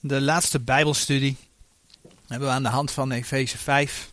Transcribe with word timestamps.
De 0.00 0.20
laatste 0.20 0.60
Bijbelstudie 0.60 1.36
hebben 2.26 2.48
we 2.48 2.54
aan 2.54 2.62
de 2.62 2.68
hand 2.68 2.90
van 2.90 3.10
Efeze 3.10 3.58
5, 3.58 4.12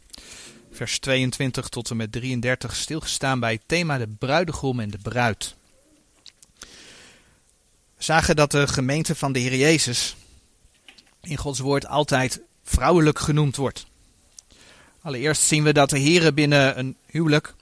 vers 0.72 1.00
22 1.00 1.68
tot 1.68 1.90
en 1.90 1.98
met 1.98 2.12
33 2.12 2.76
stilgestaan 2.76 3.40
bij 3.40 3.52
het 3.52 3.62
thema 3.66 3.98
de 3.98 4.08
bruidegom 4.08 4.80
en 4.80 4.90
de 4.90 4.98
bruid. 4.98 5.56
We 7.96 8.04
zagen 8.04 8.36
dat 8.36 8.52
de 8.52 8.68
gemeente 8.68 9.16
van 9.16 9.32
de 9.32 9.40
Heer 9.40 9.56
Jezus 9.56 10.16
in 11.22 11.38
Gods 11.38 11.60
woord 11.60 11.88
altijd 11.88 12.42
vrouwelijk 12.64 13.20
genoemd 13.20 13.56
wordt. 13.56 13.86
Allereerst 15.02 15.42
zien 15.42 15.64
we 15.64 15.74
dat 15.74 15.90
de 15.90 16.00
Heer 16.00 16.34
binnen 16.34 16.80
een 16.80 16.98
huwelijk 17.06 17.54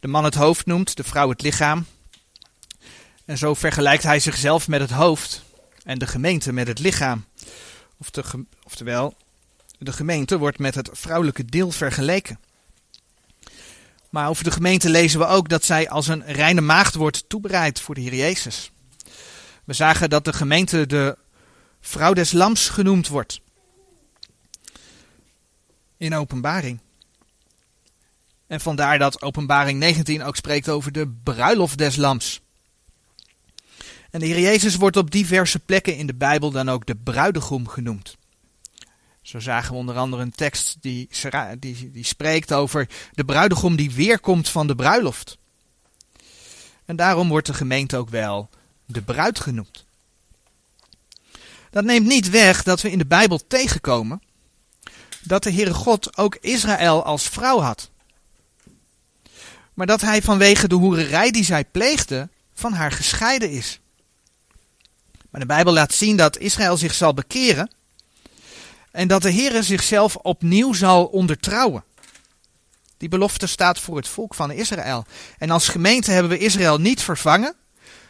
de 0.00 0.08
man 0.08 0.24
het 0.24 0.34
hoofd 0.34 0.66
noemt, 0.66 0.96
de 0.96 1.04
vrouw 1.04 1.28
het 1.28 1.42
lichaam. 1.42 1.86
En 3.24 3.38
zo 3.38 3.54
vergelijkt 3.54 4.02
hij 4.02 4.20
zichzelf 4.20 4.68
met 4.68 4.80
het 4.80 4.90
hoofd 4.90 5.42
en 5.84 5.98
de 5.98 6.06
gemeente 6.06 6.52
met 6.52 6.66
het 6.66 6.78
lichaam. 6.78 7.24
Of 7.98 8.10
de, 8.10 8.24
oftewel, 8.62 9.14
de 9.78 9.92
gemeente 9.92 10.38
wordt 10.38 10.58
met 10.58 10.74
het 10.74 10.90
vrouwelijke 10.92 11.44
deel 11.44 11.70
vergeleken. 11.70 12.40
Maar 14.10 14.28
over 14.28 14.44
de 14.44 14.50
gemeente 14.50 14.90
lezen 14.90 15.18
we 15.18 15.26
ook 15.26 15.48
dat 15.48 15.64
zij 15.64 15.88
als 15.88 16.06
een 16.06 16.24
reine 16.24 16.60
maagd 16.60 16.94
wordt 16.94 17.28
toebereid 17.28 17.80
voor 17.80 17.94
de 17.94 18.00
Heer 18.00 18.14
Jezus. 18.14 18.70
We 19.64 19.72
zagen 19.72 20.10
dat 20.10 20.24
de 20.24 20.32
gemeente 20.32 20.86
de 20.86 21.18
vrouw 21.80 22.12
des 22.12 22.32
lams 22.32 22.68
genoemd 22.68 23.08
wordt. 23.08 23.40
In 25.96 26.14
openbaring. 26.14 26.80
En 28.46 28.60
vandaar 28.60 28.98
dat 28.98 29.22
openbaring 29.22 29.78
19 29.78 30.22
ook 30.22 30.36
spreekt 30.36 30.68
over 30.68 30.92
de 30.92 31.08
bruiloft 31.22 31.78
des 31.78 31.96
lams. 31.96 32.40
En 34.10 34.20
de 34.20 34.26
Heer 34.26 34.40
Jezus 34.40 34.76
wordt 34.76 34.96
op 34.96 35.10
diverse 35.10 35.58
plekken 35.58 35.96
in 35.96 36.06
de 36.06 36.14
Bijbel 36.14 36.50
dan 36.50 36.68
ook 36.68 36.86
de 36.86 36.96
bruidegom 36.96 37.68
genoemd. 37.68 38.16
Zo 39.22 39.40
zagen 39.40 39.72
we 39.72 39.78
onder 39.78 39.96
andere 39.96 40.22
een 40.22 40.34
tekst 40.34 40.76
die, 40.80 41.08
die, 41.58 41.90
die 41.90 42.04
spreekt 42.04 42.52
over 42.52 42.88
de 43.12 43.24
bruidegom 43.24 43.76
die 43.76 43.90
weerkomt 43.90 44.48
van 44.48 44.66
de 44.66 44.74
bruiloft. 44.74 45.38
En 46.84 46.96
daarom 46.96 47.28
wordt 47.28 47.46
de 47.46 47.54
gemeente 47.54 47.96
ook 47.96 48.08
wel 48.08 48.48
de 48.86 49.02
bruid 49.02 49.40
genoemd. 49.40 49.84
Dat 51.70 51.84
neemt 51.84 52.06
niet 52.06 52.30
weg 52.30 52.62
dat 52.62 52.80
we 52.80 52.90
in 52.90 52.98
de 52.98 53.06
Bijbel 53.06 53.46
tegenkomen 53.46 54.22
dat 55.22 55.42
de 55.42 55.52
Heere 55.52 55.74
God 55.74 56.16
ook 56.16 56.36
Israël 56.40 57.04
als 57.04 57.28
vrouw 57.28 57.60
had. 57.60 57.90
Maar 59.74 59.86
dat 59.86 60.00
hij 60.00 60.22
vanwege 60.22 60.68
de 60.68 60.74
hoererij 60.74 61.30
die 61.30 61.44
zij 61.44 61.64
pleegde 61.64 62.28
van 62.54 62.72
haar 62.72 62.92
gescheiden 62.92 63.50
is. 63.50 63.80
Maar 65.36 65.46
de 65.46 65.54
Bijbel 65.54 65.72
laat 65.72 65.94
zien 65.94 66.16
dat 66.16 66.38
Israël 66.38 66.76
zich 66.76 66.94
zal 66.94 67.14
bekeren 67.14 67.70
en 68.90 69.08
dat 69.08 69.22
de 69.22 69.32
Heere 69.32 69.62
zichzelf 69.62 70.16
opnieuw 70.16 70.72
zal 70.72 71.04
ondertrouwen. 71.04 71.84
Die 72.96 73.08
belofte 73.08 73.46
staat 73.46 73.80
voor 73.80 73.96
het 73.96 74.08
volk 74.08 74.34
van 74.34 74.50
Israël. 74.50 75.04
En 75.38 75.50
als 75.50 75.68
gemeente 75.68 76.10
hebben 76.10 76.30
we 76.30 76.38
Israël 76.38 76.78
niet 76.78 77.02
vervangen, 77.02 77.54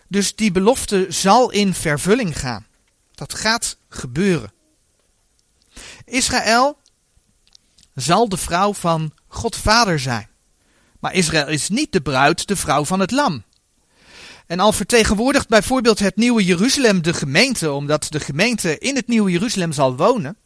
dus 0.08 0.34
die 0.34 0.50
belofte 0.50 1.06
zal 1.08 1.50
in 1.50 1.74
vervulling 1.74 2.38
gaan. 2.38 2.66
Dat 3.14 3.34
gaat 3.34 3.77
gebeuren. 3.88 4.52
Israël 6.04 6.78
zal 7.94 8.28
de 8.28 8.36
vrouw 8.36 8.74
van 8.74 9.12
God 9.28 9.56
Vader 9.56 10.00
zijn. 10.00 10.28
Maar 11.00 11.14
Israël 11.14 11.48
is 11.48 11.69
niet 11.69 11.92
de 11.92 12.00
bruid, 12.00 12.47
de 12.47 12.56
vrouw 12.56 12.84
van 12.84 13.00
het 13.00 13.10
lam. 13.10 13.44
En 14.47 14.61
al 14.61 14.72
vertegenwoordigt 14.72 15.48
bijvoorbeeld 15.48 15.98
het 15.98 16.16
nieuwe 16.16 16.44
Jeruzalem 16.44 17.02
de 17.02 17.14
gemeente, 17.14 17.72
omdat 17.72 18.06
de 18.08 18.20
gemeente 18.20 18.78
in 18.78 18.97
het 18.97 19.06
nieuwe 19.06 19.30
Jeruzalem 19.30 19.72
zal 19.72 19.97
wonen, 19.97 20.36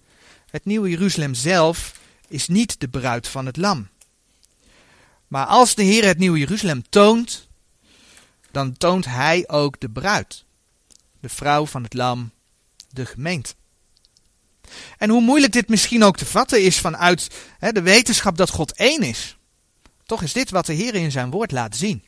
het 0.50 0.64
nieuwe 0.64 0.90
Jeruzalem 0.90 1.34
zelf 1.34 1.98
is 2.28 2.48
niet 2.48 2.80
de 2.80 2.88
bruid 2.88 3.28
van 3.28 3.46
het 3.46 3.56
lam. 3.56 3.88
Maar 5.28 5.46
als 5.46 5.74
de 5.74 5.82
Heer 5.82 6.04
het 6.04 6.18
nieuwe 6.18 6.38
Jeruzalem 6.38 6.82
toont, 6.88 7.48
dan 8.50 8.76
toont 8.76 9.04
hij 9.04 9.44
ook 9.48 9.80
de 9.80 9.88
bruid, 9.88 10.44
de 11.20 11.28
vrouw 11.28 11.66
van 11.66 11.82
het 11.82 11.94
lam, 11.94 12.30
de 12.90 13.06
gemeente. 13.06 13.54
En 14.98 15.10
hoe 15.10 15.20
moeilijk 15.20 15.52
dit 15.52 15.68
misschien 15.68 16.02
ook 16.02 16.16
te 16.16 16.26
vatten 16.26 16.62
is 16.62 16.78
vanuit 16.78 17.30
hè, 17.58 17.72
de 17.72 17.82
wetenschap 17.82 18.36
dat 18.36 18.50
God 18.50 18.72
één 18.72 19.02
is, 19.02 19.36
toch 20.06 20.22
is 20.22 20.32
dit 20.32 20.50
wat 20.50 20.66
de 20.66 20.72
Heer 20.72 20.94
in 20.94 21.10
zijn 21.10 21.30
woord 21.30 21.50
laat 21.50 21.76
zien. 21.76 22.04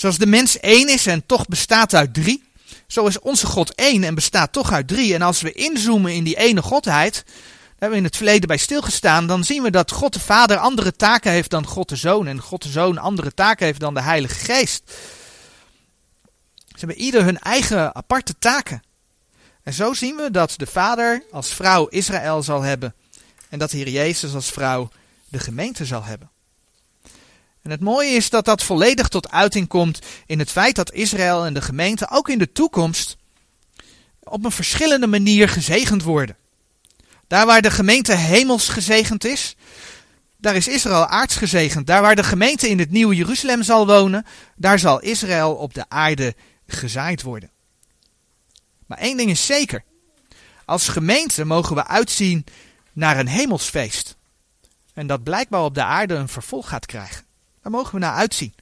Zoals 0.00 0.18
de 0.18 0.26
mens 0.26 0.60
één 0.60 0.88
is 0.88 1.06
en 1.06 1.26
toch 1.26 1.46
bestaat 1.46 1.94
uit 1.94 2.14
drie, 2.14 2.44
zo 2.86 3.06
is 3.06 3.18
onze 3.18 3.46
God 3.46 3.74
één 3.74 4.04
en 4.04 4.14
bestaat 4.14 4.52
toch 4.52 4.72
uit 4.72 4.88
drie. 4.88 5.14
En 5.14 5.22
als 5.22 5.40
we 5.40 5.52
inzoomen 5.52 6.14
in 6.14 6.24
die 6.24 6.36
ene 6.36 6.62
Godheid, 6.62 7.14
daar 7.14 7.34
hebben 7.70 7.90
we 7.90 7.96
in 7.96 8.04
het 8.04 8.16
verleden 8.16 8.48
bij 8.48 8.56
stilgestaan, 8.56 9.26
dan 9.26 9.44
zien 9.44 9.62
we 9.62 9.70
dat 9.70 9.90
God 9.90 10.12
de 10.12 10.20
Vader 10.20 10.56
andere 10.56 10.96
taken 10.96 11.32
heeft 11.32 11.50
dan 11.50 11.66
God 11.66 11.88
de 11.88 11.96
Zoon. 11.96 12.26
En 12.26 12.40
God 12.40 12.62
de 12.62 12.68
Zoon 12.68 12.98
andere 12.98 13.34
taken 13.34 13.66
heeft 13.66 13.80
dan 13.80 13.94
de 13.94 14.02
Heilige 14.02 14.34
Geest. 14.34 14.82
Ze 16.66 16.86
hebben 16.86 16.98
ieder 16.98 17.24
hun 17.24 17.38
eigen 17.38 17.94
aparte 17.94 18.38
taken. 18.38 18.82
En 19.62 19.72
zo 19.72 19.94
zien 19.94 20.16
we 20.16 20.30
dat 20.30 20.54
de 20.56 20.66
Vader 20.66 21.22
als 21.30 21.48
vrouw 21.48 21.86
Israël 21.86 22.42
zal 22.42 22.62
hebben. 22.62 22.94
En 23.48 23.58
dat 23.58 23.70
de 23.70 23.76
Heer 23.76 23.88
Jezus 23.88 24.34
als 24.34 24.50
vrouw 24.50 24.90
de 25.28 25.38
gemeente 25.38 25.84
zal 25.84 26.04
hebben. 26.04 26.29
En 27.62 27.70
het 27.70 27.80
mooie 27.80 28.10
is 28.10 28.30
dat 28.30 28.44
dat 28.44 28.62
volledig 28.62 29.08
tot 29.08 29.30
uiting 29.30 29.68
komt 29.68 29.98
in 30.26 30.38
het 30.38 30.50
feit 30.50 30.74
dat 30.74 30.92
Israël 30.92 31.44
en 31.44 31.54
de 31.54 31.62
gemeente 31.62 32.10
ook 32.10 32.28
in 32.28 32.38
de 32.38 32.52
toekomst 32.52 33.16
op 34.22 34.44
een 34.44 34.52
verschillende 34.52 35.06
manier 35.06 35.48
gezegend 35.48 36.02
worden. 36.02 36.36
Daar 37.26 37.46
waar 37.46 37.62
de 37.62 37.70
gemeente 37.70 38.14
hemels 38.14 38.68
gezegend 38.68 39.24
is, 39.24 39.56
daar 40.36 40.56
is 40.56 40.68
Israël 40.68 41.06
aards 41.06 41.36
gezegend. 41.36 41.86
Daar 41.86 42.02
waar 42.02 42.16
de 42.16 42.24
gemeente 42.24 42.68
in 42.68 42.78
het 42.78 42.90
nieuwe 42.90 43.14
Jeruzalem 43.14 43.62
zal 43.62 43.86
wonen, 43.86 44.26
daar 44.56 44.78
zal 44.78 45.00
Israël 45.00 45.54
op 45.54 45.74
de 45.74 45.84
aarde 45.88 46.34
gezaaid 46.66 47.22
worden. 47.22 47.50
Maar 48.86 48.98
één 48.98 49.16
ding 49.16 49.30
is 49.30 49.46
zeker. 49.46 49.84
Als 50.64 50.88
gemeente 50.88 51.44
mogen 51.44 51.76
we 51.76 51.86
uitzien 51.86 52.44
naar 52.92 53.18
een 53.18 53.28
hemelsfeest. 53.28 54.16
En 54.94 55.06
dat 55.06 55.22
blijkbaar 55.22 55.64
op 55.64 55.74
de 55.74 55.84
aarde 55.84 56.14
een 56.14 56.28
vervolg 56.28 56.68
gaat 56.68 56.86
krijgen. 56.86 57.24
Daar 57.62 57.72
mogen 57.72 57.94
we 57.94 58.00
naar 58.00 58.14
uitzien. 58.14 58.54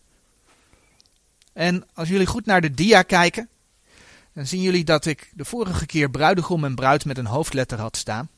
En 1.52 1.86
als 1.94 2.08
jullie 2.08 2.26
goed 2.26 2.46
naar 2.46 2.60
de 2.60 2.70
dia 2.70 3.02
kijken, 3.02 3.48
dan 4.32 4.46
zien 4.46 4.62
jullie 4.62 4.84
dat 4.84 5.06
ik 5.06 5.30
de 5.34 5.44
vorige 5.44 5.86
keer 5.86 6.10
bruidegom 6.10 6.64
en 6.64 6.74
bruid 6.74 7.04
met 7.04 7.18
een 7.18 7.26
hoofdletter 7.26 7.80
had 7.80 7.96
staan. 7.96 8.28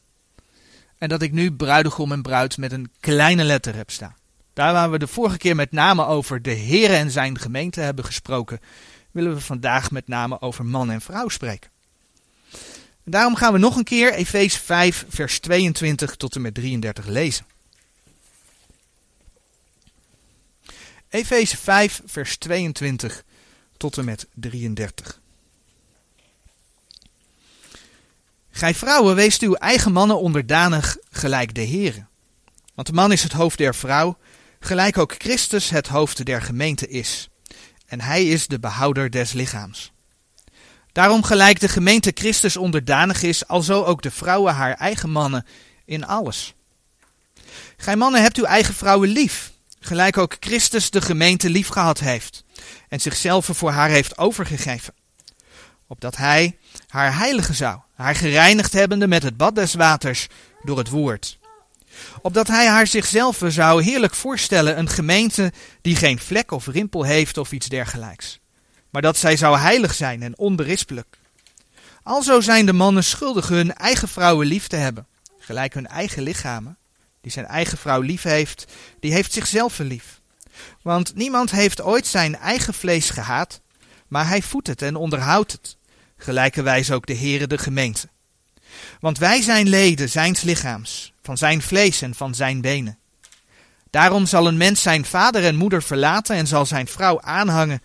En 0.99 1.09
dat 1.09 1.23
ik 1.23 1.33
nu 1.33 1.53
bruidegom 1.53 2.13
en 2.13 2.23
bruid 2.23 2.57
met 2.57 2.73
een 2.73 2.91
kleine 3.01 3.45
letter 3.45 3.75
heb 3.75 3.91
staan. 3.91 4.17
Daar 4.53 4.73
waar 4.73 4.91
we 4.91 4.99
de 4.99 5.07
vorige 5.07 5.37
keer 5.37 5.57
met 5.57 5.73
name 5.73 6.05
over 6.07 6.43
de 6.43 6.51
Heer 6.51 6.91
en 6.91 7.11
zijn 7.11 7.39
gemeente 7.39 7.81
hebben 7.81 8.05
gesproken, 8.05 8.61
willen 9.11 9.35
we 9.35 9.41
vandaag 9.41 9.91
met 9.91 10.09
name 10.09 10.41
over 10.41 10.67
man 10.67 10.91
en 10.91 11.01
vrouw 11.01 11.29
spreken. 11.29 11.71
En 13.05 13.11
daarom 13.11 13.35
gaan 13.35 13.53
we 13.53 13.59
nog 13.59 13.77
een 13.77 13.85
keer 13.85 14.13
Efeze 14.13 14.59
5, 14.59 15.07
vers 15.09 15.41
22 15.41 16.17
tot 16.17 16.35
en 16.35 16.41
met 16.41 16.55
33 16.55 17.07
lezen. 17.07 17.45
Efeze 21.11 21.57
5, 21.57 22.03
vers 22.05 22.37
22 22.37 23.25
tot 23.77 23.99
en 23.99 24.05
met 24.05 24.27
33. 24.35 25.21
Gij 28.51 28.75
vrouwen, 28.75 29.15
weest 29.15 29.43
uw 29.43 29.55
eigen 29.55 29.93
mannen 29.93 30.21
onderdanig 30.21 30.97
gelijk 31.11 31.55
de 31.55 31.67
Heere. 31.67 32.07
Want 32.75 32.87
de 32.87 32.93
man 32.93 33.13
is 33.13 33.23
het 33.23 33.33
hoofd 33.33 33.59
der 33.59 33.75
vrouw, 33.75 34.19
gelijk 34.61 34.99
ook 34.99 35.15
Christus 35.19 35.71
het 35.71 35.89
hoofd 35.89 36.25
der 36.25 36.43
gemeente 36.43 36.89
is. 36.89 37.29
En 37.87 38.01
hij 38.01 38.27
is 38.27 38.47
de 38.47 38.59
behouder 38.59 39.11
des 39.11 39.33
lichaams. 39.33 39.93
Daarom 40.93 41.23
gelijk 41.23 41.61
de 41.61 41.69
gemeente 41.69 42.11
Christus 42.15 42.57
onderdanig 42.57 43.23
is, 43.23 43.47
alzo 43.47 43.85
ook 43.85 44.03
de 44.03 44.11
vrouwen 44.11 44.55
haar 44.55 44.75
eigen 44.75 45.11
mannen 45.11 45.47
in 45.85 46.07
alles. 46.07 46.55
Gij 47.77 47.97
mannen 47.97 48.23
hebt 48.23 48.37
uw 48.37 48.45
eigen 48.45 48.75
vrouwen 48.75 49.09
lief, 49.09 49.53
gelijk 49.81 50.17
ook 50.19 50.37
Christus 50.41 50.91
de 50.91 51.01
gemeente 51.01 51.51
liefgehad 51.51 52.01
heeft 52.01 52.45
en 52.89 53.01
zichzelf 53.01 53.49
voor 53.53 53.71
haar 53.71 53.89
heeft 53.89 54.19
overgegeven, 54.19 54.95
opdat 55.87 56.17
hij 56.17 56.59
haar 56.89 57.17
heiligen 57.17 57.55
zou, 57.55 57.79
haar 57.95 58.15
gereinigd 58.15 58.73
hebbende 58.73 59.07
met 59.09 59.23
het 59.23 59.37
bad 59.37 59.55
des 59.55 59.75
waters 59.75 60.27
door 60.63 60.79
het 60.79 60.89
woord. 60.89 61.39
Opdat 62.23 62.47
hij 62.47 62.67
haar 62.67 62.87
zichzelf 62.87 63.43
zou 63.47 63.83
heerlijk 63.83 64.15
voorstellen, 64.15 64.79
een 64.79 64.89
gemeente 64.89 65.53
die 65.81 65.97
geen 65.97 66.19
vlek 66.19 66.51
of 66.51 66.67
rimpel 66.67 67.03
heeft 67.03 67.39
of 67.39 67.53
iets 67.53 67.69
dergelijks, 67.69 68.41
maar 68.91 69.03
dat 69.03 69.17
zij 69.17 69.37
zou 69.37 69.59
heilig 69.59 69.95
zijn 69.95 70.23
en 70.23 70.39
onberispelijk. 70.39 71.19
Alzo 72.03 72.41
zijn 72.41 72.67
de 72.67 72.73
mannen 72.73 73.05
schuldig 73.05 73.49
hun 73.49 73.75
eigen 73.75 74.09
vrouwen 74.09 74.47
lief 74.47 74.67
te 74.67 74.77
hebben, 74.77 75.07
gelijk 75.39 75.75
hun 75.75 75.87
eigen 75.87 76.23
lichamen 76.23 76.79
die 77.21 77.33
zijn 77.33 77.47
eigen 77.47 77.79
vrouw 77.79 78.01
lief 78.01 78.23
heeft, 78.23 78.65
die 79.01 79.13
heeft 79.13 79.33
zichzelf 79.33 79.79
lief. 79.79 80.21
Want 80.83 81.15
niemand 81.15 81.51
heeft 81.51 81.83
ooit 81.83 82.07
zijn 82.07 82.37
eigen 82.37 82.75
vlees 82.75 83.11
gehaat, 83.11 83.61
maar 84.09 84.29
hij 84.29 84.43
voedt 84.43 84.67
het 84.67 84.83
en 84.83 84.97
onderhoudt 84.97 85.53
het. 85.53 85.77
Gelijkerwijs 86.17 86.91
ook 86.91 87.07
de 87.07 87.17
Heere 87.17 87.47
de 87.47 87.59
gemeente. 87.59 88.09
Want 89.01 89.19
wij 89.19 89.43
zijn 89.43 89.69
leden 89.69 90.09
zijns 90.09 90.43
lichaams, 90.43 91.13
van 91.23 91.37
zijn 91.39 91.63
vlees 91.63 92.03
en 92.03 92.15
van 92.15 92.35
zijn 92.35 92.61
benen. 92.61 92.99
Daarom 93.91 94.27
zal 94.27 94.47
een 94.47 94.57
mens 94.57 94.83
zijn 94.83 95.05
vader 95.05 95.45
en 95.45 95.57
moeder 95.57 95.83
verlaten 95.83 96.37
en 96.37 96.47
zal 96.47 96.67
zijn 96.67 96.87
vrouw 96.87 97.21
aanhangen. 97.21 97.83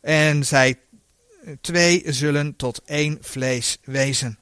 En 0.00 0.46
zij 0.46 0.78
twee 1.60 2.02
zullen 2.06 2.56
tot 2.56 2.82
één 2.84 3.18
vlees 3.20 3.78
wezen. 3.84 4.38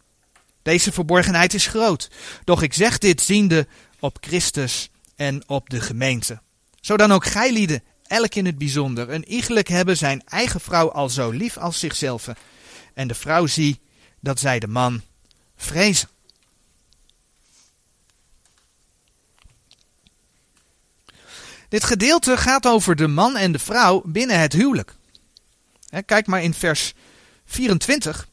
Deze 0.62 0.93
verborgenheid 0.93 1.55
is 1.55 1.67
groot. 1.67 2.11
Doch 2.44 2.62
ik 2.62 2.75
zeg 2.75 2.99
dit 2.99 3.21
ziende 3.21 3.67
op 4.01 4.19
Christus 4.21 4.91
en 5.17 5.49
op 5.49 5.71
de 5.71 5.81
gemeente. 5.81 6.41
Zo 6.81 6.97
dan 6.97 7.13
ook 7.13 7.27
gij 7.27 7.53
lieden, 7.53 7.83
elk 8.07 8.35
in 8.35 8.47
het 8.47 8.59
bijzonder, 8.59 9.11
een 9.11 9.29
iegelijk 9.29 9.69
hebben 9.69 9.97
zijn 9.97 10.23
eigen 10.25 10.61
vrouw 10.61 10.91
al 10.91 11.09
zo 11.09 11.31
lief 11.31 11.57
als 11.57 11.79
zichzelf. 11.79 12.29
En 12.95 13.09
de 13.09 13.15
vrouw 13.15 13.47
zie 13.47 13.81
dat 14.21 14.41
zij 14.41 14.59
de 14.59 14.69
man 14.69 15.03
vrezen. 15.57 16.09
Dit 21.69 21.85
gedeelte 21.85 22.37
gaat 22.37 22.67
over 22.67 22.97
de 22.97 23.07
man 23.07 23.37
en 23.37 23.53
de 23.53 23.59
vrouw 23.59 24.03
binnen 24.05 24.41
het 24.41 24.53
huwelijk. 24.53 24.95
Kijk 26.07 26.27
maar 26.27 26.43
in 26.43 26.55
vers 26.55 26.95
24. 27.45 28.29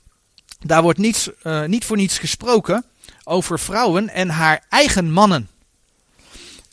Daar 0.60 0.81
wordt 0.81 1.00
niets, 1.00 1.30
uh, 1.44 1.63
niet 1.63 1.86
voor 1.86 1.98
niets 1.98 2.18
gesproken 2.18 2.86
over 3.24 3.60
vrouwen 3.60 4.10
en 4.10 4.30
haar 4.30 4.65
eigen 4.69 5.12
mannen. 5.12 5.50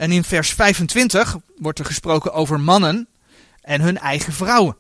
En 0.00 0.12
in 0.12 0.25
vers 0.25 0.50
25 0.52 1.37
wordt 1.56 1.79
er 1.79 1.85
gesproken 1.85 2.32
over 2.32 2.61
mannen 2.61 3.08
en 3.61 3.81
hun 3.81 3.99
eigen 3.99 4.32
vrouwen. 4.32 4.76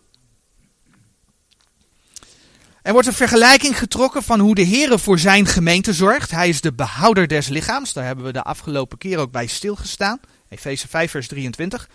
Er 2.82 2.92
wordt 2.92 3.06
een 3.06 3.14
vergelijking 3.14 3.78
getrokken 3.78 4.22
van 4.22 4.40
hoe 4.40 4.54
de 4.54 4.62
Heer 4.62 4.98
voor 4.98 5.18
zijn 5.18 5.46
gemeente 5.46 5.92
zorgt. 5.92 6.30
Hij 6.30 6.48
is 6.48 6.60
de 6.60 6.72
behouder 6.72 7.26
des 7.26 7.48
lichaams. 7.48 7.92
Daar 7.92 8.04
hebben 8.04 8.24
we 8.24 8.32
de 8.32 8.42
afgelopen 8.42 8.98
keer 8.98 9.18
ook 9.18 9.30
bij 9.30 9.46
stilgestaan. 9.46 10.20
Efeze 10.48 10.88
5, 10.88 11.10
vers 11.10 11.28
23. 11.28 11.88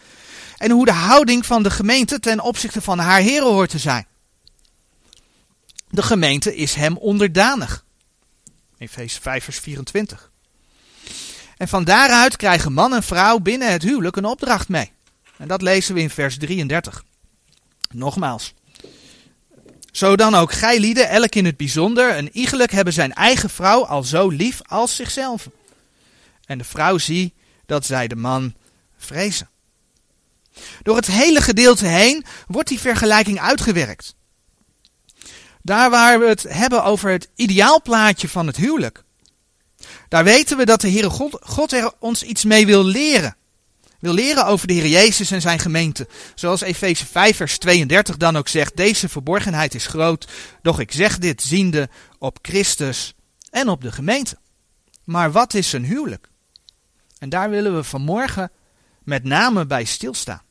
En 0.57 0.71
hoe 0.71 0.85
de 0.85 0.91
houding 0.91 1.45
van 1.45 1.63
de 1.63 1.69
gemeente 1.69 2.19
ten 2.19 2.39
opzichte 2.39 2.81
van 2.81 2.99
haar 2.99 3.19
heren 3.19 3.47
hoort 3.47 3.69
te 3.69 3.79
zijn. 3.79 4.07
De 5.89 6.03
gemeente 6.03 6.55
is 6.55 6.73
hem 6.73 6.97
onderdanig. 6.97 7.85
Efeze 8.77 9.21
5, 9.21 9.43
vers 9.43 9.59
24. 9.59 10.33
En 11.57 11.67
van 11.67 11.83
daaruit 11.83 12.35
krijgen 12.35 12.73
man 12.73 12.93
en 12.93 13.03
vrouw 13.03 13.37
binnen 13.37 13.71
het 13.71 13.83
huwelijk 13.83 14.15
een 14.15 14.25
opdracht 14.25 14.69
mee. 14.69 14.91
En 15.37 15.47
dat 15.47 15.61
lezen 15.61 15.95
we 15.95 16.01
in 16.01 16.09
vers 16.09 16.37
33. 16.37 17.03
Nogmaals. 17.89 18.53
Zo 19.91 20.15
dan 20.15 20.35
ook 20.35 20.51
gij 20.51 20.79
lieden, 20.79 21.09
elk 21.09 21.35
in 21.35 21.45
het 21.45 21.57
bijzonder, 21.57 22.17
een 22.17 22.29
iegelijk 22.37 22.71
hebben 22.71 22.93
zijn 22.93 23.13
eigen 23.13 23.49
vrouw 23.49 23.85
al 23.85 24.03
zo 24.03 24.29
lief 24.29 24.61
als 24.63 24.95
zichzelf. 24.95 25.49
En 26.45 26.57
de 26.57 26.63
vrouw 26.63 26.97
zie 26.97 27.33
dat 27.65 27.85
zij 27.85 28.07
de 28.07 28.15
man 28.15 28.53
vrezen. 28.97 29.49
Door 30.83 30.95
het 30.95 31.07
hele 31.07 31.41
gedeelte 31.41 31.85
heen 31.85 32.25
wordt 32.47 32.69
die 32.69 32.79
vergelijking 32.79 33.39
uitgewerkt. 33.39 34.15
Daar 35.61 35.89
waar 35.89 36.19
we 36.19 36.27
het 36.27 36.43
hebben 36.43 36.83
over 36.83 37.09
het 37.09 37.29
ideaalplaatje 37.35 38.29
van 38.29 38.47
het 38.47 38.55
huwelijk. 38.55 39.04
Daar 40.07 40.23
weten 40.23 40.57
we 40.57 40.65
dat 40.65 40.81
de 40.81 40.89
Heere 40.89 41.09
God, 41.09 41.37
God 41.41 41.73
er 41.73 41.91
ons 41.99 42.23
iets 42.23 42.43
mee 42.43 42.65
wil 42.65 42.83
leren. 42.83 43.35
Wil 43.99 44.13
leren 44.13 44.45
over 44.45 44.67
de 44.67 44.73
Heer 44.73 44.87
Jezus 44.87 45.31
en 45.31 45.41
zijn 45.41 45.59
gemeente. 45.59 46.07
Zoals 46.35 46.61
Efeze 46.61 47.05
5 47.05 47.35
vers 47.35 47.57
32 47.57 48.17
dan 48.17 48.37
ook 48.37 48.47
zegt. 48.47 48.75
Deze 48.75 49.09
verborgenheid 49.09 49.75
is 49.75 49.87
groot. 49.87 50.27
Doch 50.61 50.79
ik 50.79 50.91
zeg 50.91 51.17
dit 51.17 51.41
ziende 51.41 51.89
op 52.19 52.39
Christus 52.41 53.13
en 53.49 53.69
op 53.69 53.81
de 53.81 53.91
gemeente. 53.91 54.37
Maar 55.03 55.31
wat 55.31 55.53
is 55.53 55.73
een 55.73 55.85
huwelijk? 55.85 56.29
En 57.19 57.29
daar 57.29 57.49
willen 57.49 57.75
we 57.75 57.83
vanmorgen 57.83 58.51
met 59.03 59.23
name 59.23 59.65
bij 59.65 59.83
stilstaan. 59.83 60.41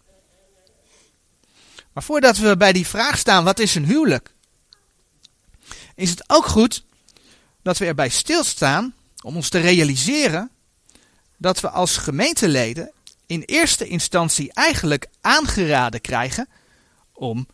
Maar 1.93 2.03
voordat 2.03 2.37
we 2.37 2.56
bij 2.56 2.73
die 2.73 2.87
vraag 2.87 3.19
staan, 3.19 3.45
wat 3.45 3.59
is 3.59 3.75
een 3.75 3.85
huwelijk? 3.85 4.35
Is 5.95 6.11
het 6.11 6.25
ook 6.27 6.47
goed 6.47 6.85
dat 7.62 7.79
we 7.79 7.87
erbij 7.87 8.09
stilstaan 8.09 8.95
om 9.25 9.37
ons 9.37 9.49
te 9.49 9.59
realiseren 9.59 10.50
dat 11.37 11.61
we 11.61 11.71
als 11.71 11.97
gemeenteleden 11.97 12.91
in 13.26 13.43
eerste 13.43 13.87
instantie 13.87 14.53
eigenlijk 14.53 15.06
aangeraden 15.21 16.00
krijgen 16.00 16.49
om 17.12 17.47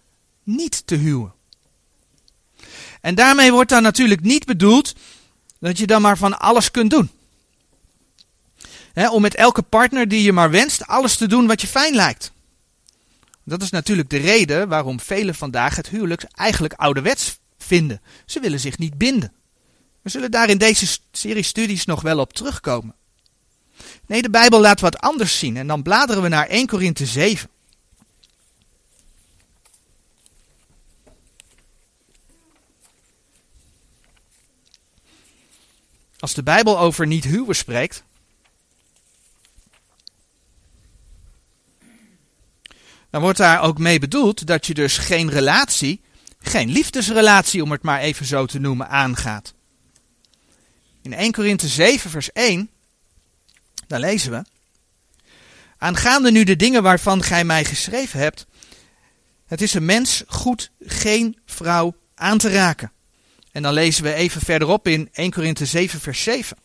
niet 0.43 0.87
te 0.87 0.95
huwen. 0.95 1.33
En 3.01 3.15
daarmee 3.15 3.53
wordt 3.53 3.71
dan 3.71 3.83
natuurlijk 3.83 4.21
niet 4.21 4.45
bedoeld 4.45 4.95
dat 5.59 5.79
je 5.79 5.87
dan 5.87 6.03
maar 6.03 6.19
van 6.19 6.39
alles 6.39 6.71
kunt 6.71 6.91
doen 6.91 7.11
om 8.95 9.23
met 9.23 9.35
elke 9.35 9.63
partner 9.63 10.09
die 10.09 10.23
je 10.23 10.33
maar 10.33 10.51
wenst 10.51 10.87
alles 10.87 11.17
te 11.17 11.27
doen 11.27 11.47
wat 11.47 11.61
je 11.61 11.67
fijn 11.67 11.95
lijkt. 11.95 12.33
Dat 13.45 13.63
is 13.63 13.71
natuurlijk 13.71 14.11
de 14.11 14.17
reden 14.17 14.69
waarom 14.69 15.01
velen 15.01 15.35
vandaag 15.35 15.77
het 15.77 15.89
huwelijk 15.89 16.25
eigenlijk 16.35 16.73
ouderwets 16.73 17.39
vinden. 17.59 18.01
Ze 18.27 18.41
willen 18.41 18.61
zich 18.61 18.79
niet 18.79 18.99
binden. 18.99 19.33
We 20.03 20.11
zullen 20.11 20.31
daar 20.31 20.49
in 20.49 20.59
deze 20.59 20.99
serie 21.13 21.43
studies 21.43 21.85
nog 21.85 22.01
wel 22.03 22.19
op 22.19 22.33
terugkomen. 22.33 22.95
Nee, 24.07 24.23
de 24.23 24.31
Bijbel 24.31 24.61
laat 24.61 24.81
wat 24.81 24.99
anders 24.99 25.39
zien 25.39 25.57
en 25.57 25.67
dan 25.67 25.83
bladeren 25.83 26.23
we 26.23 26.29
naar 26.29 26.47
1 26.47 26.67
Korinthe 26.67 27.07
7. 27.07 27.49
Als 36.19 36.35
de 36.35 36.43
Bijbel 36.43 36.79
over 36.79 37.07
niet 37.07 37.25
huwen 37.25 37.57
spreekt, 37.57 38.05
dan 43.11 43.21
wordt 43.21 43.39
daar 43.39 43.63
ook 43.63 43.79
mee 43.79 43.99
bedoeld 43.99 44.47
dat 44.47 44.67
je 44.67 44.75
dus 44.75 44.99
geen 44.99 45.31
relatie, 45.31 46.01
geen 46.39 46.71
liefdesrelatie 46.71 47.63
om 47.63 47.71
het 47.71 47.83
maar 47.83 48.01
even 48.01 48.27
zo 48.27 48.47
te 48.47 48.59
noemen, 48.59 48.89
aangaat. 48.89 49.55
In 51.03 51.13
1 51.13 51.33
Korinthe 51.33 51.69
7 51.69 52.11
vers 52.11 52.33
1, 52.33 52.71
daar 53.87 54.01
lezen 54.01 54.31
we. 54.31 54.45
Aangaande 55.79 56.31
nu 56.31 56.45
de 56.45 56.57
dingen 56.57 56.83
waarvan 56.83 57.23
gij 57.23 57.45
mij 57.45 57.65
geschreven 57.65 58.21
hebt, 58.21 58.47
het 59.47 59.61
is 59.61 59.75
een 59.75 59.85
mens 59.85 60.23
goed 60.27 60.71
geen 60.81 61.39
vrouw 61.47 61.97
aan 62.15 62.39
te 62.39 62.51
raken. 62.51 62.93
En 63.53 63.63
dan 63.63 63.73
lezen 63.73 64.05
we 64.05 64.15
even 64.15 64.41
verderop 64.41 64.89
in 64.89 65.09
1 65.13 65.31
Korinthe 65.31 65.67
7 65.67 66.01
vers 66.01 66.23
7. 66.23 66.57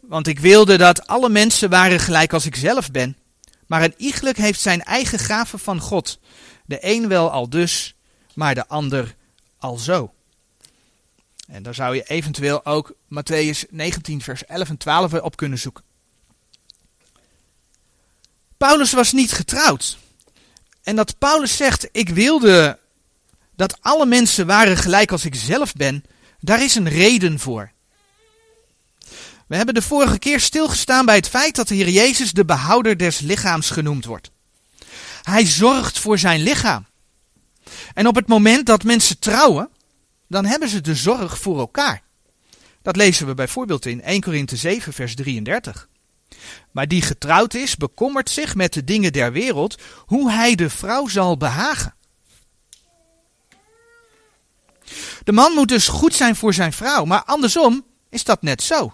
Want 0.00 0.26
ik 0.26 0.38
wilde 0.38 0.76
dat 0.76 1.06
alle 1.06 1.28
mensen 1.28 1.70
waren 1.70 2.00
gelijk 2.00 2.32
als 2.32 2.46
ik 2.46 2.56
zelf 2.56 2.90
ben, 2.90 3.16
maar 3.66 3.82
een 3.82 3.94
iegelijk 3.96 4.36
heeft 4.36 4.60
zijn 4.60 4.82
eigen 4.82 5.18
gave 5.18 5.58
van 5.58 5.80
God. 5.80 6.18
De 6.66 6.78
een 6.80 7.08
wel 7.08 7.30
al 7.30 7.48
dus, 7.48 7.94
maar 8.34 8.54
de 8.54 8.66
ander 8.66 9.14
al 9.58 9.76
zo. 9.76 10.12
En 11.48 11.62
daar 11.62 11.74
zou 11.74 11.94
je 11.94 12.02
eventueel 12.02 12.64
ook 12.64 12.92
Matthäus 12.92 13.68
19, 13.70 14.22
vers 14.22 14.44
11 14.44 14.68
en 14.68 14.76
12 14.76 15.12
op 15.12 15.36
kunnen 15.36 15.58
zoeken. 15.58 15.84
Paulus 18.56 18.92
was 18.92 19.12
niet 19.12 19.32
getrouwd. 19.32 19.98
En 20.82 20.96
dat 20.96 21.18
Paulus 21.18 21.56
zegt: 21.56 21.88
Ik 21.92 22.08
wilde 22.08 22.78
dat 23.56 23.78
alle 23.80 24.06
mensen 24.06 24.46
waren 24.46 24.76
gelijk 24.76 25.12
als 25.12 25.24
ik 25.24 25.34
zelf 25.34 25.72
ben, 25.72 26.04
daar 26.40 26.62
is 26.62 26.74
een 26.74 26.88
reden 26.88 27.38
voor. 27.38 27.70
We 29.46 29.56
hebben 29.56 29.74
de 29.74 29.82
vorige 29.82 30.18
keer 30.18 30.40
stilgestaan 30.40 31.06
bij 31.06 31.16
het 31.16 31.28
feit 31.28 31.56
dat 31.56 31.68
de 31.68 31.74
Heer 31.74 31.88
Jezus 31.88 32.32
de 32.32 32.44
behouder 32.44 32.96
des 32.96 33.18
lichaams 33.18 33.70
genoemd 33.70 34.04
wordt. 34.04 34.30
Hij 35.22 35.46
zorgt 35.46 35.98
voor 35.98 36.18
zijn 36.18 36.42
lichaam. 36.42 36.86
En 37.94 38.06
op 38.06 38.14
het 38.14 38.26
moment 38.26 38.66
dat 38.66 38.84
mensen 38.84 39.18
trouwen, 39.18 39.70
dan 40.28 40.44
hebben 40.44 40.68
ze 40.68 40.80
de 40.80 40.94
zorg 40.94 41.38
voor 41.38 41.58
elkaar. 41.58 42.02
Dat 42.82 42.96
lezen 42.96 43.26
we 43.26 43.34
bijvoorbeeld 43.34 43.86
in 43.86 44.02
1 44.02 44.20
Korinthe 44.20 44.56
7, 44.56 44.92
vers 44.92 45.14
33. 45.14 45.88
Maar 46.70 46.88
die 46.88 47.02
getrouwd 47.02 47.54
is, 47.54 47.76
bekommert 47.76 48.30
zich 48.30 48.54
met 48.54 48.72
de 48.72 48.84
dingen 48.84 49.12
der 49.12 49.32
wereld, 49.32 49.80
hoe 50.06 50.30
hij 50.30 50.54
de 50.54 50.70
vrouw 50.70 51.06
zal 51.06 51.36
behagen. 51.36 51.94
De 55.24 55.32
man 55.32 55.52
moet 55.52 55.68
dus 55.68 55.88
goed 55.88 56.14
zijn 56.14 56.36
voor 56.36 56.54
zijn 56.54 56.72
vrouw, 56.72 57.04
maar 57.04 57.24
andersom 57.24 57.84
is 58.10 58.24
dat 58.24 58.42
net 58.42 58.62
zo. 58.62 58.92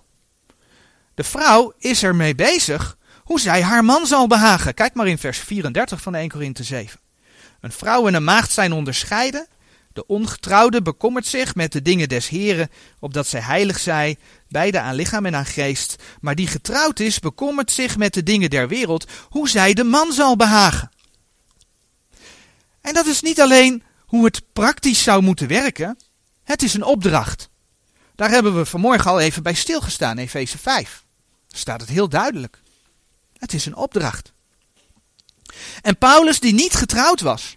De 1.15 1.25
vrouw 1.25 1.73
is 1.79 2.03
ermee 2.03 2.35
bezig 2.35 2.97
hoe 3.25 3.41
zij 3.41 3.63
haar 3.63 3.85
man 3.85 4.07
zal 4.07 4.27
behagen. 4.27 4.75
Kijk 4.75 4.95
maar 4.95 5.07
in 5.07 5.19
vers 5.19 5.39
34 5.39 6.01
van 6.01 6.15
1 6.15 6.29
Korinthe 6.29 6.63
7. 6.63 7.01
Een 7.61 7.73
vrouw 7.73 8.07
en 8.07 8.15
een 8.15 8.25
maagd 8.25 8.53
zijn 8.53 8.73
onderscheiden. 8.73 9.47
De 9.95 10.07
ongetrouwde 10.07 10.83
bekommert 10.83 11.27
zich 11.27 11.55
met 11.55 11.73
de 11.73 11.83
dingen 11.83 12.09
des 12.09 12.29
Heren, 12.29 12.71
opdat 12.99 13.27
zij 13.27 13.41
heilig 13.41 13.79
zij, 13.79 14.17
beide 14.49 14.81
aan 14.81 14.95
lichaam 14.95 15.27
en 15.27 15.35
aan 15.35 15.47
geest. 15.47 16.03
Maar 16.21 16.35
die 16.35 16.47
getrouwd 16.47 17.01
is, 17.01 17.19
bekommert 17.19 17.71
zich 17.71 17.97
met 17.97 18.15
de 18.15 18.23
dingen 18.23 18.51
der 18.51 18.69
wereld, 18.69 19.07
hoe 19.29 19.49
zij 19.49 19.75
de 19.75 19.85
man 19.85 20.13
zal 20.13 20.37
behagen. 20.37 20.91
En 22.81 22.95
dat 22.95 23.07
is 23.07 23.21
niet 23.21 23.41
alleen 23.41 23.83
hoe 24.07 24.25
het 24.25 24.43
praktisch 24.53 25.03
zou 25.03 25.23
moeten 25.23 25.49
werken, 25.49 25.99
het 26.45 26.63
is 26.63 26.75
een 26.75 26.85
opdracht. 26.85 27.49
Daar 28.15 28.31
hebben 28.31 28.57
we 28.57 28.65
vanmorgen 28.65 29.11
al 29.11 29.21
even 29.21 29.43
bij 29.43 29.55
stilgestaan, 29.55 30.19
Efeze 30.19 30.59
5. 30.59 31.05
Daar 31.49 31.59
staat 31.59 31.81
het 31.81 31.91
heel 31.91 32.09
duidelijk. 32.09 32.61
Het 33.39 33.53
is 33.53 33.67
een 33.67 33.77
opdracht. 33.77 34.33
En 35.83 35.99
Paulus, 35.99 36.41
die 36.41 36.55
niet 36.55 36.75
getrouwd 36.75 37.21
was, 37.21 37.57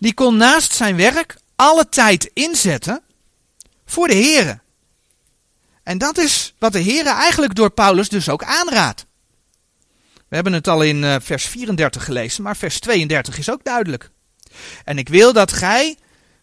die 0.00 0.14
kon 0.14 0.36
naast 0.36 0.72
zijn 0.72 0.96
werk 0.96 1.36
alle 1.56 1.88
tijd 1.88 2.30
inzetten 2.34 3.02
voor 3.84 4.08
de 4.08 4.14
Here. 4.14 4.60
En 5.82 5.98
dat 5.98 6.18
is 6.18 6.54
wat 6.58 6.72
de 6.72 6.82
Here 6.82 7.08
eigenlijk 7.08 7.54
door 7.54 7.70
Paulus 7.70 8.08
dus 8.08 8.28
ook 8.28 8.44
aanraadt. 8.44 9.06
We 10.28 10.34
hebben 10.34 10.52
het 10.52 10.68
al 10.68 10.82
in 10.82 11.04
eh, 11.04 11.16
vers 11.20 11.44
34 11.44 12.04
gelezen, 12.04 12.42
maar 12.42 12.56
vers 12.56 12.80
32 12.80 13.38
is 13.38 13.50
ook 13.50 13.64
duidelijk. 13.64 14.10
En 14.84 14.98
ik 14.98 15.08
wil 15.08 15.32
dat 15.32 15.52
gij 15.52 15.96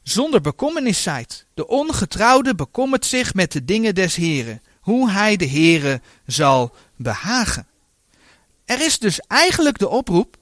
zonder 0.04 0.42
bekommernis 0.42 1.04
zijt. 1.04 1.46
De 1.54 1.68
ongetrouwde 1.68 2.56
bekommert 2.56 3.06
zich 3.06 3.34
met 3.34 3.52
de 3.52 3.66
dingen 3.66 3.96
des 3.96 4.16
Heren, 4.16 4.62
hoe 4.82 5.12
hij 5.12 5.36
de 5.36 5.50
Here 5.50 6.02
zal 6.26 6.76
behagen. 6.96 7.68
Er 8.66 8.82
is 8.82 9.00
dus 9.00 9.20
eigenlijk 9.20 9.78
de 9.78 9.90
oproep: 9.90 10.37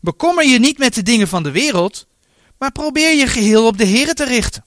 bekommer 0.00 0.46
je 0.46 0.58
niet 0.58 0.78
met 0.78 0.94
de 0.94 1.02
dingen 1.02 1.28
van 1.28 1.42
de 1.42 1.50
wereld, 1.50 2.06
maar 2.58 2.72
probeer 2.72 3.14
je 3.14 3.26
geheel 3.26 3.66
op 3.66 3.78
de 3.78 3.86
Here 3.86 4.14
te 4.14 4.24
richten. 4.24 4.64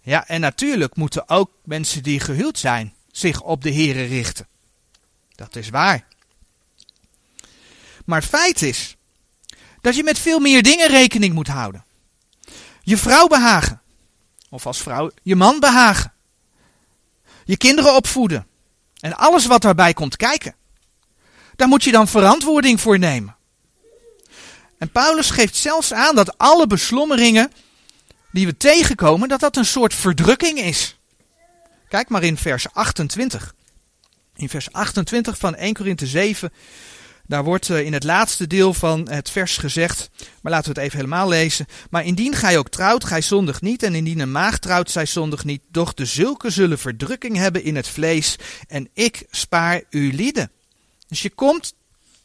Ja, 0.00 0.28
en 0.28 0.40
natuurlijk 0.40 0.96
moeten 0.96 1.28
ook 1.28 1.50
mensen 1.64 2.02
die 2.02 2.20
gehuwd 2.20 2.58
zijn 2.58 2.94
zich 3.10 3.42
op 3.42 3.62
de 3.62 3.74
Here 3.74 4.04
richten. 4.04 4.48
Dat 5.34 5.56
is 5.56 5.68
waar. 5.68 6.06
Maar 8.04 8.22
feit 8.22 8.62
is 8.62 8.96
dat 9.80 9.96
je 9.96 10.02
met 10.02 10.18
veel 10.18 10.38
meer 10.38 10.62
dingen 10.62 10.88
rekening 10.88 11.34
moet 11.34 11.48
houden. 11.48 11.84
Je 12.82 12.96
vrouw 12.96 13.26
behagen. 13.26 13.80
Of 14.48 14.66
als 14.66 14.78
vrouw 14.78 15.10
je 15.22 15.36
man 15.36 15.60
behagen. 15.60 16.12
Je 17.44 17.56
kinderen 17.56 17.94
opvoeden. 17.94 18.46
En 19.00 19.16
alles 19.16 19.46
wat 19.46 19.62
daarbij 19.62 19.92
komt 19.92 20.16
kijken. 20.16 20.54
Daar 21.56 21.68
moet 21.68 21.84
je 21.84 21.92
dan 21.92 22.08
verantwoording 22.08 22.80
voor 22.80 22.98
nemen. 22.98 23.36
En 24.80 24.90
Paulus 24.90 25.30
geeft 25.30 25.56
zelfs 25.56 25.92
aan 25.92 26.14
dat 26.14 26.38
alle 26.38 26.66
beslommeringen 26.66 27.52
die 28.32 28.46
we 28.46 28.56
tegenkomen, 28.56 29.28
dat 29.28 29.40
dat 29.40 29.56
een 29.56 29.64
soort 29.64 29.94
verdrukking 29.94 30.58
is. 30.58 30.98
Kijk 31.88 32.08
maar 32.08 32.22
in 32.22 32.36
vers 32.36 32.72
28. 32.72 33.54
In 34.36 34.48
vers 34.48 34.72
28 34.72 35.38
van 35.38 35.54
1 35.54 35.74
Korinthe 35.74 36.06
7 36.06 36.52
daar 37.30 37.44
wordt 37.44 37.70
eh, 37.70 37.80
in 37.80 37.92
het 37.92 38.04
laatste 38.04 38.46
deel 38.46 38.74
van 38.74 39.08
het 39.10 39.30
vers 39.30 39.56
gezegd, 39.56 40.10
maar 40.42 40.52
laten 40.52 40.72
we 40.72 40.80
het 40.80 40.86
even 40.86 40.98
helemaal 40.98 41.28
lezen. 41.28 41.66
Maar 41.90 42.04
indien 42.04 42.34
gij 42.34 42.58
ook 42.58 42.68
trouwt, 42.68 43.04
gij 43.04 43.22
zondig 43.22 43.60
niet, 43.60 43.82
en 43.82 43.94
indien 43.94 44.18
een 44.18 44.32
maag 44.32 44.58
trouwt, 44.58 44.90
zij 44.90 45.06
zondig 45.06 45.44
niet. 45.44 45.62
Doch 45.68 45.94
de 45.94 46.04
zulke 46.04 46.50
zullen 46.50 46.78
verdrukking 46.78 47.36
hebben 47.36 47.62
in 47.64 47.76
het 47.76 47.88
vlees, 47.88 48.36
en 48.68 48.88
ik 48.94 49.26
spaar 49.30 49.82
u 49.90 50.12
lieden. 50.12 50.50
Dus 51.08 51.22
je 51.22 51.30
komt, 51.30 51.74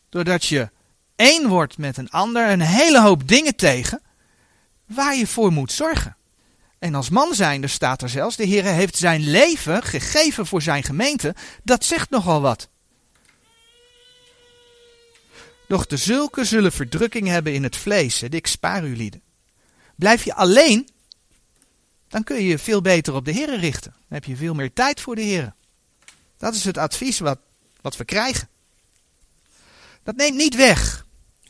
doordat 0.09 0.45
je 0.45 0.69
één 1.15 1.47
wordt 1.47 1.77
met 1.77 1.97
een 1.97 2.09
ander, 2.09 2.49
een 2.49 2.61
hele 2.61 3.01
hoop 3.01 3.27
dingen 3.27 3.55
tegen, 3.55 4.01
waar 4.85 5.15
je 5.15 5.27
voor 5.27 5.51
moet 5.51 5.71
zorgen. 5.71 6.15
En 6.79 6.95
als 6.95 7.09
man 7.09 7.33
zijnde 7.33 7.67
staat 7.67 8.01
er 8.01 8.09
zelfs, 8.09 8.35
de 8.35 8.45
Heer 8.45 8.63
heeft 8.63 8.97
zijn 8.97 9.21
leven 9.21 9.83
gegeven 9.83 10.45
voor 10.45 10.61
zijn 10.61 10.83
gemeente, 10.83 11.35
dat 11.63 11.83
zegt 11.83 12.09
nogal 12.09 12.41
wat. 12.41 12.69
Doch 15.67 15.85
de 15.85 15.97
zulke 15.97 16.45
zullen 16.45 16.71
verdrukking 16.71 17.27
hebben 17.27 17.53
in 17.53 17.63
het 17.63 17.75
vlees, 17.75 18.21
en 18.21 18.31
ik 18.31 18.47
spaar 18.47 18.85
u 18.85 18.95
lieden. 18.95 19.21
Blijf 19.95 20.23
je 20.23 20.33
alleen, 20.33 20.89
dan 22.07 22.23
kun 22.23 22.35
je 22.35 22.45
je 22.45 22.59
veel 22.59 22.81
beter 22.81 23.13
op 23.13 23.25
de 23.25 23.31
Heer 23.31 23.59
richten. 23.59 23.91
Dan 23.91 24.01
heb 24.09 24.25
je 24.25 24.35
veel 24.35 24.53
meer 24.53 24.73
tijd 24.73 25.01
voor 25.01 25.15
de 25.15 25.21
Heer. 25.21 25.53
Dat 26.37 26.55
is 26.55 26.65
het 26.65 26.77
advies 26.77 27.19
wat, 27.19 27.39
wat 27.81 27.97
we 27.97 28.05
krijgen. 28.05 28.49
Dat 30.03 30.15
neemt 30.15 30.37
niet 30.37 30.55
weg 30.55 31.04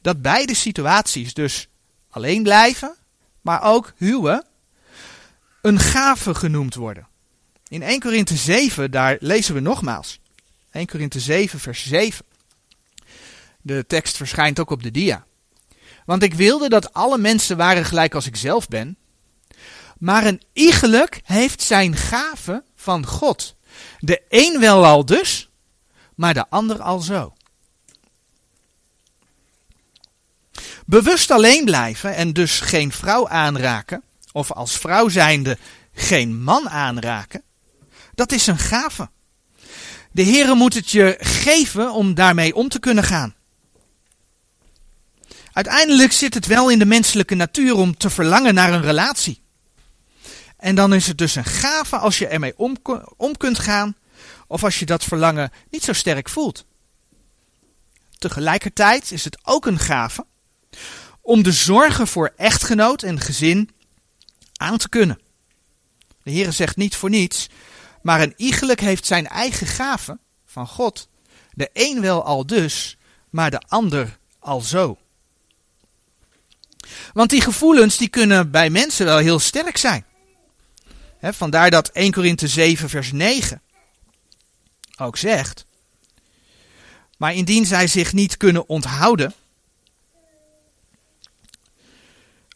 dat 0.06 0.22
beide 0.22 0.56
situaties, 0.56 1.34
dus 1.34 1.68
alleen 2.10 2.44
blijven, 2.44 2.96
maar 3.42 3.64
ook 3.64 3.94
huwen, 3.98 4.46
een 5.62 5.80
gave 5.80 6.36
genoemd 6.36 6.76
worden. 6.76 7.08
In 7.68 7.82
1 7.82 8.00
Korinthe 8.00 8.36
7, 8.36 8.92
daar 8.92 9.18
lezen 9.20 9.54
we 9.54 9.60
nogmaals. 9.60 10.20
1 10.72 10.88
Korinthe 10.88 11.20
7, 11.20 11.60
vers 11.60 11.88
7. 11.88 12.26
De 13.62 13.86
tekst 13.88 14.18
verschijnt 14.18 14.60
ook 14.60 14.70
op 14.70 14.84
de 14.84 14.92
dia. 14.92 15.26
Want 16.06 16.24
ik 16.24 16.34
wilde 16.34 16.70
dat 16.70 16.94
alle 16.94 17.18
mensen 17.18 17.58
waren 17.58 17.86
gelijk 17.86 18.16
als 18.16 18.26
ik 18.26 18.36
zelf 18.36 18.68
ben. 18.68 18.98
Maar 19.98 20.26
een 20.26 20.42
iegelijk 20.54 21.22
heeft 21.24 21.62
zijn 21.62 21.96
gave 21.96 22.64
van 22.76 23.06
God. 23.06 23.56
De 24.00 24.22
een 24.30 24.60
wel 24.60 24.86
al 24.86 25.06
dus, 25.06 25.50
maar 26.16 26.34
de 26.34 26.50
ander 26.50 26.82
al 26.82 27.00
zo. 27.00 27.34
Bewust 30.86 31.32
alleen 31.32 31.66
blijven 31.66 32.16
en 32.16 32.34
dus 32.34 32.60
geen 32.60 32.92
vrouw 32.92 33.28
aanraken, 33.28 34.04
of 34.32 34.52
als 34.52 34.78
vrouw 34.78 35.10
zijnde 35.10 35.58
geen 35.94 36.44
man 36.44 36.70
aanraken, 36.70 37.44
dat 38.16 38.32
is 38.32 38.48
een 38.48 38.58
gave. 38.58 39.10
De 40.12 40.24
Heere 40.24 40.56
moet 40.56 40.74
het 40.74 40.92
je 40.92 41.18
geven 41.20 41.92
om 41.92 42.14
daarmee 42.14 42.56
om 42.56 42.70
te 42.70 42.80
kunnen 42.80 43.04
gaan. 43.04 43.36
Uiteindelijk 45.52 46.12
zit 46.12 46.34
het 46.34 46.46
wel 46.46 46.70
in 46.70 46.80
de 46.80 46.86
menselijke 46.86 47.36
natuur 47.36 47.76
om 47.76 47.98
te 47.98 48.10
verlangen 48.10 48.54
naar 48.54 48.74
een 48.74 48.82
relatie. 48.82 49.42
En 50.58 50.76
dan 50.76 50.94
is 50.94 51.08
het 51.08 51.18
dus 51.18 51.36
een 51.36 51.46
gave 51.46 51.98
als 51.98 52.18
je 52.18 52.28
ermee 52.28 52.58
om, 52.58 52.76
om 53.18 53.38
kunt 53.38 53.60
gaan, 53.60 53.96
of 54.48 54.64
als 54.64 54.80
je 54.80 54.86
dat 54.86 55.04
verlangen 55.04 55.52
niet 55.70 55.84
zo 55.84 55.94
sterk 55.94 56.30
voelt. 56.30 56.66
Tegelijkertijd 58.18 59.12
is 59.12 59.24
het 59.24 59.38
ook 59.44 59.66
een 59.66 59.80
gave 59.80 60.26
om 61.26 61.44
de 61.44 61.52
zorgen 61.52 62.08
voor 62.08 62.34
echtgenoot 62.36 63.04
en 63.04 63.20
gezin 63.20 63.70
aan 64.56 64.78
te 64.78 64.90
kunnen. 64.90 65.20
De 66.24 66.32
Heer 66.32 66.52
zegt 66.52 66.76
niet 66.76 66.96
voor 66.96 67.10
niets, 67.10 67.50
maar 68.02 68.22
een 68.22 68.34
iegelijk 68.38 68.80
heeft 68.80 69.06
zijn 69.06 69.28
eigen 69.28 69.68
gave 69.68 70.20
van 70.46 70.68
God. 70.68 71.08
De 71.54 71.70
een 71.74 72.02
wel 72.02 72.24
al 72.24 72.46
dus, 72.46 72.98
maar 73.30 73.52
de 73.52 73.62
ander 73.68 74.18
al 74.40 74.62
zo. 74.62 74.98
Want 77.14 77.30
die 77.30 77.42
gevoelens 77.42 77.98
die 77.98 78.10
kunnen 78.10 78.52
bij 78.52 78.70
mensen 78.70 79.06
wel 79.06 79.18
heel 79.18 79.40
sterk 79.40 79.78
zijn. 79.78 80.06
vandaar 81.22 81.70
dat 81.70 81.88
1 81.88 82.12
Korinthe 82.12 82.48
7 82.48 82.90
vers 82.90 83.12
9 83.12 83.62
ook 84.98 85.18
zegt. 85.18 85.66
Maar 87.18 87.34
indien 87.34 87.66
zij 87.66 87.88
zich 87.88 88.14
niet 88.14 88.38
kunnen 88.38 88.70
onthouden, 88.70 89.34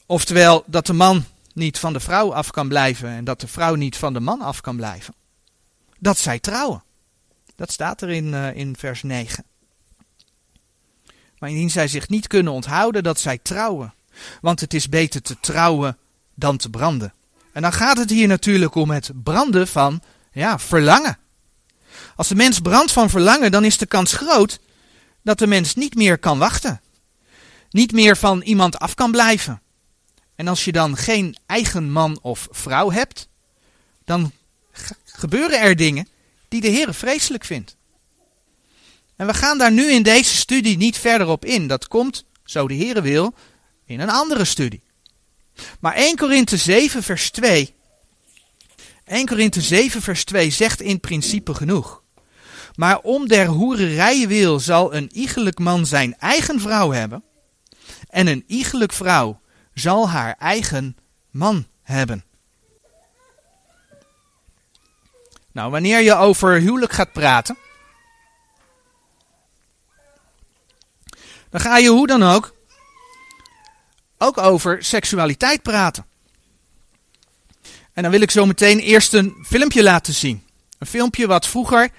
oftewel 0.10 0.64
dat 0.66 0.86
de 0.86 0.94
man 0.94 1.26
niet 1.54 1.80
van 1.80 1.94
de 1.94 2.00
vrouw 2.00 2.34
af 2.34 2.52
kan 2.52 2.68
blijven 2.68 3.10
en 3.10 3.24
dat 3.24 3.42
de 3.42 3.48
vrouw 3.48 3.76
niet 3.76 3.98
van 3.98 4.14
de 4.14 4.20
man 4.20 4.42
af 4.42 4.62
kan 4.62 4.76
blijven, 4.76 5.14
dat 6.00 6.18
zij 6.18 6.40
trouwen. 6.40 6.84
Dat 7.56 7.72
staat 7.72 8.02
er 8.02 8.10
in, 8.10 8.28
uh, 8.28 8.56
in 8.56 8.76
vers 8.78 9.04
9. 9.04 9.44
Maar 11.40 11.50
indien 11.50 11.72
zij 11.72 11.88
zich 11.88 12.10
niet 12.10 12.28
kunnen 12.28 12.54
onthouden, 12.54 13.04
dat 13.04 13.20
zij 13.20 13.38
trouwen 13.38 13.94
want 14.42 14.60
het 14.60 14.74
is 14.74 14.90
beter 14.90 15.22
te 15.22 15.40
trouwen 15.40 15.98
dan 16.36 16.58
te 16.58 16.70
branden. 16.70 17.14
En 17.52 17.62
dan 17.62 17.74
gaat 17.74 17.98
het 17.98 18.10
hier 18.10 18.28
natuurlijk 18.28 18.76
om 18.76 18.90
het 18.90 19.12
branden 19.24 19.68
van 19.68 20.02
ja, 20.32 20.60
verlangen. 20.60 21.18
Als 22.16 22.28
de 22.28 22.36
mens 22.36 22.60
brandt 22.60 22.92
van 22.92 23.10
verlangen, 23.10 23.52
dan 23.52 23.66
is 23.66 23.78
de 23.78 23.86
kans 23.86 24.14
groot 24.14 24.60
dat 25.22 25.40
de 25.40 25.48
mens 25.48 25.76
niet 25.76 25.96
meer 25.96 26.18
kan 26.18 26.38
wachten. 26.38 26.82
Niet 27.70 27.92
meer 27.92 28.18
van 28.18 28.42
iemand 28.42 28.80
af 28.80 28.94
kan 28.94 29.12
blijven. 29.12 29.62
En 30.40 30.48
als 30.48 30.66
je 30.66 30.72
dan 30.72 30.98
geen 30.98 31.38
eigen 31.46 31.92
man 31.92 32.20
of 32.22 32.48
vrouw 32.52 32.92
hebt, 32.92 33.28
dan 34.06 34.32
gebeuren 35.06 35.60
er 35.60 35.76
dingen 35.76 36.08
die 36.48 36.62
de 36.62 36.68
Heer 36.68 36.94
vreselijk 36.94 37.46
vindt. 37.46 37.76
En 39.16 39.28
we 39.28 39.34
gaan 39.34 39.58
daar 39.58 39.72
nu 39.72 39.92
in 39.92 40.04
deze 40.04 40.36
studie 40.36 40.78
niet 40.78 40.98
verder 40.98 41.28
op 41.28 41.46
in. 41.46 41.68
Dat 41.68 41.88
komt, 41.88 42.26
zo 42.44 42.68
de 42.68 42.74
Heer 42.74 43.02
wil, 43.02 43.34
in 43.86 44.00
een 44.00 44.10
andere 44.10 44.46
studie. 44.46 44.82
Maar 45.80 45.94
1 45.94 46.16
Korinthe 46.16 46.58
7 46.58 47.04
vers 47.04 47.30
2. 47.30 47.74
1 49.06 49.26
Korinthe 49.26 49.62
7 49.62 50.02
vers 50.02 50.24
2 50.24 50.50
zegt 50.50 50.82
in 50.82 51.00
principe 51.00 51.54
genoeg. 51.54 52.04
Maar 52.76 53.00
om 53.00 53.28
der 53.28 53.48
hoererij 53.48 54.28
wil 54.28 54.60
zal 54.60 54.94
een 54.94 55.10
iegelijk 55.14 55.60
man 55.60 55.86
zijn 55.86 56.18
eigen 56.18 56.60
vrouw 56.60 56.92
hebben. 56.92 57.24
En 58.10 58.28
een 58.28 58.44
iegelijk 58.48 58.94
vrouw 58.94 59.40
zal 59.80 60.10
haar 60.10 60.36
eigen 60.40 60.98
man 61.30 61.68
hebben. 61.82 62.24
Nou, 65.52 65.72
wanneer 65.72 66.02
je 66.02 66.16
over 66.16 66.60
huwelijk 66.60 66.92
gaat 66.92 67.12
praten, 67.12 67.58
dan 71.50 71.62
ga 71.62 71.78
je 71.78 71.90
hoe 71.90 72.08
dan 72.08 72.24
ook 72.24 72.58
ook 74.18 74.38
over 74.38 74.84
seksualiteit 74.84 75.62
praten. 75.62 76.06
En 77.94 78.02
dan 78.04 78.12
wil 78.12 78.22
ik 78.22 78.32
zo 78.32 78.46
meteen 78.46 78.80
eerst 78.80 79.14
een 79.14 79.46
filmpje 79.48 79.84
laten 79.84 80.14
zien. 80.14 80.44
Een 80.78 80.88
filmpje 80.88 81.28
wat 81.28 81.48
vroeger 81.48 81.90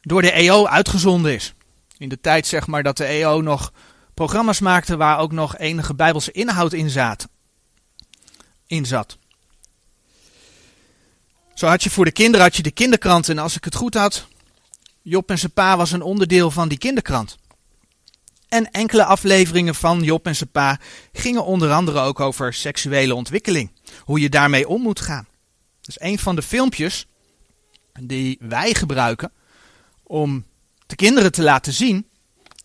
door 0.00 0.22
de 0.22 0.32
EO 0.32 0.66
uitgezonden 0.66 1.34
is. 1.34 1.54
In 1.98 2.08
de 2.08 2.20
tijd 2.20 2.46
zeg 2.46 2.66
maar 2.66 2.82
dat 2.82 2.96
de 2.96 3.04
EO 3.04 3.40
nog 3.40 3.72
programma's 4.16 4.60
maakte 4.60 4.96
waar 4.96 5.18
ook 5.18 5.32
nog 5.32 5.58
enige 5.58 5.94
bijbelse 5.94 6.32
inhoud 6.32 6.72
in, 6.72 6.90
zat. 6.90 7.28
in 8.66 8.86
zat. 8.86 9.18
Zo 11.54 11.66
had 11.66 11.82
je 11.82 11.90
voor 11.90 12.04
de 12.04 12.12
kinderen 12.12 12.46
had 12.46 12.56
je 12.56 12.62
de 12.62 12.70
kinderkrant 12.70 13.28
en 13.28 13.38
als 13.38 13.56
ik 13.56 13.64
het 13.64 13.74
goed 13.74 13.94
had, 13.94 14.26
Job 15.02 15.30
en 15.30 15.38
zijn 15.38 15.52
pa 15.52 15.76
was 15.76 15.92
een 15.92 16.02
onderdeel 16.02 16.50
van 16.50 16.68
die 16.68 16.78
kinderkrant. 16.78 17.36
En 18.48 18.70
enkele 18.70 19.04
afleveringen 19.04 19.74
van 19.74 20.02
Job 20.02 20.26
en 20.26 20.36
zijn 20.36 20.50
pa 20.50 20.80
gingen 21.12 21.44
onder 21.44 21.72
andere 21.72 22.00
ook 22.00 22.20
over 22.20 22.54
seksuele 22.54 23.14
ontwikkeling. 23.14 23.70
Hoe 24.00 24.20
je 24.20 24.28
daarmee 24.28 24.68
om 24.68 24.82
moet 24.82 25.00
gaan. 25.00 25.26
Dus 25.80 26.00
een 26.00 26.18
van 26.18 26.36
de 26.36 26.42
filmpjes 26.42 27.06
die 28.00 28.38
wij 28.40 28.74
gebruiken 28.74 29.32
om 30.02 30.44
de 30.86 30.96
kinderen 30.96 31.32
te 31.32 31.42
laten 31.42 31.72
zien 31.72 32.06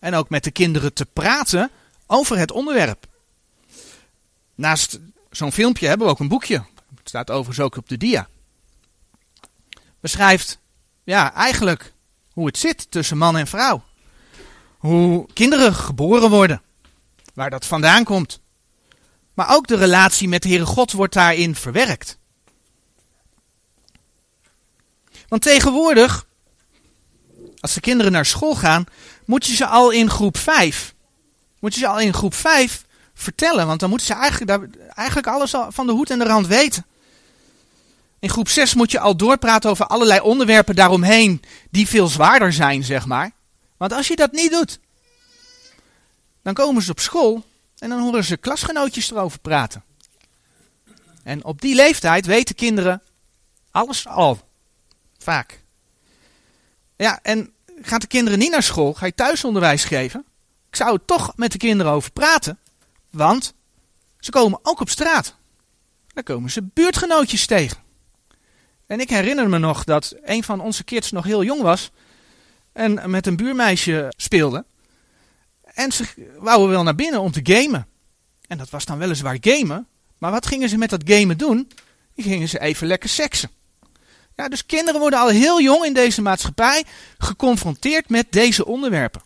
en 0.02 0.14
ook 0.14 0.28
met 0.28 0.44
de 0.44 0.50
kinderen 0.50 0.92
te 0.92 1.06
praten 1.06 1.70
over 2.06 2.38
het 2.38 2.50
onderwerp. 2.50 3.06
Naast 4.54 4.98
zo'n 5.30 5.52
filmpje 5.52 5.86
hebben 5.86 6.06
we 6.06 6.12
ook 6.12 6.20
een 6.20 6.28
boekje. 6.28 6.64
Het 6.96 7.08
staat 7.08 7.30
overigens 7.30 7.60
ook 7.60 7.76
op 7.76 7.88
de 7.88 7.96
dia. 7.96 8.28
Beschrijft 10.00 10.58
ja, 11.04 11.34
eigenlijk 11.34 11.92
hoe 12.32 12.46
het 12.46 12.58
zit 12.58 12.90
tussen 12.90 13.18
man 13.18 13.36
en 13.36 13.46
vrouw. 13.46 13.82
Hoe 14.78 15.26
kinderen 15.32 15.74
geboren 15.74 16.30
worden. 16.30 16.62
Waar 17.34 17.50
dat 17.50 17.66
vandaan 17.66 18.04
komt. 18.04 18.40
Maar 19.34 19.54
ook 19.54 19.66
de 19.66 19.76
relatie 19.76 20.28
met 20.28 20.42
de 20.42 20.48
Heere 20.48 20.66
God 20.66 20.92
wordt 20.92 21.14
daarin 21.14 21.54
verwerkt. 21.54 22.18
Want 25.28 25.42
tegenwoordig, 25.42 26.26
als 27.60 27.74
de 27.74 27.80
kinderen 27.80 28.12
naar 28.12 28.26
school 28.26 28.54
gaan, 28.54 28.86
moet 29.24 29.46
je 29.46 29.54
ze 29.54 29.66
al 29.66 29.90
in 29.90 30.10
groep 30.10 30.36
5, 30.36 30.94
moet 31.60 31.74
je 31.74 31.80
ze 31.80 31.86
al 31.86 32.00
in 32.00 32.14
groep 32.14 32.34
5 32.34 32.84
vertellen. 33.14 33.66
Want 33.66 33.80
dan 33.80 33.88
moeten 33.88 34.06
ze 34.06 34.14
eigenlijk, 34.14 34.76
eigenlijk 34.94 35.26
alles 35.26 35.54
van 35.68 35.86
de 35.86 35.92
hoed 35.92 36.10
en 36.10 36.18
de 36.18 36.24
rand 36.24 36.46
weten. 36.46 36.86
In 38.18 38.30
groep 38.30 38.48
6 38.48 38.74
moet 38.74 38.90
je 38.90 39.00
al 39.00 39.16
doorpraten 39.16 39.70
over 39.70 39.86
allerlei 39.86 40.20
onderwerpen 40.20 40.74
daaromheen 40.74 41.42
die 41.70 41.88
veel 41.88 42.06
zwaarder 42.06 42.52
zijn, 42.52 42.84
zeg 42.84 43.06
maar. 43.06 43.30
Want 43.76 43.92
als 43.92 44.08
je 44.08 44.16
dat 44.16 44.32
niet 44.32 44.50
doet, 44.50 44.80
dan 46.42 46.54
komen 46.54 46.82
ze 46.82 46.90
op 46.90 47.00
school 47.00 47.44
en 47.78 47.88
dan 47.88 48.00
horen 48.00 48.24
ze 48.24 48.36
klasgenootjes 48.36 49.10
erover 49.10 49.38
praten. 49.38 49.84
En 51.22 51.44
op 51.44 51.60
die 51.60 51.74
leeftijd 51.74 52.26
weten 52.26 52.54
kinderen 52.54 53.02
alles 53.70 54.06
al. 54.06 54.40
Vaak. 55.18 55.62
Ja, 56.96 57.18
en 57.22 57.52
gaat 57.86 58.00
de 58.00 58.06
kinderen 58.06 58.38
niet 58.38 58.50
naar 58.50 58.62
school, 58.62 58.94
ga 58.94 59.06
je 59.06 59.14
thuisonderwijs 59.14 59.84
geven. 59.84 60.24
Ik 60.68 60.76
zou 60.76 60.92
er 60.92 61.04
toch 61.04 61.32
met 61.36 61.52
de 61.52 61.58
kinderen 61.58 61.92
over 61.92 62.12
praten. 62.12 62.58
Want 63.10 63.54
ze 64.18 64.30
komen 64.30 64.58
ook 64.62 64.80
op 64.80 64.88
straat. 64.88 65.36
Daar 66.06 66.24
komen 66.24 66.50
ze 66.50 66.62
buurtgenootjes 66.62 67.46
tegen. 67.46 67.76
En 68.86 69.00
ik 69.00 69.10
herinner 69.10 69.48
me 69.48 69.58
nog 69.58 69.84
dat 69.84 70.14
een 70.22 70.44
van 70.44 70.60
onze 70.60 70.84
kids 70.84 71.10
nog 71.10 71.24
heel 71.24 71.44
jong 71.44 71.62
was. 71.62 71.90
En 72.72 73.10
met 73.10 73.26
een 73.26 73.36
buurmeisje 73.36 74.12
speelde. 74.16 74.64
En 75.62 75.92
ze 75.92 76.04
wouden 76.38 76.68
wel 76.68 76.82
naar 76.82 76.94
binnen 76.94 77.20
om 77.20 77.32
te 77.32 77.40
gamen. 77.42 77.86
En 78.46 78.58
dat 78.58 78.70
was 78.70 78.84
dan 78.84 78.98
weliswaar 78.98 79.36
gamen. 79.40 79.86
Maar 80.18 80.30
wat 80.30 80.46
gingen 80.46 80.68
ze 80.68 80.78
met 80.78 80.90
dat 80.90 81.02
gamen 81.04 81.38
doen? 81.38 81.70
Die 82.14 82.24
gingen 82.24 82.48
ze 82.48 82.60
even 82.60 82.86
lekker 82.86 83.08
seksen. 83.08 83.50
Ja, 84.36 84.48
dus 84.48 84.66
kinderen 84.66 85.00
worden 85.00 85.18
al 85.18 85.28
heel 85.28 85.60
jong 85.60 85.84
in 85.84 85.94
deze 85.94 86.22
maatschappij 86.22 86.84
geconfronteerd 87.18 88.08
met 88.08 88.26
deze 88.32 88.66
onderwerpen. 88.66 89.22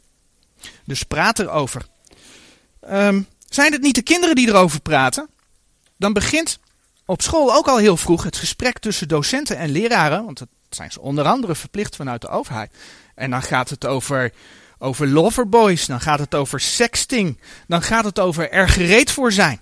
Dus 0.85 1.03
praat 1.03 1.39
erover. 1.39 1.87
Um, 2.91 3.27
zijn 3.49 3.73
het 3.73 3.83
niet 3.83 3.95
de 3.95 4.03
kinderen 4.03 4.35
die 4.35 4.49
erover 4.49 4.81
praten? 4.81 5.29
Dan 5.97 6.13
begint 6.13 6.59
op 7.05 7.23
school 7.23 7.55
ook 7.55 7.69
al 7.69 7.77
heel 7.77 7.97
vroeg 7.97 8.23
het 8.23 8.37
gesprek 8.37 8.79
tussen 8.79 9.09
docenten 9.09 9.57
en 9.57 9.71
leraren, 9.71 10.25
want 10.25 10.39
dat 10.39 10.49
zijn 10.71 10.93
ze 10.93 11.01
onder 11.01 11.25
andere 11.25 11.55
verplicht 11.55 11.97
vanuit 11.97 12.21
de 12.21 12.29
overheid. 12.29 12.73
En 13.15 13.31
dan 13.31 13.43
gaat 13.43 13.71
het 13.71 13.87
over, 13.87 14.33
over 14.79 15.09
loverboys, 15.09 15.87
dan 15.87 16.01
gaat 16.01 16.19
het 16.19 16.35
over 16.35 16.61
sexting, 16.61 17.41
dan 17.67 17.83
gaat 17.83 18.05
het 18.05 18.19
over 18.19 18.51
er 18.51 18.69
gereed 18.69 19.11
voor 19.11 19.33
zijn. 19.33 19.61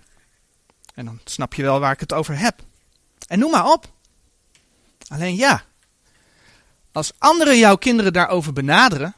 En 0.95 1.05
dan 1.05 1.21
snap 1.25 1.55
je 1.55 1.63
wel 1.63 1.81
waar 1.81 1.93
ik 1.93 2.01
het 2.01 2.13
over 2.13 2.39
heb. 2.39 2.61
En 3.27 3.39
noem 3.39 3.51
maar 3.51 3.73
op. 3.73 3.93
Alleen 5.07 5.37
ja, 5.37 5.65
als 6.93 7.13
anderen 7.19 7.59
jouw 7.59 7.77
kinderen 7.77 8.13
daarover 8.13 8.53
benaderen, 8.53 9.15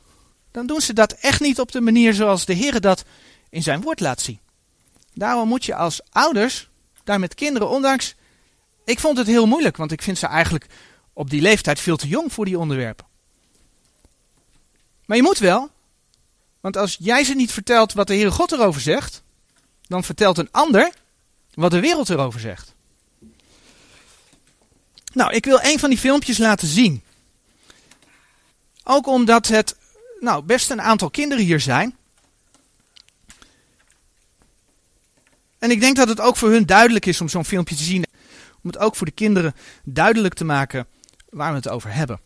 dan 0.50 0.66
doen 0.66 0.80
ze 0.80 0.92
dat 0.92 1.12
echt 1.12 1.40
niet 1.40 1.60
op 1.60 1.72
de 1.72 1.80
manier 1.80 2.14
zoals 2.14 2.44
de 2.44 2.52
Heer 2.52 2.80
dat 2.80 3.04
in 3.50 3.62
zijn 3.62 3.80
woord 3.80 4.00
laat 4.00 4.20
zien. 4.20 4.40
Daarom 5.14 5.48
moet 5.48 5.64
je 5.64 5.74
als 5.74 6.00
ouders 6.10 6.68
daar 7.04 7.20
met 7.20 7.34
kinderen, 7.34 7.68
ondanks. 7.68 8.14
Ik 8.84 9.00
vond 9.00 9.18
het 9.18 9.26
heel 9.26 9.46
moeilijk, 9.46 9.76
want 9.76 9.92
ik 9.92 10.02
vind 10.02 10.18
ze 10.18 10.26
eigenlijk 10.26 10.66
op 11.12 11.30
die 11.30 11.40
leeftijd 11.40 11.80
veel 11.80 11.96
te 11.96 12.08
jong 12.08 12.32
voor 12.32 12.44
die 12.44 12.58
onderwerpen. 12.58 13.06
Maar 15.06 15.16
je 15.16 15.22
moet 15.22 15.38
wel, 15.38 15.70
want 16.60 16.76
als 16.76 16.96
jij 17.00 17.24
ze 17.24 17.34
niet 17.34 17.52
vertelt 17.52 17.92
wat 17.92 18.06
de 18.06 18.14
Heere 18.14 18.30
God 18.30 18.52
erover 18.52 18.80
zegt, 18.80 19.22
dan 19.82 20.04
vertelt 20.04 20.38
een 20.38 20.48
ander 20.50 20.92
wat 21.54 21.70
de 21.70 21.80
wereld 21.80 22.10
erover 22.10 22.40
zegt. 22.40 22.74
Nou, 25.16 25.32
ik 25.32 25.44
wil 25.44 25.58
een 25.62 25.78
van 25.78 25.90
die 25.90 25.98
filmpjes 25.98 26.38
laten 26.38 26.68
zien. 26.68 27.02
Ook 28.84 29.06
omdat 29.06 29.46
het 29.46 29.76
nou, 30.20 30.42
best 30.42 30.70
een 30.70 30.80
aantal 30.80 31.10
kinderen 31.10 31.44
hier 31.44 31.60
zijn. 31.60 31.96
En 35.58 35.70
ik 35.70 35.80
denk 35.80 35.96
dat 35.96 36.08
het 36.08 36.20
ook 36.20 36.36
voor 36.36 36.50
hun 36.50 36.66
duidelijk 36.66 37.06
is 37.06 37.20
om 37.20 37.28
zo'n 37.28 37.44
filmpje 37.44 37.76
te 37.76 37.82
zien. 37.82 38.04
Om 38.62 38.70
het 38.70 38.78
ook 38.78 38.96
voor 38.96 39.06
de 39.06 39.12
kinderen 39.12 39.54
duidelijk 39.84 40.34
te 40.34 40.44
maken 40.44 40.86
waar 41.28 41.50
we 41.50 41.56
het 41.56 41.68
over 41.68 41.94
hebben. 41.94 42.20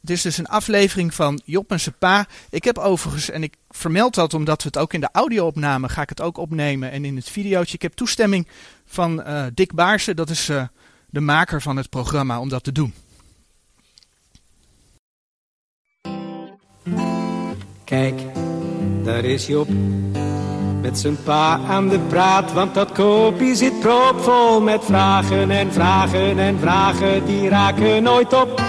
Het 0.00 0.10
is 0.10 0.22
dus 0.22 0.38
een 0.38 0.46
aflevering 0.46 1.14
van 1.14 1.40
Job 1.44 1.70
en 1.70 1.80
zijn 1.80 1.98
pa. 1.98 2.26
Ik 2.50 2.64
heb 2.64 2.78
overigens, 2.78 3.30
en 3.30 3.42
ik 3.42 3.54
vermeld 3.70 4.14
dat 4.14 4.34
omdat 4.34 4.62
we 4.62 4.68
het 4.68 4.78
ook 4.78 4.92
in 4.92 5.00
de 5.00 5.08
audio 5.12 5.46
opnamen, 5.46 5.90
ga 5.90 6.02
ik 6.02 6.08
het 6.08 6.20
ook 6.20 6.36
opnemen. 6.36 6.90
En 6.90 7.04
in 7.04 7.16
het 7.16 7.28
videootje. 7.28 7.74
Ik 7.74 7.82
heb 7.82 7.92
toestemming 7.92 8.48
van 8.86 9.20
uh, 9.20 9.44
Dick 9.54 9.74
Baarsen, 9.74 10.16
dat 10.16 10.30
is 10.30 10.48
uh, 10.48 10.64
de 11.12 11.20
maker 11.20 11.62
van 11.62 11.76
het 11.76 11.88
programma, 11.88 12.40
om 12.40 12.48
dat 12.48 12.64
te 12.64 12.72
doen. 12.72 12.94
Kijk, 17.84 18.20
daar 19.04 19.24
is 19.24 19.46
Job 19.46 19.68
met 20.80 20.98
zijn 20.98 21.22
pa 21.22 21.58
aan 21.58 21.88
de 21.88 22.00
praat, 22.00 22.52
want 22.52 22.74
dat 22.74 22.92
kopie 22.92 23.54
zit 23.54 23.80
propvol 23.80 24.60
met 24.60 24.84
vragen 24.84 25.50
en 25.50 25.72
vragen 25.72 26.38
en 26.38 26.58
vragen 26.58 27.26
die 27.26 27.48
raken 27.48 28.02
nooit 28.02 28.32
op. 28.32 28.60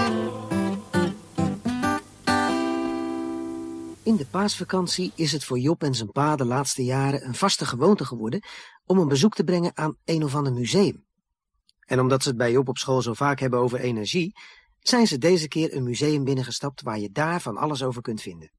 In 4.02 4.16
de 4.16 4.26
paasvakantie 4.30 5.12
is 5.14 5.32
het 5.32 5.44
voor 5.44 5.58
Job 5.58 5.82
en 5.82 5.94
zijn 5.94 6.12
pa 6.12 6.36
de 6.36 6.44
laatste 6.44 6.84
jaren 6.84 7.26
een 7.26 7.34
vaste 7.34 7.66
gewoonte 7.66 8.04
geworden 8.04 8.40
om 8.86 8.98
een 8.98 9.08
bezoek 9.08 9.34
te 9.34 9.44
brengen 9.44 9.70
aan 9.74 9.96
een 10.04 10.24
of 10.24 10.34
ander 10.34 10.52
museum. 10.52 11.03
En 11.84 12.00
omdat 12.00 12.22
ze 12.22 12.28
het 12.28 12.38
bij 12.38 12.52
Job 12.52 12.68
op 12.68 12.78
school 12.78 13.02
zo 13.02 13.12
vaak 13.12 13.40
hebben 13.40 13.58
over 13.58 13.80
energie, 13.80 14.32
zijn 14.78 15.06
ze 15.06 15.18
deze 15.18 15.48
keer 15.48 15.74
een 15.74 15.82
museum 15.82 16.24
binnengestapt 16.24 16.82
waar 16.82 16.98
je 16.98 17.10
daar 17.10 17.40
van 17.40 17.56
alles 17.56 17.82
over 17.82 18.02
kunt 18.02 18.20
vinden. 18.20 18.52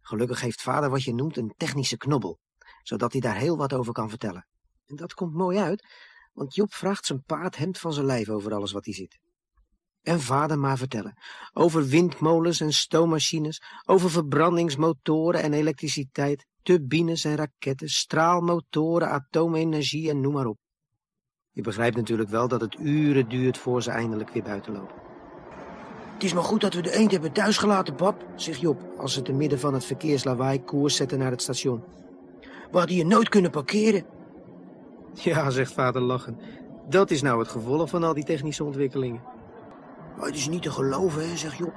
Gelukkig 0.00 0.40
heeft 0.40 0.62
vader 0.62 0.90
wat 0.90 1.02
je 1.02 1.14
noemt 1.14 1.36
een 1.36 1.54
technische 1.56 1.96
knobbel, 1.96 2.38
zodat 2.82 3.12
hij 3.12 3.20
daar 3.20 3.36
heel 3.36 3.56
wat 3.56 3.72
over 3.72 3.92
kan 3.92 4.08
vertellen. 4.08 4.46
En 4.86 4.96
dat 4.96 5.14
komt 5.14 5.34
mooi 5.34 5.58
uit, 5.58 5.86
want 6.32 6.54
Job 6.54 6.74
vraagt 6.74 7.06
zijn 7.06 7.22
paard 7.22 7.56
hemd 7.56 7.78
van 7.78 7.92
zijn 7.92 8.06
lijf 8.06 8.28
over 8.28 8.54
alles 8.54 8.72
wat 8.72 8.84
hij 8.84 8.94
ziet. 8.94 9.18
En 10.02 10.20
vader 10.20 10.58
maar 10.58 10.78
vertellen. 10.78 11.18
Over 11.52 11.86
windmolens 11.86 12.60
en 12.60 12.72
stoommachines, 12.72 13.62
over 13.84 14.10
verbrandingsmotoren 14.10 15.42
en 15.42 15.52
elektriciteit, 15.52 16.46
turbines 16.62 17.24
en 17.24 17.36
raketten, 17.36 17.88
straalmotoren, 17.88 19.08
atoomenergie 19.08 20.10
en 20.10 20.20
noem 20.20 20.32
maar 20.32 20.46
op. 20.46 20.58
Je 21.52 21.62
begrijpt 21.62 21.96
natuurlijk 21.96 22.30
wel 22.30 22.48
dat 22.48 22.60
het 22.60 22.76
uren 22.78 23.28
duurt 23.28 23.58
voor 23.58 23.82
ze 23.82 23.90
eindelijk 23.90 24.30
weer 24.30 24.42
buiten 24.42 24.72
lopen. 24.72 24.94
Het 26.12 26.24
is 26.24 26.34
maar 26.34 26.44
goed 26.44 26.60
dat 26.60 26.74
we 26.74 26.82
de 26.82 26.92
eend 26.92 27.10
hebben 27.10 27.32
thuisgelaten, 27.32 27.94
pap, 27.94 28.24
zegt 28.34 28.60
Job, 28.60 28.80
als 28.98 29.12
ze 29.12 29.22
te 29.22 29.32
midden 29.32 29.58
van 29.58 29.74
het 29.74 29.84
verkeerslawaai 29.84 30.64
koers 30.64 30.96
zetten 30.96 31.18
naar 31.18 31.30
het 31.30 31.42
station. 31.42 31.84
We 32.40 32.78
hadden 32.78 32.96
hier 32.96 33.06
nooit 33.06 33.28
kunnen 33.28 33.50
parkeren. 33.50 34.04
Ja, 35.12 35.50
zegt 35.50 35.72
vader 35.72 36.02
lachen. 36.02 36.38
Dat 36.88 37.10
is 37.10 37.22
nou 37.22 37.38
het 37.38 37.48
gevolg 37.48 37.90
van 37.90 38.04
al 38.04 38.14
die 38.14 38.24
technische 38.24 38.64
ontwikkelingen. 38.64 39.22
Maar 40.16 40.26
het 40.26 40.36
is 40.36 40.48
niet 40.48 40.62
te 40.62 40.70
geloven, 40.70 41.28
hè, 41.28 41.36
zegt 41.36 41.56
Job, 41.56 41.72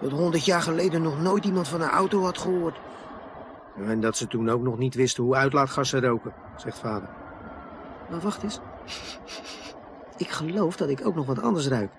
dat 0.00 0.10
honderd 0.10 0.44
jaar 0.44 0.62
geleden 0.62 1.02
nog 1.02 1.20
nooit 1.20 1.44
iemand 1.44 1.68
van 1.68 1.80
een 1.80 1.88
auto 1.88 2.22
had 2.22 2.38
gehoord. 2.38 2.80
En 3.76 4.00
dat 4.00 4.16
ze 4.16 4.26
toen 4.26 4.50
ook 4.50 4.62
nog 4.62 4.78
niet 4.78 4.94
wisten 4.94 5.24
hoe 5.24 5.34
uitlaatgassen 5.34 6.00
roken, 6.00 6.32
zegt 6.56 6.78
vader. 6.78 7.08
Maar 8.10 8.20
wacht 8.20 8.42
eens. 8.42 8.60
Ik 10.16 10.28
geloof 10.28 10.76
dat 10.76 10.88
ik 10.88 11.06
ook 11.06 11.14
nog 11.14 11.26
wat 11.26 11.38
anders 11.38 11.66
ruik. 11.66 11.92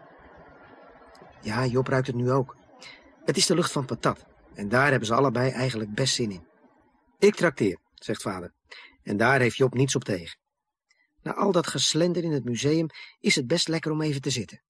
Ja, 1.41 1.65
Job 1.65 1.88
ruikt 1.88 2.08
het 2.08 2.15
nu 2.15 2.32
ook. 2.32 2.56
Het 3.26 3.38
is 3.38 3.46
de 3.46 3.56
lucht 3.56 3.72
van 3.72 3.86
patat. 3.86 4.26
En 4.54 4.69
daar 4.69 4.89
hebben 4.89 5.08
ze 5.08 5.13
allebei 5.13 5.52
eigenlijk 5.52 5.93
best 5.93 6.13
zin 6.13 6.32
in. 6.32 6.48
Ik 7.19 7.36
trakteer, 7.36 7.80
zegt 7.93 8.22
vader. 8.22 8.54
En 9.04 9.17
daar 9.17 9.39
heeft 9.39 9.58
Job 9.58 9.74
niets 9.74 9.96
op 9.96 10.04
tegen. 10.04 10.38
Na 11.22 11.34
al 11.34 11.52
dat 11.52 11.67
geslender 11.67 12.24
in 12.24 12.32
het 12.32 12.43
museum 12.43 12.88
is 13.19 13.36
het 13.36 13.48
best 13.48 13.67
lekker 13.67 13.91
om 13.91 14.02
even 14.02 14.22
te 14.22 14.30
zitten. 14.30 14.62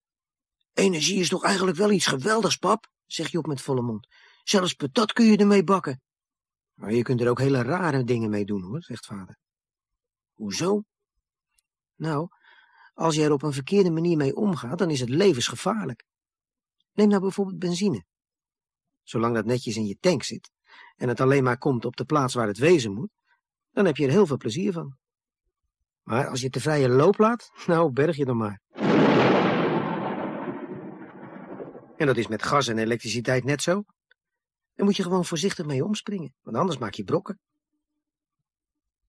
Energie 0.73 1.19
is 1.19 1.29
toch 1.29 1.43
eigenlijk 1.43 1.77
wel 1.77 1.91
iets 1.91 2.05
geweldigs, 2.05 2.55
pap, 2.55 2.87
zegt 3.05 3.31
Job 3.31 3.45
met 3.45 3.61
volle 3.61 3.81
mond. 3.81 4.07
Zelfs 4.43 4.73
patat 4.73 5.13
kun 5.13 5.25
je 5.25 5.37
ermee 5.37 5.63
bakken. 5.63 6.01
Maar 6.73 6.93
je 6.93 7.01
kunt 7.01 7.21
er 7.21 7.29
ook 7.29 7.39
hele 7.39 7.61
rare 7.61 8.03
dingen 8.03 8.29
mee 8.29 8.45
doen, 8.45 8.63
hoor, 8.63 8.81
zegt 8.81 9.05
vader. 9.05 9.37
Hoezo? 10.33 10.83
Nou, 11.95 12.27
als 12.93 13.15
je 13.15 13.23
er 13.23 13.31
op 13.31 13.43
een 13.43 13.53
verkeerde 13.53 13.91
manier 13.91 14.17
mee 14.17 14.35
omgaat, 14.35 14.77
dan 14.77 14.89
is 14.89 14.99
het 14.99 15.09
levensgevaarlijk. 15.09 16.03
Neem 16.93 17.07
nou 17.07 17.21
bijvoorbeeld 17.21 17.59
benzine. 17.59 18.05
Zolang 19.03 19.35
dat 19.35 19.45
netjes 19.45 19.75
in 19.75 19.85
je 19.85 19.97
tank 19.99 20.23
zit 20.23 20.51
en 20.95 21.07
het 21.07 21.21
alleen 21.21 21.43
maar 21.43 21.57
komt 21.57 21.85
op 21.85 21.95
de 21.95 22.05
plaats 22.05 22.33
waar 22.33 22.47
het 22.47 22.57
wezen 22.57 22.93
moet, 22.93 23.11
dan 23.71 23.85
heb 23.85 23.97
je 23.97 24.05
er 24.05 24.11
heel 24.11 24.25
veel 24.25 24.37
plezier 24.37 24.73
van. 24.73 24.97
Maar 26.03 26.27
als 26.27 26.41
je 26.41 26.49
te 26.49 26.59
vrije 26.59 26.89
loop 26.89 27.17
laat, 27.17 27.51
nou, 27.67 27.91
berg 27.91 28.15
je 28.15 28.25
dan 28.25 28.37
maar. 28.37 28.61
En 31.97 32.05
dat 32.05 32.17
is 32.17 32.27
met 32.27 32.43
gas 32.43 32.67
en 32.67 32.77
elektriciteit 32.77 33.43
net 33.43 33.61
zo. 33.61 33.83
Daar 34.73 34.85
moet 34.85 34.95
je 34.95 35.03
gewoon 35.03 35.25
voorzichtig 35.25 35.65
mee 35.65 35.85
omspringen, 35.85 36.33
want 36.41 36.57
anders 36.57 36.77
maak 36.77 36.93
je 36.93 37.03
brokken. 37.03 37.39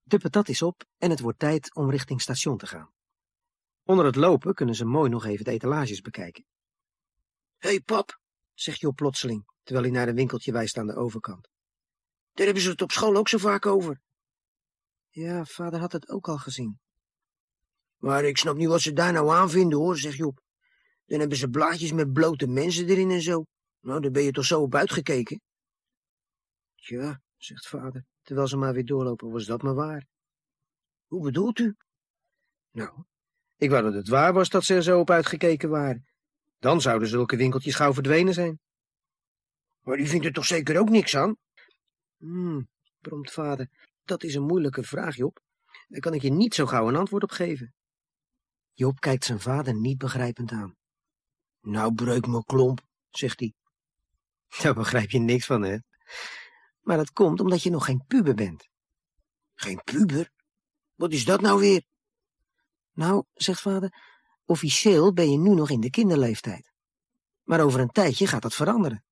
De 0.06 0.18
patat 0.18 0.48
is 0.48 0.62
op 0.62 0.84
en 0.98 1.10
het 1.10 1.20
wordt 1.20 1.38
tijd 1.38 1.74
om 1.74 1.90
richting 1.90 2.20
station 2.20 2.58
te 2.58 2.66
gaan. 2.66 2.92
Onder 3.82 4.04
het 4.04 4.16
lopen 4.16 4.54
kunnen 4.54 4.74
ze 4.74 4.84
mooi 4.84 5.10
nog 5.10 5.24
even 5.24 5.44
de 5.44 5.50
etalages 5.50 6.00
bekijken. 6.00 6.44
Hé 7.56 7.68
hey 7.68 7.80
pap, 7.80 8.20
zegt 8.52 8.80
Job 8.80 8.96
plotseling, 8.96 9.44
terwijl 9.62 9.86
hij 9.86 9.94
naar 9.94 10.08
een 10.08 10.14
winkeltje 10.14 10.52
wijst 10.52 10.78
aan 10.78 10.86
de 10.86 10.96
overkant. 10.96 11.48
Daar 12.32 12.46
hebben 12.46 12.62
ze 12.62 12.70
het 12.70 12.82
op 12.82 12.90
school 12.90 13.16
ook 13.16 13.28
zo 13.28 13.38
vaak 13.38 13.66
over. 13.66 14.00
Ja, 15.08 15.44
vader 15.44 15.80
had 15.80 15.92
het 15.92 16.08
ook 16.08 16.28
al 16.28 16.38
gezien. 16.38 16.80
Maar 17.96 18.24
ik 18.24 18.38
snap 18.38 18.56
niet 18.56 18.68
wat 18.68 18.80
ze 18.80 18.92
daar 18.92 19.12
nou 19.12 19.30
aan 19.30 19.50
vinden, 19.50 19.78
hoor, 19.78 19.98
zegt 19.98 20.16
Job. 20.16 20.40
Dan 21.04 21.20
hebben 21.20 21.38
ze 21.38 21.48
blaadjes 21.48 21.92
met 21.92 22.12
blote 22.12 22.46
mensen 22.46 22.88
erin 22.88 23.10
en 23.10 23.22
zo. 23.22 23.44
Nou, 23.80 24.00
daar 24.00 24.10
ben 24.10 24.22
je 24.22 24.30
toch 24.30 24.44
zo 24.44 24.60
op 24.60 24.74
uitgekeken? 24.74 25.40
Tja, 26.74 27.22
zegt 27.36 27.68
vader, 27.68 28.04
terwijl 28.24 28.48
ze 28.48 28.56
maar 28.56 28.72
weer 28.72 28.84
doorlopen, 28.84 29.30
was 29.30 29.44
dat 29.44 29.62
maar 29.62 29.74
waar. 29.74 30.06
Hoe 31.06 31.22
bedoelt 31.22 31.58
u? 31.58 31.76
Nou, 32.70 33.04
ik 33.56 33.70
wou 33.70 33.82
dat 33.82 33.94
het 33.94 34.08
waar 34.08 34.32
was 34.32 34.48
dat 34.48 34.64
ze 34.64 34.74
er 34.74 34.82
zo 34.82 35.00
op 35.00 35.10
uitgekeken 35.10 35.68
waren. 35.68 36.06
Dan 36.58 36.80
zouden 36.80 37.08
zulke 37.08 37.36
winkeltjes 37.36 37.74
gauw 37.74 37.92
verdwenen 37.92 38.34
zijn. 38.34 38.60
Maar 39.80 39.96
die 39.96 40.08
vindt 40.08 40.24
er 40.26 40.32
toch 40.32 40.46
zeker 40.46 40.78
ook 40.78 40.88
niks 40.88 41.16
aan? 41.16 41.36
Hmm, 42.16 42.68
bromt 43.00 43.30
vader, 43.30 43.68
dat 44.04 44.22
is 44.22 44.34
een 44.34 44.46
moeilijke 44.46 44.82
vraag, 44.82 45.16
Job. 45.16 45.40
Daar 45.88 46.00
kan 46.00 46.14
ik 46.14 46.22
je 46.22 46.30
niet 46.30 46.54
zo 46.54 46.66
gauw 46.66 46.88
een 46.88 46.96
antwoord 46.96 47.22
op 47.22 47.30
geven. 47.30 47.74
Job 48.72 49.00
kijkt 49.00 49.24
zijn 49.24 49.40
vader 49.40 49.74
niet 49.74 49.98
begrijpend 49.98 50.52
aan. 50.52 50.76
Nou, 51.60 51.94
breuk 51.94 52.26
me 52.26 52.44
klomp, 52.44 52.80
zegt 53.10 53.40
hij. 53.40 53.54
Daar 54.62 54.74
begrijp 54.74 55.10
je 55.10 55.18
niks 55.18 55.46
van, 55.46 55.62
hè? 55.62 55.78
Maar 56.84 56.96
dat 56.96 57.12
komt 57.12 57.40
omdat 57.40 57.62
je 57.62 57.70
nog 57.70 57.84
geen 57.84 58.04
puber 58.06 58.34
bent. 58.34 58.68
Geen 59.54 59.80
puber? 59.84 60.30
Wat 60.94 61.12
is 61.12 61.24
dat 61.24 61.40
nou 61.40 61.60
weer? 61.60 61.82
Nou, 62.92 63.24
zegt 63.34 63.60
vader, 63.60 64.02
officieel 64.44 65.12
ben 65.12 65.30
je 65.30 65.38
nu 65.38 65.54
nog 65.54 65.70
in 65.70 65.80
de 65.80 65.90
kinderleeftijd. 65.90 66.72
Maar 67.42 67.60
over 67.60 67.80
een 67.80 67.90
tijdje 67.90 68.26
gaat 68.26 68.42
dat 68.42 68.54
veranderen. 68.54 69.04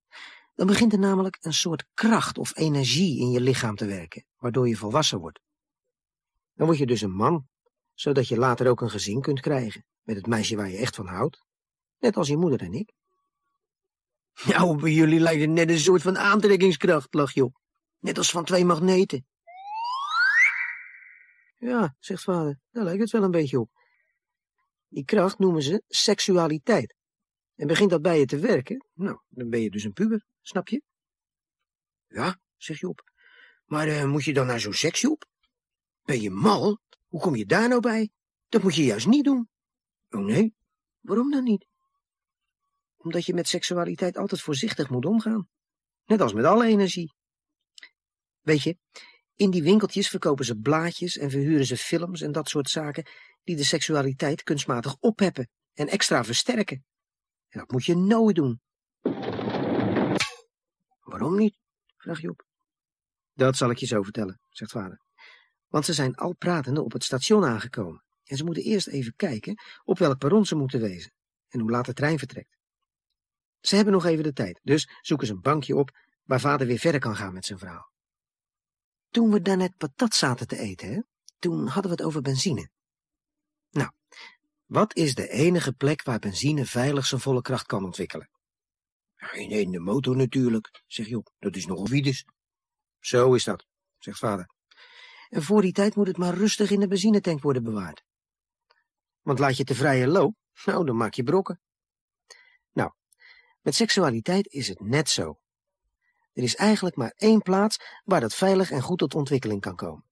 Dan 0.55 0.67
begint 0.67 0.93
er 0.93 0.99
namelijk 0.99 1.37
een 1.41 1.53
soort 1.53 1.85
kracht 1.93 2.37
of 2.37 2.57
energie 2.57 3.19
in 3.19 3.29
je 3.29 3.41
lichaam 3.41 3.75
te 3.75 3.85
werken, 3.85 4.25
waardoor 4.37 4.67
je 4.67 4.75
volwassen 4.75 5.19
wordt. 5.19 5.39
Dan 6.55 6.65
word 6.65 6.77
je 6.77 6.85
dus 6.85 7.01
een 7.01 7.15
man, 7.15 7.47
zodat 7.93 8.27
je 8.27 8.37
later 8.37 8.67
ook 8.67 8.81
een 8.81 8.89
gezin 8.89 9.21
kunt 9.21 9.39
krijgen, 9.39 9.85
met 10.01 10.15
het 10.15 10.27
meisje 10.27 10.55
waar 10.55 10.69
je 10.69 10.77
echt 10.77 10.95
van 10.95 11.07
houdt, 11.07 11.43
net 11.99 12.17
als 12.17 12.27
je 12.27 12.37
moeder 12.37 12.61
en 12.61 12.73
ik. 12.73 12.93
Nou, 14.45 14.81
bij 14.81 14.91
jullie 14.91 15.19
lijkt 15.19 15.41
het 15.41 15.49
net 15.49 15.69
een 15.69 15.79
soort 15.79 16.01
van 16.01 16.17
aantrekkingskracht, 16.17 17.13
lach 17.13 17.33
je 17.33 17.43
op. 17.43 17.62
Net 18.03 18.17
als 18.17 18.31
van 18.31 18.45
twee 18.45 18.65
magneten. 18.65 19.25
Ja, 21.57 21.95
zegt 21.99 22.23
vader, 22.23 22.59
daar 22.71 22.83
lijkt 22.83 23.01
het 23.01 23.11
wel 23.11 23.23
een 23.23 23.31
beetje 23.31 23.59
op. 23.59 23.69
Die 24.87 25.05
kracht 25.05 25.39
noemen 25.39 25.61
ze 25.61 25.83
seksualiteit. 25.87 26.95
En 27.55 27.67
begint 27.67 27.89
dat 27.89 28.01
bij 28.01 28.19
je 28.19 28.25
te 28.25 28.39
werken, 28.39 28.85
nou, 28.93 29.19
dan 29.29 29.49
ben 29.49 29.61
je 29.61 29.69
dus 29.69 29.83
een 29.83 29.93
puber, 29.93 30.25
snap 30.41 30.67
je? 30.67 30.81
Ja, 32.07 32.39
zegt 32.57 32.79
Job. 32.79 33.11
Maar 33.65 33.87
uh, 33.87 34.05
moet 34.05 34.23
je 34.23 34.33
dan 34.33 34.45
naar 34.45 34.59
zo'n 34.59 34.73
seks, 34.73 35.01
Job? 35.01 35.25
Ben 36.03 36.21
je 36.21 36.29
mal? 36.29 36.79
Hoe 37.07 37.21
kom 37.21 37.35
je 37.35 37.45
daar 37.45 37.69
nou 37.69 37.81
bij? 37.81 38.11
Dat 38.47 38.63
moet 38.63 38.75
je 38.75 38.83
juist 38.83 39.07
niet 39.07 39.23
doen. 39.23 39.49
Oh 40.09 40.25
nee, 40.25 40.55
waarom 40.99 41.31
dan 41.31 41.43
niet? 41.43 41.67
Omdat 42.95 43.25
je 43.25 43.33
met 43.33 43.47
seksualiteit 43.47 44.17
altijd 44.17 44.41
voorzichtig 44.41 44.89
moet 44.89 45.05
omgaan. 45.05 45.49
Net 46.05 46.21
als 46.21 46.33
met 46.33 46.45
alle 46.45 46.65
energie. 46.65 47.21
Weet 48.43 48.63
je, 48.63 48.77
in 49.35 49.51
die 49.51 49.63
winkeltjes 49.63 50.09
verkopen 50.09 50.45
ze 50.45 50.57
blaadjes 50.57 51.17
en 51.17 51.29
verhuren 51.29 51.65
ze 51.65 51.77
films 51.77 52.21
en 52.21 52.31
dat 52.31 52.49
soort 52.49 52.69
zaken 52.69 53.05
die 53.43 53.55
de 53.55 53.63
seksualiteit 53.63 54.43
kunstmatig 54.43 54.95
opheppen 54.99 55.49
en 55.73 55.87
extra 55.87 56.23
versterken. 56.23 56.85
En 57.49 57.59
dat 57.59 57.71
moet 57.71 57.85
je 57.85 57.95
nooit 57.95 58.35
doen. 58.35 58.61
Waarom 60.99 61.37
niet? 61.37 61.57
vraagt 61.97 62.21
Job. 62.21 62.45
Dat 63.33 63.55
zal 63.55 63.69
ik 63.69 63.77
je 63.77 63.85
zo 63.85 64.01
vertellen, 64.01 64.39
zegt 64.49 64.71
vader. 64.71 65.01
Want 65.67 65.85
ze 65.85 65.93
zijn 65.93 66.15
al 66.15 66.35
pratende 66.35 66.81
op 66.81 66.91
het 66.91 67.03
station 67.03 67.45
aangekomen. 67.45 68.03
En 68.23 68.37
ze 68.37 68.43
moeten 68.43 68.63
eerst 68.63 68.87
even 68.87 69.15
kijken 69.15 69.57
op 69.83 69.97
welk 69.97 70.17
perron 70.17 70.45
ze 70.45 70.55
moeten 70.55 70.81
wezen 70.81 71.11
en 71.47 71.59
hoe 71.59 71.71
laat 71.71 71.85
de 71.85 71.93
trein 71.93 72.17
vertrekt. 72.17 72.57
Ze 73.59 73.75
hebben 73.75 73.93
nog 73.93 74.05
even 74.05 74.23
de 74.23 74.33
tijd, 74.33 74.59
dus 74.63 74.89
zoeken 75.01 75.27
ze 75.27 75.33
een 75.33 75.41
bankje 75.41 75.75
op 75.75 75.91
waar 76.23 76.39
vader 76.39 76.67
weer 76.67 76.79
verder 76.79 76.99
kan 76.99 77.15
gaan 77.15 77.33
met 77.33 77.45
zijn 77.45 77.59
vrouw. 77.59 77.91
Toen 79.13 79.31
we 79.31 79.41
daarnet 79.41 79.77
patat 79.77 80.15
zaten 80.15 80.47
te 80.47 80.57
eten, 80.57 80.93
hè, 80.93 81.01
toen 81.39 81.67
hadden 81.67 81.91
we 81.91 81.97
het 81.97 82.05
over 82.05 82.21
benzine. 82.21 82.69
Nou, 83.69 83.91
wat 84.65 84.95
is 84.95 85.15
de 85.15 85.29
enige 85.29 85.73
plek 85.73 86.03
waar 86.03 86.19
benzine 86.19 86.65
veilig 86.65 87.05
zijn 87.05 87.21
volle 87.21 87.41
kracht 87.41 87.65
kan 87.65 87.83
ontwikkelen? 87.83 88.29
in 89.33 89.71
de 89.71 89.79
motor 89.79 90.15
natuurlijk, 90.15 90.83
zegt 90.87 91.09
Job. 91.09 91.31
Dat 91.39 91.55
is 91.55 91.65
nogal 91.65 91.87
wiedes. 91.87 92.25
Zo 92.99 93.33
is 93.33 93.43
dat, 93.43 93.65
zegt 93.97 94.17
vader. 94.17 94.49
En 95.29 95.43
voor 95.43 95.61
die 95.61 95.71
tijd 95.71 95.95
moet 95.95 96.07
het 96.07 96.17
maar 96.17 96.33
rustig 96.33 96.71
in 96.71 96.79
de 96.79 96.87
benzinetank 96.87 97.41
worden 97.41 97.63
bewaard. 97.63 98.03
Want 99.21 99.39
laat 99.39 99.57
je 99.57 99.63
te 99.63 99.75
vrije 99.75 100.07
loop, 100.07 100.35
nou, 100.65 100.85
dan 100.85 100.97
maak 100.97 101.13
je 101.13 101.23
brokken. 101.23 101.61
Nou, 102.71 102.91
met 103.61 103.75
seksualiteit 103.75 104.47
is 104.47 104.67
het 104.67 104.79
net 104.79 105.09
zo. 105.09 105.39
Er 106.33 106.43
is 106.43 106.55
eigenlijk 106.55 106.95
maar 106.95 107.13
één 107.15 107.41
plaats 107.41 107.77
waar 108.03 108.21
dat 108.21 108.35
veilig 108.35 108.71
en 108.71 108.81
goed 108.81 108.97
tot 108.97 109.15
ontwikkeling 109.15 109.61
kan 109.61 109.75
komen. 109.75 110.05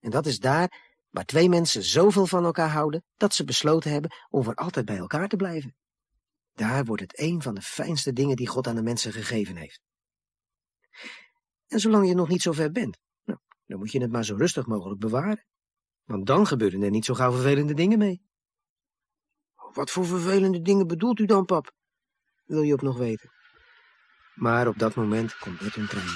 En 0.00 0.10
dat 0.10 0.26
is 0.26 0.38
daar 0.38 0.90
waar 1.10 1.24
twee 1.24 1.48
mensen 1.48 1.82
zoveel 1.82 2.26
van 2.26 2.44
elkaar 2.44 2.70
houden 2.70 3.04
dat 3.16 3.34
ze 3.34 3.44
besloten 3.44 3.90
hebben 3.90 4.14
om 4.28 4.44
voor 4.44 4.54
altijd 4.54 4.84
bij 4.84 4.96
elkaar 4.96 5.28
te 5.28 5.36
blijven. 5.36 5.76
Daar 6.52 6.84
wordt 6.84 7.02
het 7.02 7.18
een 7.18 7.42
van 7.42 7.54
de 7.54 7.62
fijnste 7.62 8.12
dingen 8.12 8.36
die 8.36 8.46
God 8.46 8.66
aan 8.66 8.74
de 8.74 8.82
mensen 8.82 9.12
gegeven 9.12 9.56
heeft. 9.56 9.80
En 11.66 11.80
zolang 11.80 12.08
je 12.08 12.14
nog 12.14 12.28
niet 12.28 12.42
zo 12.42 12.52
ver 12.52 12.72
bent, 12.72 12.98
nou, 13.24 13.38
dan 13.66 13.78
moet 13.78 13.92
je 13.92 14.00
het 14.00 14.12
maar 14.12 14.24
zo 14.24 14.36
rustig 14.36 14.66
mogelijk 14.66 15.00
bewaren. 15.00 15.46
Want 16.04 16.26
dan 16.26 16.46
gebeuren 16.46 16.82
er 16.82 16.90
niet 16.90 17.04
zo 17.04 17.14
gauw 17.14 17.32
vervelende 17.32 17.74
dingen 17.74 17.98
mee. 17.98 18.22
Wat 19.72 19.90
voor 19.90 20.06
vervelende 20.06 20.62
dingen 20.62 20.86
bedoelt 20.86 21.18
u 21.18 21.26
dan, 21.26 21.44
pap? 21.44 21.72
Wil 22.44 22.62
je 22.62 22.72
ook 22.72 22.82
nog 22.82 22.98
weten? 22.98 23.30
Maar 24.34 24.68
op 24.68 24.78
dat 24.78 24.94
moment 24.94 25.38
komt 25.38 25.60
net 25.60 25.76
een 25.76 25.88
trein. 25.88 26.06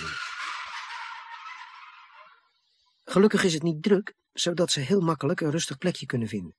Gelukkig 3.05 3.45
is 3.45 3.55
het 3.55 3.63
niet 3.63 3.83
druk, 3.83 4.15
zodat 4.33 4.71
ze 4.71 4.81
heel 4.81 5.01
makkelijk 5.01 5.41
een 5.41 5.51
rustig 5.51 5.79
plekje 5.79 6.07
kunnen 6.07 6.29
vinden. 6.29 6.55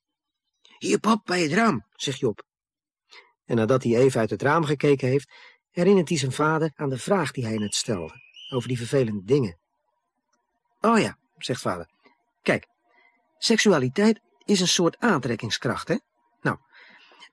Hier, 0.77 0.99
pap, 0.99 1.25
bij 1.25 1.41
het 1.41 1.51
raam, 1.51 1.85
zegt 1.95 2.19
Job. 2.19 2.43
En 3.45 3.55
nadat 3.55 3.83
hij 3.83 3.95
even 3.95 4.19
uit 4.19 4.29
het 4.29 4.41
raam 4.41 4.63
gekeken 4.63 5.07
heeft, 5.07 5.31
herinnert 5.71 6.09
hij 6.09 6.17
zijn 6.17 6.31
vader 6.31 6.71
aan 6.75 6.89
de 6.89 6.97
vraag 6.97 7.31
die 7.31 7.45
hij 7.45 7.57
net 7.57 7.75
stelde, 7.75 8.13
over 8.49 8.67
die 8.67 8.77
vervelende 8.77 9.23
dingen. 9.23 9.57
Oh 10.81 10.99
ja, 10.99 11.17
zegt 11.37 11.61
vader. 11.61 11.89
Kijk, 12.41 12.67
seksualiteit 13.37 14.19
is 14.45 14.59
een 14.59 14.67
soort 14.67 14.99
aantrekkingskracht, 14.99 15.87
hè? 15.87 15.97
Nou, 16.41 16.57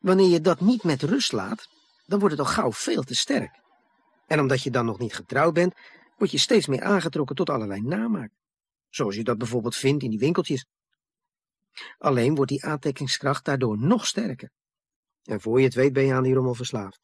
wanneer 0.00 0.28
je 0.28 0.40
dat 0.40 0.60
niet 0.60 0.82
met 0.82 1.02
rust 1.02 1.32
laat, 1.32 1.68
dan 2.06 2.18
wordt 2.18 2.36
het 2.36 2.46
al 2.46 2.52
gauw 2.52 2.72
veel 2.72 3.02
te 3.02 3.14
sterk. 3.14 3.62
En 4.26 4.40
omdat 4.40 4.62
je 4.62 4.70
dan 4.70 4.84
nog 4.84 4.98
niet 4.98 5.14
getrouwd 5.14 5.54
bent, 5.54 5.74
word 6.16 6.30
je 6.30 6.38
steeds 6.38 6.66
meer 6.66 6.82
aangetrokken 6.82 7.36
tot 7.36 7.50
allerlei 7.50 7.80
namaak. 7.80 8.30
Zoals 8.88 9.14
je 9.14 9.24
dat 9.24 9.38
bijvoorbeeld 9.38 9.76
vindt 9.76 10.02
in 10.02 10.10
die 10.10 10.18
winkeltjes. 10.18 10.66
Alleen 11.98 12.34
wordt 12.34 12.50
die 12.50 12.64
aantrekkingskracht 12.64 13.44
daardoor 13.44 13.78
nog 13.78 14.06
sterker. 14.06 14.50
En 15.22 15.40
voor 15.40 15.58
je 15.58 15.64
het 15.64 15.74
weet 15.74 15.92
ben 15.92 16.04
je 16.04 16.14
aan 16.14 16.22
die 16.22 16.34
rommel 16.34 16.54
verslaafd. 16.54 17.00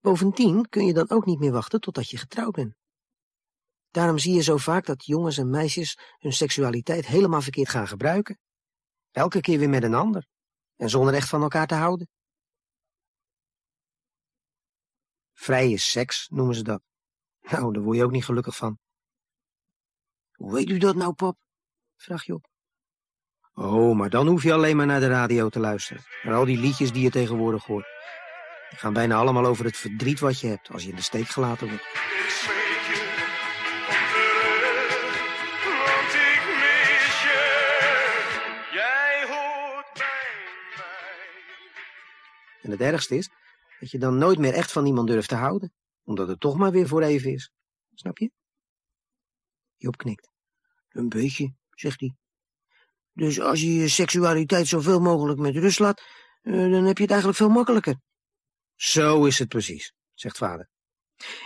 Bovendien 0.00 0.68
kun 0.68 0.86
je 0.86 0.92
dan 0.92 1.10
ook 1.10 1.26
niet 1.26 1.38
meer 1.38 1.52
wachten 1.52 1.80
totdat 1.80 2.10
je 2.10 2.16
getrouwd 2.16 2.54
bent. 2.54 2.74
Daarom 3.90 4.18
zie 4.18 4.34
je 4.34 4.42
zo 4.42 4.56
vaak 4.56 4.86
dat 4.86 5.04
jongens 5.04 5.38
en 5.38 5.50
meisjes 5.50 5.98
hun 6.18 6.32
seksualiteit 6.32 7.06
helemaal 7.06 7.42
verkeerd 7.42 7.68
gaan 7.68 7.88
gebruiken. 7.88 8.38
Elke 9.10 9.40
keer 9.40 9.58
weer 9.58 9.68
met 9.68 9.82
een 9.82 9.94
ander. 9.94 10.26
En 10.76 10.90
zonder 10.90 11.14
echt 11.14 11.28
van 11.28 11.42
elkaar 11.42 11.66
te 11.66 11.74
houden. 11.74 12.08
Vrije 15.40 15.78
seks 15.78 16.28
noemen 16.28 16.54
ze 16.54 16.62
dat. 16.62 16.82
Nou, 17.40 17.72
daar 17.72 17.82
word 17.82 17.96
je 17.96 18.04
ook 18.04 18.10
niet 18.10 18.24
gelukkig 18.24 18.56
van. 18.56 18.78
Hoe 20.32 20.52
weet 20.52 20.68
u 20.68 20.78
dat 20.78 20.94
nou, 20.94 21.12
pap? 21.12 21.38
vraagt 21.96 22.24
Job. 22.24 22.48
Oh, 23.52 23.96
maar 23.96 24.10
dan 24.10 24.26
hoef 24.26 24.42
je 24.42 24.52
alleen 24.52 24.76
maar 24.76 24.86
naar 24.86 25.00
de 25.00 25.08
radio 25.08 25.48
te 25.48 25.60
luisteren. 25.60 26.02
Naar 26.22 26.34
al 26.34 26.44
die 26.44 26.58
liedjes 26.58 26.92
die 26.92 27.02
je 27.02 27.10
tegenwoordig 27.10 27.64
hoort. 27.64 27.86
Die 28.68 28.78
gaan 28.78 28.92
bijna 28.92 29.16
allemaal 29.16 29.46
over 29.46 29.64
het 29.64 29.76
verdriet 29.76 30.20
wat 30.20 30.40
je 30.40 30.46
hebt 30.46 30.70
als 30.70 30.82
je 30.82 30.88
in 30.88 30.96
de 30.96 31.02
steek 31.02 31.28
gelaten 31.28 31.68
wordt. 31.68 31.84
Ik 31.84 32.28
smeek 32.28 32.82
je, 32.90 33.00
kom 33.86 34.04
terug, 34.12 35.64
want 35.64 36.14
ik 36.14 36.42
mis 36.60 37.22
je. 37.22 37.40
Jij 38.72 39.26
hoort 39.28 39.92
bij 39.92 40.34
mij. 40.76 41.24
En 42.62 42.70
het 42.70 42.80
ergste 42.80 43.16
is 43.16 43.30
dat 43.80 43.90
je 43.90 43.98
dan 43.98 44.18
nooit 44.18 44.38
meer 44.38 44.52
echt 44.52 44.72
van 44.72 44.86
iemand 44.86 45.08
durft 45.08 45.28
te 45.28 45.34
houden, 45.34 45.72
omdat 46.02 46.28
het 46.28 46.40
toch 46.40 46.56
maar 46.56 46.70
weer 46.70 46.88
voor 46.88 47.02
even 47.02 47.32
is. 47.32 47.50
Snap 47.94 48.18
je? 48.18 48.30
Job 49.76 49.96
knikt. 49.96 50.30
Een 50.88 51.08
beetje, 51.08 51.54
zegt 51.70 52.00
hij. 52.00 52.14
Dus 53.12 53.40
als 53.40 53.60
je 53.60 53.74
je 53.74 53.88
seksualiteit 53.88 54.66
zoveel 54.66 55.00
mogelijk 55.00 55.38
met 55.38 55.56
rust 55.56 55.78
laat, 55.78 56.02
eh, 56.42 56.52
dan 56.52 56.84
heb 56.84 56.96
je 56.96 57.02
het 57.02 57.10
eigenlijk 57.10 57.38
veel 57.38 57.48
makkelijker. 57.48 58.00
Zo 58.74 59.24
is 59.24 59.38
het 59.38 59.48
precies, 59.48 59.94
zegt 60.14 60.36
vader. 60.36 60.68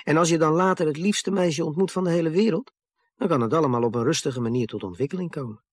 En 0.02 0.16
als 0.16 0.28
je 0.28 0.38
dan 0.38 0.52
later 0.52 0.86
het 0.86 0.96
liefste 0.96 1.30
meisje 1.30 1.64
ontmoet 1.64 1.92
van 1.92 2.04
de 2.04 2.10
hele 2.10 2.30
wereld, 2.30 2.72
dan 3.14 3.28
kan 3.28 3.40
het 3.40 3.52
allemaal 3.52 3.82
op 3.82 3.94
een 3.94 4.04
rustige 4.04 4.40
manier 4.40 4.66
tot 4.66 4.82
ontwikkeling 4.82 5.30
komen. 5.30 5.64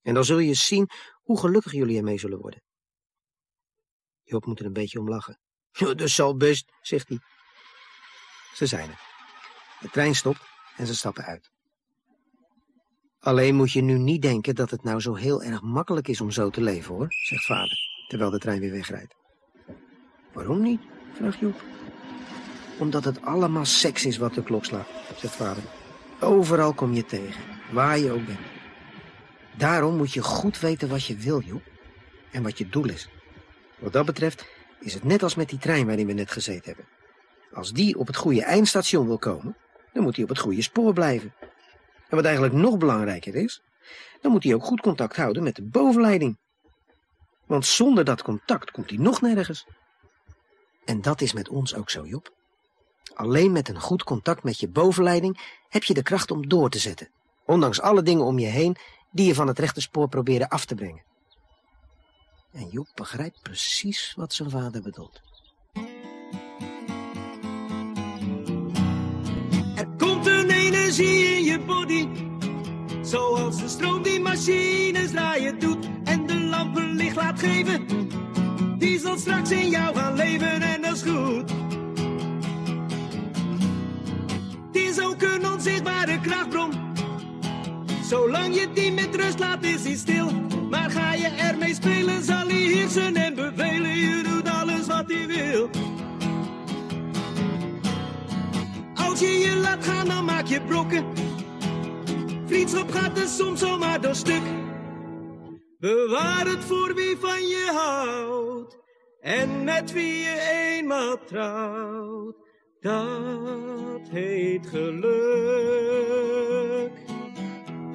En 0.00 0.14
dan 0.14 0.24
zul 0.24 0.38
je 0.38 0.54
zien 0.54 0.88
hoe 1.22 1.38
gelukkig 1.38 1.72
jullie 1.72 1.96
ermee 1.96 2.18
zullen 2.18 2.38
worden. 2.38 2.62
Job 4.22 4.46
moet 4.46 4.60
er 4.60 4.66
een 4.66 4.72
beetje 4.72 4.98
om 4.98 5.08
lachen. 5.08 5.40
Ja, 5.72 5.94
dat 5.94 6.08
zal 6.08 6.36
best, 6.36 6.72
zegt 6.82 7.08
hij. 7.08 7.18
Ze 8.54 8.66
zijn 8.66 8.88
er. 8.88 9.00
De 9.80 9.90
trein 9.90 10.14
stopt 10.14 10.40
en 10.76 10.86
ze 10.86 10.94
stappen 10.94 11.24
uit. 11.24 11.50
Alleen 13.20 13.54
moet 13.54 13.72
je 13.72 13.82
nu 13.82 13.98
niet 13.98 14.22
denken 14.22 14.54
dat 14.54 14.70
het 14.70 14.82
nou 14.82 15.00
zo 15.00 15.14
heel 15.14 15.42
erg 15.42 15.62
makkelijk 15.62 16.08
is 16.08 16.20
om 16.20 16.30
zo 16.30 16.50
te 16.50 16.60
leven, 16.60 16.94
hoor, 16.94 17.06
zegt 17.08 17.44
vader, 17.44 17.78
terwijl 18.08 18.30
de 18.30 18.38
trein 18.38 18.60
weer 18.60 18.70
wegrijdt. 18.70 19.14
Waarom 20.32 20.62
niet? 20.62 20.80
vraagt 21.12 21.38
Job. 21.38 21.62
Omdat 22.78 23.04
het 23.04 23.22
allemaal 23.22 23.64
seks 23.64 24.06
is 24.06 24.16
wat 24.16 24.34
de 24.34 24.42
klok 24.42 24.64
slaat, 24.64 24.88
zegt 25.16 25.34
vader. 25.36 25.62
Overal 26.20 26.74
kom 26.74 26.92
je 26.92 27.04
tegen, 27.04 27.42
waar 27.72 27.98
je 27.98 28.12
ook 28.12 28.26
bent. 28.26 28.46
Daarom 29.56 29.96
moet 29.96 30.12
je 30.12 30.22
goed 30.22 30.60
weten 30.60 30.88
wat 30.88 31.04
je 31.04 31.16
wil, 31.16 31.40
Job, 31.40 31.62
en 32.30 32.42
wat 32.42 32.58
je 32.58 32.68
doel 32.68 32.88
is. 32.88 33.08
Wat 33.78 33.92
dat 33.92 34.06
betreft 34.06 34.46
is 34.80 34.94
het 34.94 35.04
net 35.04 35.22
als 35.22 35.34
met 35.34 35.48
die 35.48 35.58
trein 35.58 35.86
waarin 35.86 36.06
we 36.06 36.12
net 36.12 36.30
gezeten 36.30 36.64
hebben. 36.64 36.88
Als 37.52 37.72
die 37.72 37.98
op 37.98 38.06
het 38.06 38.16
goede 38.16 38.44
eindstation 38.44 39.06
wil 39.06 39.18
komen, 39.18 39.56
dan 39.92 40.02
moet 40.02 40.14
hij 40.14 40.24
op 40.24 40.30
het 40.30 40.38
goede 40.38 40.62
spoor 40.62 40.92
blijven. 40.92 41.34
En 42.08 42.16
wat 42.16 42.24
eigenlijk 42.24 42.54
nog 42.54 42.78
belangrijker 42.78 43.34
is, 43.34 43.62
dan 44.20 44.32
moet 44.32 44.44
hij 44.44 44.54
ook 44.54 44.64
goed 44.64 44.80
contact 44.80 45.16
houden 45.16 45.42
met 45.42 45.56
de 45.56 45.62
bovenleiding. 45.62 46.38
Want 47.46 47.66
zonder 47.66 48.04
dat 48.04 48.22
contact 48.22 48.70
komt 48.70 48.90
hij 48.90 48.98
nog 48.98 49.20
nergens. 49.20 49.66
En 50.84 51.00
dat 51.00 51.20
is 51.20 51.32
met 51.32 51.48
ons 51.48 51.74
ook 51.74 51.90
zo, 51.90 52.06
Job. 52.06 52.32
Alleen 53.14 53.52
met 53.52 53.68
een 53.68 53.80
goed 53.80 54.02
contact 54.02 54.42
met 54.42 54.60
je 54.60 54.68
bovenleiding 54.68 55.60
heb 55.68 55.82
je 55.82 55.94
de 55.94 56.02
kracht 56.02 56.30
om 56.30 56.48
door 56.48 56.70
te 56.70 56.78
zetten. 56.78 57.08
Ondanks 57.46 57.80
alle 57.80 58.02
dingen 58.02 58.24
om 58.24 58.38
je 58.38 58.46
heen 58.46 58.76
die 59.10 59.26
je 59.26 59.34
van 59.34 59.46
het 59.46 59.58
rechte 59.58 59.80
spoor 59.80 60.08
proberen 60.08 60.48
af 60.48 60.64
te 60.64 60.74
brengen. 60.74 61.04
En 62.52 62.68
Job 62.70 62.88
begrijpt 62.94 63.42
precies 63.42 64.12
wat 64.16 64.32
zijn 64.32 64.50
vader 64.50 64.82
bedoelt. 64.82 65.20
Er 69.76 69.88
komt 69.98 70.26
een 70.26 70.50
energie 70.50 71.24
in 71.24 71.44
je 71.44 71.60
body. 71.60 72.08
Zoals 73.02 73.60
de 73.60 73.68
stroom 73.68 74.02
die 74.02 74.20
machines 74.20 75.10
draaien 75.10 75.58
doet. 75.58 75.88
En 76.04 76.26
de 76.26 76.40
lampen 76.40 76.94
licht 76.94 77.16
laat 77.16 77.38
geven. 77.38 77.86
Die 78.78 78.98
zal 78.98 79.18
straks 79.18 79.50
in 79.50 79.68
jou 79.68 79.96
gaan 79.96 80.14
leven 80.14 80.62
en 80.62 80.82
dat 80.82 80.94
is 80.94 81.02
goed. 81.02 81.50
Het 84.66 84.76
is 84.76 85.00
ook 85.00 85.22
een 85.22 85.46
onzichtbare 85.46 86.20
krachtbron. 86.20 86.72
Zolang 88.02 88.54
je 88.54 88.72
die 88.72 88.92
met 88.92 89.14
rust 89.14 89.38
laat 89.38 89.64
is 89.64 89.84
hij 89.84 89.96
stil. 89.96 90.28
Maar 90.70 90.90
ga 90.90 91.14
je 91.14 91.26
ermee 91.26 91.74
spelen 91.74 92.22
zal 92.22 92.46
hij 92.46 92.56
heersen 92.56 93.16
en 93.16 93.34
bevelen. 93.34 93.96
Je 93.96 94.22
doet 94.22 94.48
alles 94.48 94.86
wat 94.86 95.04
hij 95.06 95.26
wil. 95.26 95.70
Als 98.94 99.20
je 99.20 99.38
je 99.38 99.56
laat 99.56 99.84
gaan, 99.84 100.06
dan 100.06 100.24
maak 100.24 100.46
je 100.46 100.60
brokken. 100.60 101.04
Vriendschap 102.46 102.90
gaat 102.90 103.18
er 103.18 103.28
soms 103.28 103.60
zomaar 103.60 104.00
door 104.00 104.14
stuk. 104.14 104.42
Bewaar 105.78 106.46
het 106.46 106.64
voor 106.64 106.94
wie 106.94 107.16
van 107.16 107.40
je 107.40 107.70
houdt. 107.72 108.78
En 109.20 109.64
met 109.64 109.92
wie 109.92 110.18
je 110.18 110.40
eenmaal 110.50 111.24
trouwt. 111.24 112.36
Dat 112.80 114.08
heet 114.10 114.66
geluk. 114.66 115.10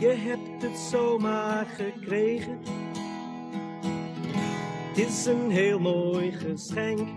Je 0.06 0.12
hebt 0.12 0.62
het 0.62 0.78
zomaar 0.78 1.65
gekregen. 1.65 2.60
Het 4.88 4.98
is 4.98 5.26
een 5.26 5.50
heel 5.50 5.80
mooi 5.80 6.32
geschenk 6.32 7.08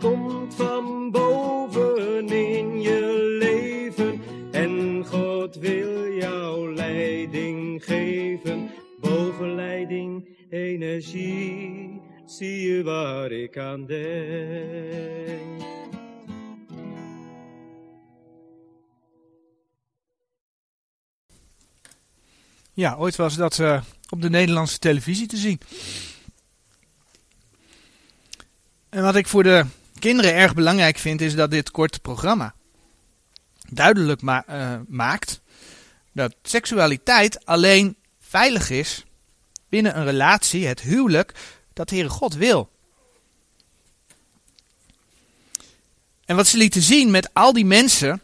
komt 0.00 0.54
van 0.54 1.10
boven 1.10 2.28
in 2.28 2.80
je 2.80 3.36
leven 3.38 4.20
en 4.52 5.04
God 5.04 5.56
wil 5.56 6.12
jou 6.12 6.74
leiding 6.74 7.84
geven. 7.84 8.70
Bovenleiding, 9.00 10.28
energie, 10.50 12.00
zie 12.24 12.72
je 12.72 12.82
waar 12.82 13.32
ik 13.32 13.58
aan 13.58 13.86
denk. 13.86 15.77
Ja, 22.78 22.94
ooit 22.94 23.16
was 23.16 23.34
dat 23.34 23.58
eh, 23.58 23.82
op 24.08 24.22
de 24.22 24.30
Nederlandse 24.30 24.78
televisie 24.78 25.26
te 25.26 25.36
zien. 25.36 25.60
En 28.88 29.02
wat 29.02 29.16
ik 29.16 29.26
voor 29.26 29.42
de 29.42 29.64
kinderen 29.98 30.34
erg 30.34 30.54
belangrijk 30.54 30.98
vind, 30.98 31.20
is 31.20 31.34
dat 31.34 31.50
dit 31.50 31.70
korte 31.70 32.00
programma 32.00 32.54
duidelijk 33.68 34.22
eh, 34.22 34.76
maakt 34.88 35.40
dat 36.12 36.34
seksualiteit 36.42 37.46
alleen 37.46 37.96
veilig 38.20 38.70
is 38.70 39.04
binnen 39.68 39.96
een 39.98 40.04
relatie, 40.04 40.66
het 40.66 40.80
huwelijk, 40.80 41.34
dat 41.72 41.88
de 41.88 41.94
Heere 41.94 42.10
God 42.10 42.34
wil. 42.34 42.70
En 46.24 46.36
wat 46.36 46.46
ze 46.46 46.56
lieten 46.56 46.82
zien 46.82 47.10
met 47.10 47.34
al 47.34 47.52
die 47.52 47.66
mensen 47.66 48.20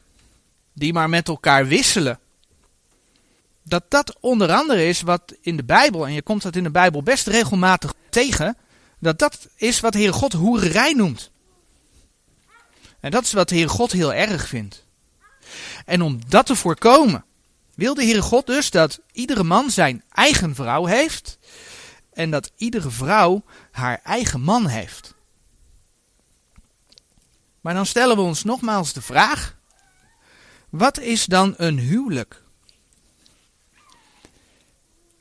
die 0.73 0.93
maar 0.93 1.09
met 1.09 1.29
elkaar 1.29 1.67
wisselen, 1.67 2.19
dat 3.65 3.85
dat 3.89 4.17
onder 4.21 4.53
andere 4.53 4.87
is 4.87 5.01
wat 5.01 5.35
in 5.41 5.57
de 5.57 5.65
Bijbel, 5.65 6.07
en 6.07 6.13
je 6.13 6.23
komt 6.23 6.43
dat 6.43 6.57
in 6.57 6.63
de 6.63 6.71
Bijbel 6.71 7.03
best 7.03 7.27
regelmatig 7.27 7.95
tegen, 8.11 8.57
dat 8.99 9.19
dat 9.19 9.49
is 9.57 9.81
wat 9.81 9.93
de 9.93 9.99
Heere 9.99 10.13
God 10.13 10.33
hoererij 10.33 10.93
noemt. 10.93 11.31
En 13.01 13.11
dat 13.11 13.25
is 13.25 13.33
wat 13.33 13.49
de 13.49 13.69
God 13.69 13.93
heel 13.93 14.15
erg 14.15 14.49
vindt. 14.49 14.85
En 15.85 16.03
om 16.03 16.21
dat 16.29 16.47
te 16.47 16.57
voorkomen, 16.57 17.25
wil 17.75 17.95
de 17.95 18.05
Heere 18.05 18.23
God 18.23 18.47
dus 18.47 18.71
dat 18.71 19.01
iedere 19.13 19.43
man 19.43 19.71
zijn 19.71 20.03
eigen 20.13 20.55
vrouw 20.55 20.85
heeft 20.85 21.39
en 22.13 22.31
dat 22.31 22.51
iedere 22.57 22.91
vrouw 22.91 23.45
haar 23.71 24.01
eigen 24.03 24.41
man 24.41 24.67
heeft. 24.67 25.15
Maar 27.61 27.75
dan 27.75 27.87
stellen 27.87 28.17
we 28.17 28.23
ons 28.23 28.45
nogmaals 28.45 28.93
de 28.93 29.03
vraag: 29.03 29.57
wat 30.69 30.99
is 30.99 31.25
dan 31.25 31.55
een 31.57 31.79
huwelijk? 31.79 32.44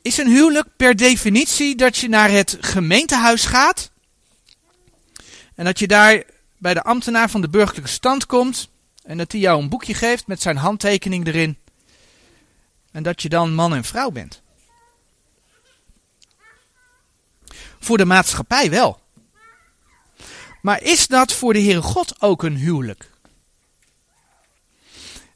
Is 0.03 0.17
een 0.17 0.27
huwelijk 0.27 0.67
per 0.77 0.95
definitie 0.95 1.75
dat 1.75 1.97
je 1.97 2.09
naar 2.09 2.29
het 2.29 2.57
gemeentehuis 2.59 3.45
gaat 3.45 3.91
en 5.55 5.65
dat 5.65 5.79
je 5.79 5.87
daar 5.87 6.23
bij 6.57 6.73
de 6.73 6.83
ambtenaar 6.83 7.29
van 7.29 7.41
de 7.41 7.49
burgerlijke 7.49 7.89
stand 7.89 8.25
komt 8.25 8.69
en 9.03 9.17
dat 9.17 9.31
hij 9.31 9.41
jou 9.41 9.61
een 9.61 9.69
boekje 9.69 9.93
geeft 9.93 10.27
met 10.27 10.41
zijn 10.41 10.57
handtekening 10.57 11.27
erin 11.27 11.57
en 12.91 13.03
dat 13.03 13.21
je 13.21 13.29
dan 13.29 13.53
man 13.53 13.73
en 13.73 13.83
vrouw 13.83 14.09
bent? 14.09 14.41
Voor 17.79 17.97
de 17.97 18.05
maatschappij 18.05 18.69
wel. 18.69 19.01
Maar 20.61 20.81
is 20.81 21.07
dat 21.07 21.33
voor 21.33 21.53
de 21.53 21.61
Heere 21.61 21.81
God 21.81 22.21
ook 22.21 22.43
een 22.43 22.55
huwelijk? 22.55 23.09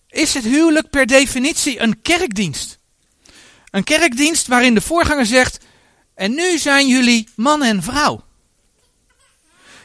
Is 0.08 0.34
het 0.34 0.43
huwelijk 0.43 0.89
per 0.89 1.06
definitie 1.06 1.80
een 1.80 2.01
kerkdienst? 2.01 2.77
Een 3.78 3.84
kerkdienst 3.84 4.48
waarin 4.48 4.74
de 4.74 4.82
voorganger 4.82 5.26
zegt: 5.26 5.66
En 6.16 6.36
nu 6.36 6.58
zijn 6.58 6.88
jullie 6.88 7.30
man 7.36 7.63
en 7.63 7.84
vrouw. 7.84 8.26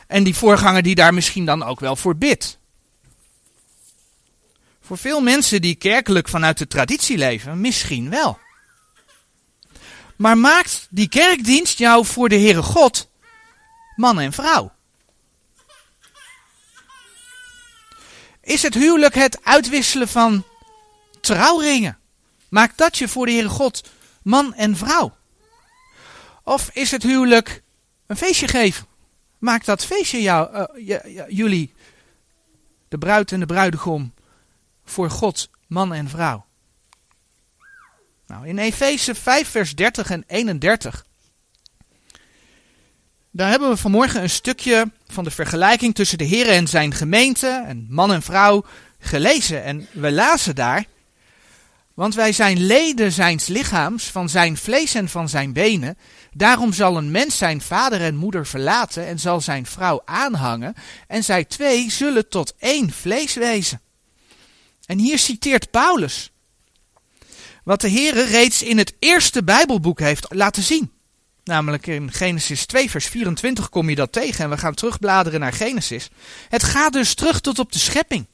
En 0.06 0.24
die 0.24 0.34
voorganger 0.34 0.82
die 0.82 0.94
daar 0.94 1.14
misschien 1.14 1.44
dan 1.44 1.62
ook 1.62 1.80
wel 1.80 1.96
voor 1.96 2.16
bidt. 2.16 2.58
Voor 4.80 4.98
veel 4.98 5.20
mensen 5.20 5.60
die 5.60 5.74
kerkelijk 5.74 6.28
vanuit 6.28 6.58
de 6.58 6.66
traditie 6.66 7.18
leven, 7.18 7.60
misschien 7.60 8.10
wel. 8.10 8.38
Maar 10.16 10.38
maakt 10.38 10.86
die 10.90 11.08
kerkdienst 11.08 11.78
jou 11.78 12.06
voor 12.06 12.28
de 12.28 12.38
Heere 12.38 12.62
God 12.62 13.10
man 13.96 14.20
en 14.20 14.32
vrouw? 14.32 14.72
Is 18.40 18.62
het 18.62 18.74
huwelijk 18.74 19.14
het 19.14 19.44
uitwisselen 19.44 20.08
van 20.08 20.44
trouwringen? 21.20 22.01
Maakt 22.52 22.78
dat 22.78 22.98
je 22.98 23.08
voor 23.08 23.26
de 23.26 23.32
Heere 23.32 23.48
God 23.48 23.90
man 24.22 24.54
en 24.54 24.76
vrouw? 24.76 25.16
Of 26.44 26.70
is 26.72 26.90
het 26.90 27.02
huwelijk 27.02 27.62
een 28.06 28.16
feestje 28.16 28.48
geven? 28.48 28.86
Maakt 29.38 29.66
dat 29.66 29.84
feestje 29.84 30.22
jou, 30.22 30.68
uh, 30.76 30.98
jullie, 31.28 31.74
de 32.88 32.98
bruid 32.98 33.32
en 33.32 33.40
de 33.40 33.46
bruidegom, 33.46 34.14
voor 34.84 35.10
God 35.10 35.50
man 35.66 35.92
en 35.92 36.08
vrouw? 36.08 36.46
Nou, 38.26 38.48
in 38.48 38.58
Efeze 38.58 39.14
5, 39.14 39.48
vers 39.48 39.74
30 39.74 40.10
en 40.10 40.24
31. 40.26 41.06
Daar 43.30 43.50
hebben 43.50 43.68
we 43.68 43.76
vanmorgen 43.76 44.22
een 44.22 44.30
stukje 44.30 44.90
van 45.06 45.24
de 45.24 45.30
vergelijking 45.30 45.94
tussen 45.94 46.18
de 46.18 46.24
Heer 46.24 46.48
en 46.48 46.68
zijn 46.68 46.94
gemeente, 46.94 47.64
en 47.66 47.86
man 47.90 48.12
en 48.12 48.22
vrouw, 48.22 48.64
gelezen. 48.98 49.64
En 49.64 49.88
we 49.92 50.12
lazen 50.12 50.54
daar. 50.54 50.90
Want 51.94 52.14
wij 52.14 52.32
zijn 52.32 52.66
leden 52.66 53.12
zijns 53.12 53.46
lichaams, 53.46 54.04
van 54.04 54.28
zijn 54.28 54.56
vlees 54.56 54.94
en 54.94 55.08
van 55.08 55.28
zijn 55.28 55.52
benen. 55.52 55.98
Daarom 56.32 56.72
zal 56.72 56.96
een 56.96 57.10
mens 57.10 57.38
zijn 57.38 57.60
vader 57.60 58.00
en 58.00 58.16
moeder 58.16 58.46
verlaten 58.46 59.06
en 59.06 59.18
zal 59.18 59.40
zijn 59.40 59.66
vrouw 59.66 60.02
aanhangen. 60.04 60.74
En 61.06 61.24
zij 61.24 61.44
twee 61.44 61.90
zullen 61.90 62.28
tot 62.28 62.54
één 62.58 62.92
vlees 62.92 63.34
wezen. 63.34 63.80
En 64.86 64.98
hier 64.98 65.18
citeert 65.18 65.70
Paulus 65.70 66.32
wat 67.64 67.80
de 67.80 67.88
Heer 67.88 68.26
reeds 68.26 68.62
in 68.62 68.78
het 68.78 68.94
eerste 68.98 69.44
Bijbelboek 69.44 70.00
heeft 70.00 70.26
laten 70.28 70.62
zien. 70.62 70.92
Namelijk 71.44 71.86
in 71.86 72.12
Genesis 72.12 72.66
2, 72.66 72.90
vers 72.90 73.06
24 73.06 73.68
kom 73.68 73.88
je 73.88 73.94
dat 73.94 74.12
tegen 74.12 74.44
en 74.44 74.50
we 74.50 74.58
gaan 74.58 74.74
terugbladeren 74.74 75.40
naar 75.40 75.52
Genesis. 75.52 76.08
Het 76.48 76.62
gaat 76.62 76.92
dus 76.92 77.14
terug 77.14 77.40
tot 77.40 77.58
op 77.58 77.72
de 77.72 77.78
schepping. 77.78 78.26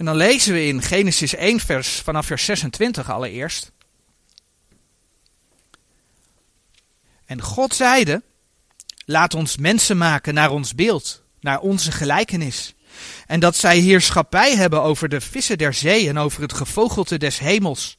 En 0.00 0.06
dan 0.06 0.16
lezen 0.16 0.52
we 0.52 0.66
in 0.66 0.82
Genesis 0.82 1.34
1, 1.34 1.60
vers, 1.60 1.88
vanaf 1.88 2.26
vers 2.26 2.44
26 2.44 3.10
allereerst. 3.10 3.72
En 7.26 7.42
God 7.42 7.74
zeide, 7.74 8.22
laat 9.04 9.34
ons 9.34 9.56
mensen 9.56 9.96
maken 9.96 10.34
naar 10.34 10.50
ons 10.50 10.74
beeld, 10.74 11.22
naar 11.40 11.60
onze 11.60 11.92
gelijkenis. 11.92 12.74
En 13.26 13.40
dat 13.40 13.56
zij 13.56 13.78
heerschappij 13.78 14.56
hebben 14.56 14.82
over 14.82 15.08
de 15.08 15.20
vissen 15.20 15.58
der 15.58 15.74
zee 15.74 16.08
en 16.08 16.18
over 16.18 16.42
het 16.42 16.52
gevogelte 16.52 17.18
des 17.18 17.38
hemels. 17.38 17.96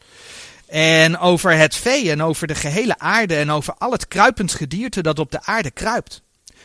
En 0.68 1.18
over 1.18 1.58
het 1.58 1.76
vee 1.76 2.12
en 2.12 2.22
over 2.22 2.48
de 2.48 2.56
gehele 2.56 2.98
aarde 2.98 3.36
en 3.36 3.52
over 3.52 3.74
al 3.74 3.92
het 3.92 4.08
kruipend 4.08 4.54
gedierte 4.54 5.02
dat 5.02 5.20
op 5.20 5.32
de 5.32 5.44
aarde 5.44 5.72
kruipt. 5.72 6.22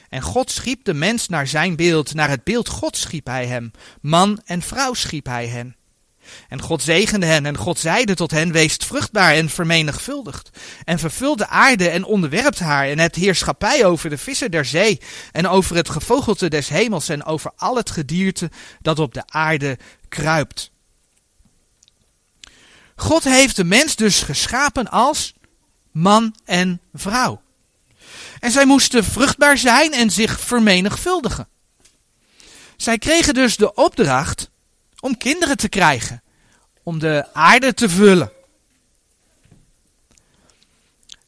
En 0.09 0.23
God 0.23 0.51
schiep 0.51 0.85
de 0.85 0.95
mens 0.95 1.29
naar 1.29 1.47
zijn 1.47 1.77
beeld, 1.77 2.15
naar 2.15 2.29
het 2.29 2.45
beeld 2.45 2.69
God 2.69 2.97
schiep 2.97 3.27
hij 3.27 3.47
hem. 3.47 3.71
Man 4.01 4.41
en 4.45 4.63
vrouw 4.63 4.95
schiep 4.95 5.27
hij 5.27 5.47
hen. 5.47 5.77
En 6.49 6.61
God 6.61 6.83
zegende 6.83 7.27
hen 7.27 7.47
en 7.47 7.57
God 7.57 7.79
zeide 7.79 8.15
tot 8.15 8.31
hen, 8.31 8.53
weest 8.53 8.85
vruchtbaar 8.85 9.35
en 9.35 9.51
vermenigvuldigd. 9.51 10.51
En 10.85 10.99
vervul 10.99 11.37
de 11.37 11.49
aarde 11.49 11.89
en 11.89 12.05
onderwerpt 12.05 12.59
haar 12.59 12.89
en 12.89 12.99
het 12.99 13.15
heerschappij 13.15 13.85
over 13.85 14.11
de 14.11 14.19
vissen 14.19 14.51
der 14.51 14.65
zee 14.65 15.01
en 15.33 15.49
over 15.49 15.77
het 15.77 15.89
gevogelte 15.89 16.49
des 16.49 16.69
hemels 16.69 17.09
en 17.09 17.25
over 17.25 17.53
al 17.57 17.77
het 17.77 17.91
gedierte 17.91 18.51
dat 18.83 18.99
op 18.99 19.15
de 19.15 19.23
aarde 19.27 19.79
kruipt. 20.09 20.71
God 22.97 23.25
heeft 23.25 23.57
de 23.57 23.65
mens 23.65 23.97
dus 23.97 24.23
geschapen 24.23 24.91
als 24.91 25.35
man 25.91 26.35
en 26.45 26.81
vrouw. 26.95 27.41
En 28.41 28.51
zij 28.51 28.67
moesten 28.67 29.05
vruchtbaar 29.05 29.59
zijn 29.59 29.93
en 29.93 30.11
zich 30.11 30.41
vermenigvuldigen. 30.41 31.49
Zij 32.77 32.99
kregen 32.99 33.35
dus 33.35 33.57
de 33.57 33.75
opdracht 33.75 34.51
om 35.01 35.17
kinderen 35.17 35.57
te 35.57 35.69
krijgen, 35.69 36.23
om 36.83 36.99
de 36.99 37.27
aarde 37.33 37.75
te 37.75 37.89
vullen. 37.89 38.31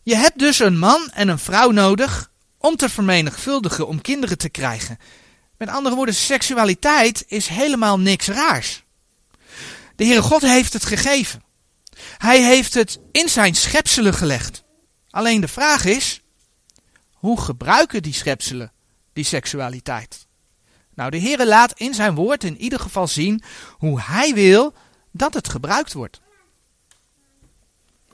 Je 0.03 0.17
hebt 0.17 0.39
dus 0.39 0.59
een 0.59 0.79
man 0.79 1.11
en 1.11 1.29
een 1.29 1.39
vrouw 1.39 1.71
nodig 1.71 2.31
om 2.59 2.77
te 2.77 2.89
vermenigvuldigen, 2.89 3.87
om 3.87 4.01
kinderen 4.01 4.39
te 4.39 4.49
krijgen. 4.49 4.99
Met 5.59 5.69
andere 5.69 5.95
woorden, 5.95 6.15
seksualiteit 6.15 7.25
is 7.27 7.47
helemaal 7.47 7.99
niks 7.99 8.27
raars. 8.27 8.83
De 9.97 10.05
Heere 10.05 10.23
God 10.23 10.43
heeft 10.43 10.73
het 10.73 10.85
gegeven. 10.85 11.43
Hij 12.19 12.43
heeft 12.43 12.75
het 12.75 12.99
in 13.13 13.29
zijn 13.29 13.55
schepselen 13.55 14.15
gelegd. 14.15 14.63
Alleen 15.11 15.41
de 15.41 15.49
vraag 15.49 15.85
is, 15.85 16.23
hoe 17.19 17.41
gebruiken 17.41 18.03
die 18.03 18.13
schepselen 18.13 18.73
die 19.13 19.25
seksualiteit? 19.25 20.27
Nou, 20.95 21.11
de 21.11 21.21
Heere 21.21 21.47
laat 21.47 21.79
in 21.79 21.95
zijn 21.95 22.15
woord 22.15 22.45
in 22.45 22.57
ieder 22.57 22.81
geval 22.81 23.07
zien 23.07 23.43
hoe 23.73 24.01
hij 24.01 24.35
wil 24.35 24.75
dat 25.11 25.35
het 25.35 25.49
gebruikt 25.49 25.93
wordt. 25.93 26.21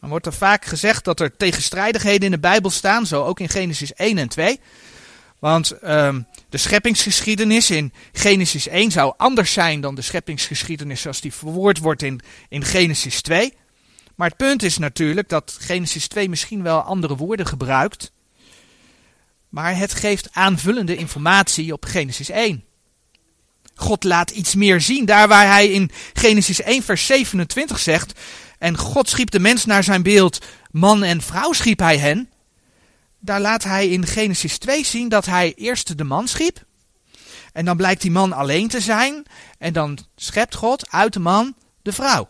Dan 0.01 0.09
wordt 0.09 0.27
er 0.27 0.33
vaak 0.33 0.65
gezegd 0.65 1.05
dat 1.05 1.21
er 1.21 1.37
tegenstrijdigheden 1.37 2.25
in 2.25 2.31
de 2.31 2.39
Bijbel 2.39 2.71
staan, 2.71 3.07
zo 3.07 3.25
ook 3.25 3.41
in 3.41 3.49
Genesis 3.49 3.93
1 3.93 4.19
en 4.19 4.29
2. 4.29 4.61
Want 5.39 5.75
um, 5.83 6.27
de 6.49 6.59
scheppingsgeschiedenis 6.59 7.71
in 7.71 7.93
Genesis 8.13 8.69
1 8.69 8.91
zou 8.91 9.15
anders 9.17 9.53
zijn 9.53 9.81
dan 9.81 9.95
de 9.95 10.03
scheppingsgeschiedenis 10.03 11.01
zoals 11.01 11.21
die 11.21 11.33
verwoord 11.33 11.79
wordt 11.79 12.03
in, 12.03 12.21
in 12.49 12.65
Genesis 12.65 13.23
2. 13.23 13.55
Maar 14.15 14.29
het 14.29 14.37
punt 14.37 14.63
is 14.63 14.79
natuurlijk 14.79 15.29
dat 15.29 15.57
Genesis 15.61 16.09
2 16.09 16.29
misschien 16.29 16.63
wel 16.63 16.81
andere 16.81 17.17
woorden 17.17 17.47
gebruikt. 17.47 18.13
Maar 19.55 19.77
het 19.77 19.95
geeft 19.95 20.29
aanvullende 20.33 20.97
informatie 20.97 21.73
op 21.73 21.85
Genesis 21.85 22.29
1. 22.29 22.65
God 23.75 24.05
laat 24.05 24.31
iets 24.31 24.55
meer 24.55 24.81
zien. 24.81 25.05
Daar 25.05 25.29
waar 25.29 25.47
hij 25.47 25.69
in 25.69 25.91
Genesis 26.13 26.61
1 26.61 26.83
vers 26.83 27.07
27 27.07 27.79
zegt. 27.79 28.21
En 28.59 28.79
God 28.79 29.09
schiep 29.09 29.31
de 29.31 29.39
mens 29.39 29.65
naar 29.65 29.85
zijn 29.85 30.03
beeld. 30.03 30.39
Man 30.71 31.03
en 31.03 31.23
vrouw 31.23 31.53
schiep 31.53 31.79
hij 31.79 31.99
hen. 31.99 32.31
Daar 33.19 33.41
laat 33.41 33.65
hij 33.65 33.89
in 33.89 34.07
Genesis 34.07 34.59
2 34.59 34.85
zien 34.85 35.09
dat 35.09 35.27
hij 35.27 35.53
eerst 35.57 35.99
de 35.99 36.05
man 36.05 36.29
schiep. 36.29 36.65
En 37.53 37.65
dan 37.65 37.77
blijkt 37.77 38.03
die 38.03 38.11
man 38.11 38.33
alleen 38.33 38.69
te 38.69 38.81
zijn. 38.81 39.25
En 39.59 39.73
dan 39.73 39.99
schept 40.17 40.55
God 40.55 40.91
uit 40.91 41.13
de 41.13 41.21
man 41.21 41.55
de 41.83 41.93
vrouw. 41.93 42.29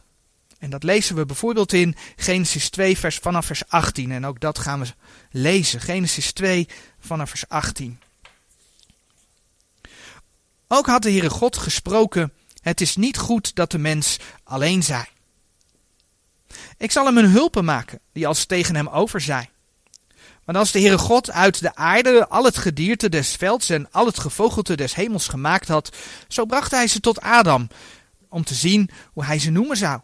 En 0.64 0.70
dat 0.70 0.82
lezen 0.82 1.16
we 1.16 1.26
bijvoorbeeld 1.26 1.72
in 1.72 1.96
Genesis 2.16 2.70
2 2.70 2.98
vers, 2.98 3.16
vanaf 3.16 3.46
vers 3.46 3.68
18. 3.68 4.12
En 4.12 4.26
ook 4.26 4.40
dat 4.40 4.58
gaan 4.58 4.80
we 4.80 4.86
lezen. 5.30 5.80
Genesis 5.80 6.32
2 6.32 6.68
vanaf 6.98 7.28
vers 7.28 7.48
18. 7.48 7.98
Ook 10.68 10.86
had 10.86 11.02
de 11.02 11.10
Heere 11.10 11.30
God 11.30 11.56
gesproken, 11.56 12.32
het 12.60 12.80
is 12.80 12.96
niet 12.96 13.18
goed 13.18 13.54
dat 13.54 13.70
de 13.70 13.78
mens 13.78 14.18
alleen 14.44 14.82
zij. 14.82 15.08
Ik 16.78 16.90
zal 16.90 17.06
hem 17.06 17.18
een 17.18 17.30
hulpen 17.30 17.64
maken, 17.64 18.00
die 18.12 18.26
als 18.26 18.44
tegen 18.44 18.74
hem 18.74 18.88
over 18.88 19.20
zij. 19.20 19.50
Want 20.44 20.58
als 20.58 20.72
de 20.72 20.80
Heere 20.80 20.98
God 20.98 21.30
uit 21.30 21.60
de 21.60 21.74
aarde 21.74 22.28
al 22.28 22.44
het 22.44 22.56
gedierte 22.56 23.08
des 23.08 23.32
velds 23.32 23.68
en 23.68 23.90
al 23.90 24.06
het 24.06 24.18
gevogelte 24.18 24.76
des 24.76 24.94
hemels 24.94 25.28
gemaakt 25.28 25.68
had, 25.68 25.96
zo 26.28 26.44
bracht 26.44 26.70
hij 26.70 26.86
ze 26.86 27.00
tot 27.00 27.20
Adam, 27.20 27.68
om 28.28 28.44
te 28.44 28.54
zien 28.54 28.90
hoe 29.12 29.24
hij 29.24 29.38
ze 29.38 29.50
noemen 29.50 29.76
zou. 29.76 30.00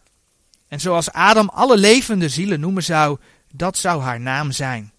En 0.71 0.79
zoals 0.79 1.11
Adam 1.11 1.49
alle 1.49 1.77
levende 1.77 2.29
zielen 2.29 2.59
noemen 2.59 2.83
zou, 2.83 3.17
dat 3.53 3.77
zou 3.77 4.01
haar 4.01 4.19
naam 4.19 4.51
zijn. 4.51 4.93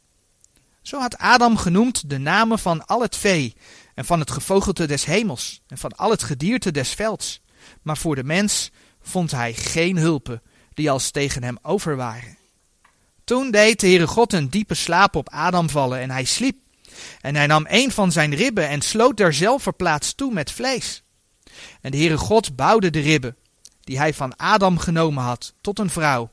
Zo 0.82 0.98
had 0.98 1.18
Adam 1.18 1.56
genoemd 1.56 2.10
de 2.10 2.18
namen 2.18 2.58
van 2.58 2.86
al 2.86 3.02
het 3.02 3.16
vee 3.16 3.54
en 3.94 4.04
van 4.04 4.20
het 4.20 4.30
gevogelte 4.30 4.86
des 4.86 5.04
hemels 5.04 5.60
en 5.66 5.78
van 5.78 5.96
al 5.96 6.10
het 6.10 6.22
gedierte 6.22 6.70
des 6.70 6.90
velds. 6.90 7.40
Maar 7.82 7.96
voor 7.96 8.14
de 8.14 8.24
mens 8.24 8.70
vond 9.02 9.30
hij 9.30 9.54
geen 9.54 9.96
hulpen 9.96 10.42
die 10.74 10.90
als 10.90 11.10
tegen 11.10 11.42
hem 11.42 11.58
over 11.62 11.96
waren. 11.96 12.36
Toen 13.24 13.50
deed 13.50 13.80
de 13.80 13.86
Heere 13.86 14.06
God 14.06 14.32
een 14.32 14.50
diepe 14.50 14.74
slaap 14.74 15.16
op 15.16 15.28
Adam 15.28 15.70
vallen 15.70 16.00
en 16.00 16.10
hij 16.10 16.24
sliep. 16.24 16.56
En 17.20 17.36
hij 17.36 17.46
nam 17.46 17.66
een 17.68 17.90
van 17.90 18.12
zijn 18.12 18.34
ribben 18.34 18.68
en 18.68 18.80
sloot 18.80 19.16
derzelver 19.16 19.72
plaats 19.72 20.14
toe 20.14 20.32
met 20.32 20.50
vlees. 20.50 21.02
En 21.80 21.90
de 21.90 21.96
Heere 21.96 22.18
God 22.18 22.56
bouwde 22.56 22.90
de 22.90 23.00
ribben 23.00 23.36
die 23.84 23.98
hij 23.98 24.14
van 24.14 24.36
Adam 24.36 24.78
genomen 24.78 25.22
had, 25.22 25.54
tot 25.60 25.78
een 25.78 25.90
vrouw. 25.90 26.30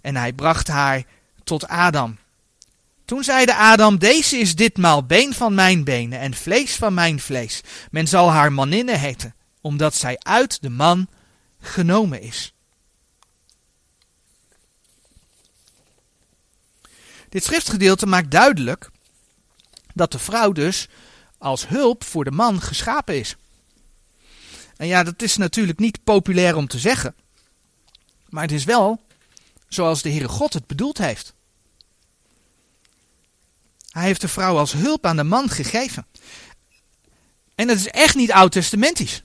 En 0.00 0.16
hij 0.16 0.32
bracht 0.32 0.68
haar 0.68 1.02
tot 1.44 1.68
Adam. 1.68 2.18
Toen 3.04 3.24
zeide 3.24 3.54
Adam, 3.54 3.98
deze 3.98 4.36
is 4.36 4.54
ditmaal 4.54 5.04
been 5.04 5.34
van 5.34 5.54
mijn 5.54 5.84
benen 5.84 6.18
en 6.18 6.34
vlees 6.34 6.76
van 6.76 6.94
mijn 6.94 7.20
vlees. 7.20 7.60
Men 7.90 8.06
zal 8.06 8.30
haar 8.30 8.52
maninne 8.52 8.96
heten, 8.96 9.34
omdat 9.60 9.94
zij 9.94 10.16
uit 10.18 10.62
de 10.62 10.70
man 10.70 11.08
genomen 11.60 12.20
is. 12.20 12.52
Dit 17.28 17.44
schriftgedeelte 17.44 18.06
maakt 18.06 18.30
duidelijk 18.30 18.90
dat 19.94 20.12
de 20.12 20.18
vrouw 20.18 20.52
dus 20.52 20.88
als 21.38 21.68
hulp 21.68 22.04
voor 22.04 22.24
de 22.24 22.30
man 22.30 22.60
geschapen 22.60 23.18
is. 23.18 23.36
En 24.78 24.86
ja, 24.86 25.02
dat 25.02 25.22
is 25.22 25.36
natuurlijk 25.36 25.78
niet 25.78 26.04
populair 26.04 26.56
om 26.56 26.68
te 26.68 26.78
zeggen, 26.78 27.14
maar 28.28 28.42
het 28.42 28.52
is 28.52 28.64
wel 28.64 29.00
zoals 29.68 30.02
de 30.02 30.10
Heere 30.10 30.28
God 30.28 30.52
het 30.52 30.66
bedoeld 30.66 30.98
heeft. 30.98 31.34
Hij 33.90 34.02
heeft 34.02 34.20
de 34.20 34.28
vrouw 34.28 34.56
als 34.56 34.72
hulp 34.72 35.06
aan 35.06 35.16
de 35.16 35.24
man 35.24 35.48
gegeven. 35.48 36.06
En 37.54 37.66
dat 37.66 37.76
is 37.76 37.88
echt 37.88 38.14
niet 38.14 38.32
oud-testamentisch. 38.32 39.22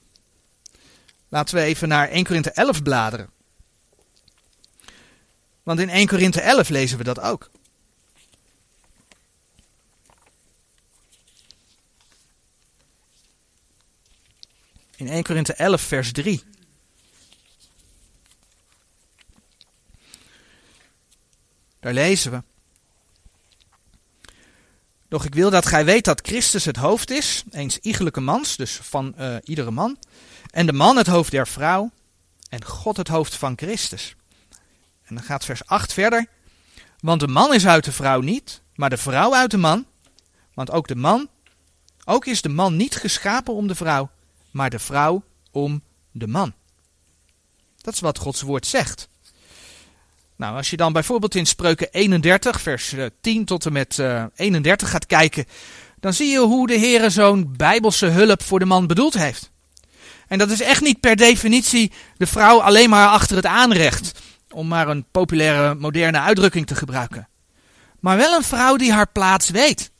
Laten 1.29 1.55
we 1.55 1.61
even 1.61 1.87
naar 1.87 2.09
1 2.09 2.23
Korinthe 2.23 2.51
11 2.51 2.83
bladeren. 2.83 3.29
Want 5.63 5.79
in 5.79 5.89
1 5.89 6.07
Korinthe 6.07 6.41
11 6.41 6.69
lezen 6.69 6.97
we 6.97 7.03
dat 7.03 7.19
ook. 7.19 7.51
In 15.03 15.09
1 15.09 15.23
Korinthe 15.23 15.53
11 15.53 15.81
vers 15.81 16.11
3. 16.11 16.43
Daar 21.79 21.93
lezen 21.93 22.31
we. 22.31 22.43
Doch 25.07 25.25
ik 25.25 25.33
wil 25.33 25.49
dat 25.49 25.65
gij 25.65 25.85
weet 25.85 26.05
dat 26.05 26.27
Christus 26.27 26.65
het 26.65 26.75
hoofd 26.75 27.09
is, 27.09 27.43
eens 27.51 27.79
iegelijke 27.79 28.19
mans, 28.19 28.55
dus 28.55 28.75
van 28.75 29.15
uh, 29.19 29.35
iedere 29.43 29.71
man, 29.71 29.97
en 30.49 30.65
de 30.65 30.73
man 30.73 30.97
het 30.97 31.07
hoofd 31.07 31.31
der 31.31 31.47
vrouw, 31.47 31.91
en 32.49 32.65
God 32.65 32.97
het 32.97 33.07
hoofd 33.07 33.35
van 33.35 33.57
Christus. 33.57 34.15
En 35.05 35.15
dan 35.15 35.23
gaat 35.23 35.45
vers 35.45 35.65
8 35.65 35.93
verder. 35.93 36.27
Want 36.99 37.19
de 37.19 37.27
man 37.27 37.53
is 37.53 37.67
uit 37.67 37.83
de 37.83 37.91
vrouw 37.91 38.19
niet, 38.19 38.61
maar 38.75 38.89
de 38.89 38.97
vrouw 38.97 39.33
uit 39.33 39.51
de 39.51 39.57
man. 39.57 39.85
Want 40.53 40.71
ook 40.71 40.87
de 40.87 40.95
man, 40.95 41.29
ook 42.05 42.25
is 42.25 42.41
de 42.41 42.49
man 42.49 42.75
niet 42.75 42.95
geschapen 42.95 43.53
om 43.53 43.67
de 43.67 43.75
vrouw, 43.75 44.09
maar 44.53 44.69
de 44.69 44.79
vrouw 44.79 45.23
om 45.51 45.81
de 46.11 46.27
man. 46.27 46.53
Dat 47.81 47.93
is 47.93 47.99
wat 47.99 48.17
Gods 48.17 48.41
woord 48.41 48.67
zegt. 48.67 49.07
Nou, 50.35 50.55
als 50.55 50.69
je 50.69 50.77
dan 50.77 50.93
bijvoorbeeld 50.93 51.35
in 51.35 51.45
Spreuken 51.45 51.91
31, 51.91 52.61
vers 52.61 52.95
10 53.21 53.39
eh, 53.39 53.45
tot 53.45 53.65
en 53.65 53.73
met 53.73 53.97
uh, 53.97 54.25
31 54.35 54.89
gaat 54.89 55.05
kijken, 55.05 55.45
dan 55.99 56.13
zie 56.13 56.27
je 56.27 56.39
hoe 56.39 56.67
de 56.67 56.73
Heer 56.73 57.11
zo'n 57.11 57.53
bijbelse 57.57 58.05
hulp 58.05 58.43
voor 58.43 58.59
de 58.59 58.65
man 58.65 58.87
bedoeld 58.87 59.13
heeft. 59.13 59.51
En 60.27 60.37
dat 60.37 60.49
is 60.49 60.61
echt 60.61 60.81
niet 60.81 60.99
per 60.99 61.15
definitie 61.15 61.91
de 62.17 62.27
vrouw 62.27 62.61
alleen 62.61 62.89
maar 62.89 63.07
achter 63.07 63.35
het 63.35 63.45
aanrecht, 63.45 64.19
om 64.49 64.67
maar 64.67 64.87
een 64.87 65.05
populaire 65.11 65.75
moderne 65.75 66.19
uitdrukking 66.19 66.67
te 66.67 66.75
gebruiken. 66.75 67.27
Maar 67.99 68.17
wel 68.17 68.35
een 68.35 68.43
vrouw 68.43 68.75
die 68.75 68.91
haar 68.91 69.11
plaats 69.11 69.49
weet. 69.49 69.91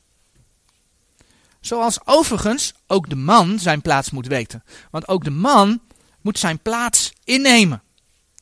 Zoals 1.66 2.06
overigens 2.06 2.74
ook 2.88 3.10
de 3.10 3.16
man 3.16 3.60
zijn 3.60 3.82
plaats 3.82 4.10
moet 4.10 4.28
weten. 4.28 4.64
Want 4.92 5.08
ook 5.08 5.24
de 5.24 5.30
man 5.30 5.82
moet 6.22 6.40
zijn 6.40 6.60
plaats 6.60 7.14
innemen. 7.24 7.84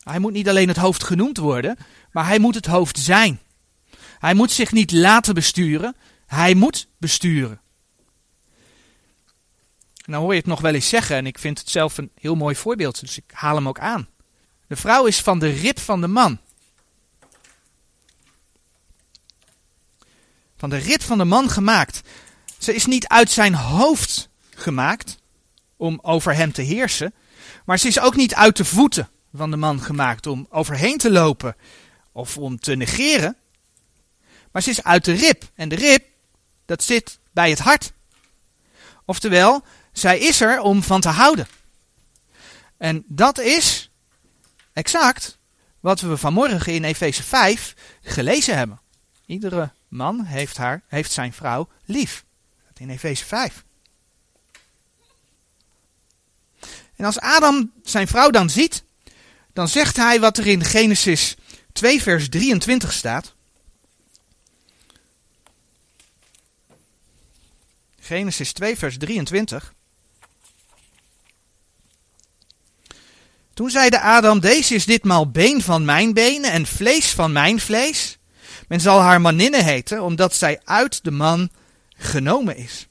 Hij 0.03 0.19
moet 0.19 0.33
niet 0.33 0.49
alleen 0.49 0.67
het 0.67 0.77
hoofd 0.77 1.03
genoemd 1.03 1.37
worden, 1.37 1.77
maar 2.11 2.25
hij 2.25 2.39
moet 2.39 2.55
het 2.55 2.65
hoofd 2.65 2.99
zijn. 2.99 3.39
Hij 4.19 4.33
moet 4.33 4.51
zich 4.51 4.71
niet 4.71 4.91
laten 4.91 5.33
besturen, 5.33 5.95
hij 6.25 6.53
moet 6.53 6.87
besturen. 6.97 7.61
Nou 10.05 10.21
hoor 10.23 10.31
je 10.31 10.39
het 10.39 10.47
nog 10.47 10.61
wel 10.61 10.73
eens 10.73 10.89
zeggen 10.89 11.15
en 11.15 11.25
ik 11.25 11.39
vind 11.39 11.59
het 11.59 11.69
zelf 11.69 11.97
een 11.97 12.11
heel 12.15 12.35
mooi 12.35 12.55
voorbeeld, 12.55 12.99
dus 12.99 13.17
ik 13.17 13.31
haal 13.31 13.55
hem 13.55 13.67
ook 13.67 13.79
aan. 13.79 14.07
De 14.67 14.75
vrouw 14.75 15.05
is 15.05 15.21
van 15.21 15.39
de 15.39 15.49
rib 15.49 15.79
van 15.79 16.01
de 16.01 16.07
man. 16.07 16.39
Van 20.57 20.69
de 20.69 20.77
rib 20.77 21.01
van 21.01 21.17
de 21.17 21.25
man 21.25 21.49
gemaakt. 21.49 22.01
Ze 22.61 22.75
is 22.75 22.85
niet 22.85 23.07
uit 23.07 23.31
zijn 23.31 23.53
hoofd 23.53 24.29
gemaakt 24.55 25.17
om 25.77 25.99
over 26.01 26.35
hem 26.35 26.51
te 26.51 26.61
heersen, 26.61 27.13
maar 27.65 27.79
ze 27.79 27.87
is 27.87 27.99
ook 27.99 28.15
niet 28.15 28.35
uit 28.35 28.57
de 28.57 28.65
voeten 28.65 29.09
van 29.33 29.51
de 29.51 29.57
man 29.57 29.81
gemaakt 29.81 30.27
om 30.27 30.47
overheen 30.49 30.97
te 30.97 31.11
lopen 31.11 31.55
of 32.11 32.37
om 32.37 32.59
te 32.59 32.75
negeren. 32.75 33.37
Maar 34.51 34.61
ze 34.61 34.69
is 34.69 34.83
uit 34.83 35.05
de 35.05 35.11
rib. 35.11 35.43
En 35.55 35.69
de 35.69 35.75
rib, 35.75 36.05
dat 36.65 36.83
zit 36.83 37.19
bij 37.31 37.49
het 37.49 37.59
hart. 37.59 37.93
Oftewel, 39.05 39.63
zij 39.91 40.19
is 40.19 40.41
er 40.41 40.59
om 40.59 40.83
van 40.83 41.01
te 41.01 41.09
houden. 41.09 41.47
En 42.77 43.03
dat 43.07 43.39
is 43.39 43.91
exact 44.73 45.37
wat 45.79 46.01
we 46.01 46.17
vanmorgen 46.17 46.73
in 46.73 46.83
Efeze 46.83 47.23
5 47.23 47.75
gelezen 48.01 48.57
hebben. 48.57 48.81
Iedere 49.25 49.71
man 49.87 50.23
heeft, 50.23 50.57
haar, 50.57 50.83
heeft 50.87 51.11
zijn 51.11 51.33
vrouw 51.33 51.69
lief. 51.85 52.23
In 52.81 52.89
Efeze 52.89 53.25
5. 53.25 53.63
En 56.95 57.05
als 57.05 57.19
Adam 57.19 57.71
zijn 57.83 58.07
vrouw 58.07 58.29
dan 58.29 58.49
ziet, 58.49 58.83
dan 59.53 59.67
zegt 59.67 59.95
hij 59.95 60.19
wat 60.19 60.37
er 60.37 60.47
in 60.47 60.63
Genesis 60.63 61.35
2, 61.73 62.01
vers 62.01 62.29
23 62.29 62.93
staat. 62.93 63.33
Genesis 67.99 68.53
2, 68.53 68.77
vers 68.77 68.97
23. 68.97 69.73
Toen 73.53 73.69
zeide 73.69 73.99
Adam, 73.99 74.39
deze 74.39 74.75
is 74.75 74.85
ditmaal 74.85 75.31
been 75.31 75.61
van 75.61 75.85
mijn 75.85 76.13
benen 76.13 76.51
en 76.51 76.65
vlees 76.65 77.09
van 77.09 77.31
mijn 77.31 77.59
vlees. 77.59 78.17
Men 78.67 78.79
zal 78.79 78.99
haar 78.99 79.21
maninne 79.21 79.63
heten, 79.63 80.03
omdat 80.03 80.35
zij 80.35 80.61
uit 80.63 81.03
de 81.03 81.11
man 81.11 81.49
genomen 82.01 82.57
is. 82.57 82.87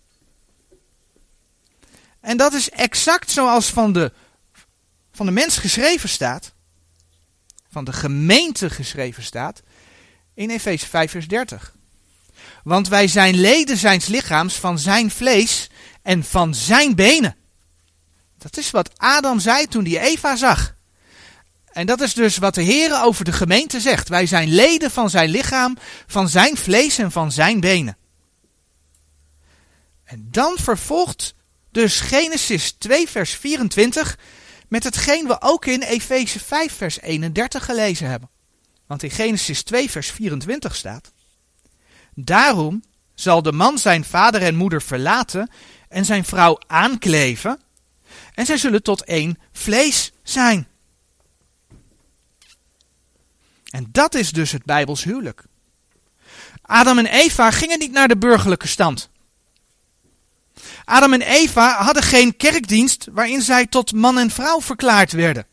En 2.20 2.36
dat 2.36 2.52
is 2.52 2.70
exact 2.70 3.30
zoals 3.30 3.70
van 3.70 3.92
de, 3.92 4.12
van 5.12 5.26
de 5.26 5.32
mens 5.32 5.58
geschreven 5.58 6.08
staat, 6.08 6.52
van 7.70 7.84
de 7.84 7.92
gemeente 7.92 8.70
geschreven 8.70 9.22
staat, 9.22 9.62
in 10.34 10.50
Efeze 10.50 10.86
5 10.86 11.10
vers 11.10 11.28
30. 11.28 11.74
Want 12.64 12.88
wij 12.88 13.08
zijn 13.08 13.34
leden 13.34 13.76
zijns 13.76 14.06
lichaams 14.06 14.54
van 14.54 14.78
zijn 14.78 15.10
vlees 15.10 15.70
en 16.02 16.24
van 16.24 16.54
zijn 16.54 16.94
benen. 16.94 17.36
Dat 18.38 18.56
is 18.56 18.70
wat 18.70 18.98
Adam 18.98 19.40
zei 19.40 19.66
toen 19.66 19.84
hij 19.84 20.00
Eva 20.00 20.36
zag. 20.36 20.74
En 21.72 21.86
dat 21.86 22.00
is 22.00 22.14
dus 22.14 22.36
wat 22.36 22.54
de 22.54 22.62
Heer 22.62 23.02
over 23.02 23.24
de 23.24 23.32
gemeente 23.32 23.80
zegt. 23.80 24.08
Wij 24.08 24.26
zijn 24.26 24.48
leden 24.48 24.90
van 24.90 25.10
zijn 25.10 25.30
lichaam, 25.30 25.76
van 26.06 26.28
zijn 26.28 26.56
vlees 26.56 26.98
en 26.98 27.10
van 27.10 27.32
zijn 27.32 27.60
benen. 27.60 27.96
En 30.10 30.28
dan 30.30 30.56
vervolgt 30.58 31.34
dus 31.70 32.00
Genesis 32.00 32.72
2 32.72 33.08
vers 33.08 33.34
24 33.34 34.18
met 34.68 34.84
hetgeen 34.84 35.26
we 35.26 35.40
ook 35.40 35.66
in 35.66 35.82
Efeze 35.82 36.40
5 36.40 36.72
vers 36.72 37.00
31 37.00 37.64
gelezen 37.64 38.08
hebben. 38.08 38.30
Want 38.86 39.02
in 39.02 39.10
Genesis 39.10 39.62
2 39.62 39.90
vers 39.90 40.10
24 40.10 40.76
staat: 40.76 41.12
Daarom 42.14 42.82
zal 43.14 43.42
de 43.42 43.52
man 43.52 43.78
zijn 43.78 44.04
vader 44.04 44.42
en 44.42 44.54
moeder 44.54 44.82
verlaten 44.82 45.50
en 45.88 46.04
zijn 46.04 46.24
vrouw 46.24 46.58
aankleven 46.66 47.60
en 48.34 48.46
zij 48.46 48.56
zullen 48.56 48.82
tot 48.82 49.04
één 49.04 49.38
vlees 49.52 50.12
zijn. 50.22 50.68
En 53.70 53.88
dat 53.92 54.14
is 54.14 54.30
dus 54.30 54.52
het 54.52 54.64
Bijbels 54.64 55.04
huwelijk. 55.04 55.44
Adam 56.62 56.98
en 56.98 57.06
Eva 57.06 57.50
gingen 57.50 57.78
niet 57.78 57.92
naar 57.92 58.08
de 58.08 58.18
burgerlijke 58.18 58.68
stand. 58.68 59.10
Adam 60.90 61.12
en 61.12 61.22
Eva 61.22 61.82
hadden 61.82 62.02
geen 62.02 62.36
kerkdienst 62.36 63.06
waarin 63.12 63.42
zij 63.42 63.66
tot 63.66 63.92
man 63.92 64.18
en 64.18 64.30
vrouw 64.30 64.60
verklaard 64.60 65.12
werden. 65.12 65.46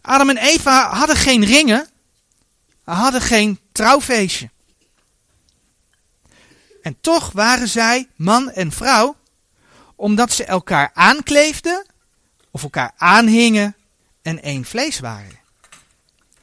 Adam 0.00 0.28
en 0.28 0.36
Eva 0.36 0.94
hadden 0.94 1.16
geen 1.16 1.44
ringen, 1.44 1.88
hadden 2.84 3.20
geen 3.20 3.58
trouwfeestje. 3.72 4.50
En 6.82 6.96
toch 7.00 7.32
waren 7.32 7.68
zij 7.68 8.08
man 8.16 8.50
en 8.50 8.72
vrouw, 8.72 9.16
omdat 9.96 10.32
ze 10.32 10.44
elkaar 10.44 10.90
aankleefden 10.94 11.86
of 12.50 12.62
elkaar 12.62 12.92
aanhingen 12.96 13.76
en 14.22 14.42
één 14.42 14.64
vlees 14.64 15.00
waren. 15.00 15.38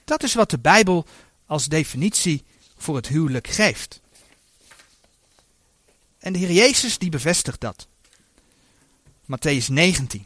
Dat 0.04 0.24
is 0.24 0.34
wat 0.34 0.50
de 0.50 0.60
Bijbel 0.60 1.06
als 1.46 1.66
definitie 1.68 2.46
voor 2.78 2.96
het 2.96 3.08
huwelijk 3.08 3.48
geeft. 3.48 4.02
En 6.20 6.34
de 6.34 6.40
Heer 6.40 6.52
Jezus 6.52 6.98
die 6.98 7.10
bevestigt 7.10 7.62
dat. 7.62 7.88
Matthäus 9.26 9.68
19. 9.68 10.26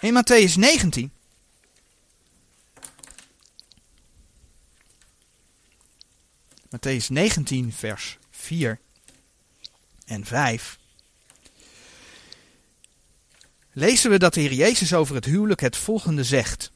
In 0.00 0.14
Matthäus 0.14 0.56
19 0.56 1.10
Matthäus 6.76 7.10
19, 7.10 7.72
vers 7.72 8.18
4 8.30 8.78
en 10.04 10.24
5. 10.24 10.78
Lezen 13.72 14.10
we 14.10 14.18
dat 14.18 14.34
de 14.34 14.40
Heer 14.40 14.52
Jezus 14.52 14.94
over 14.94 15.14
het 15.14 15.24
huwelijk 15.24 15.60
het 15.60 15.76
volgende 15.76 16.24
zegt. 16.24 16.70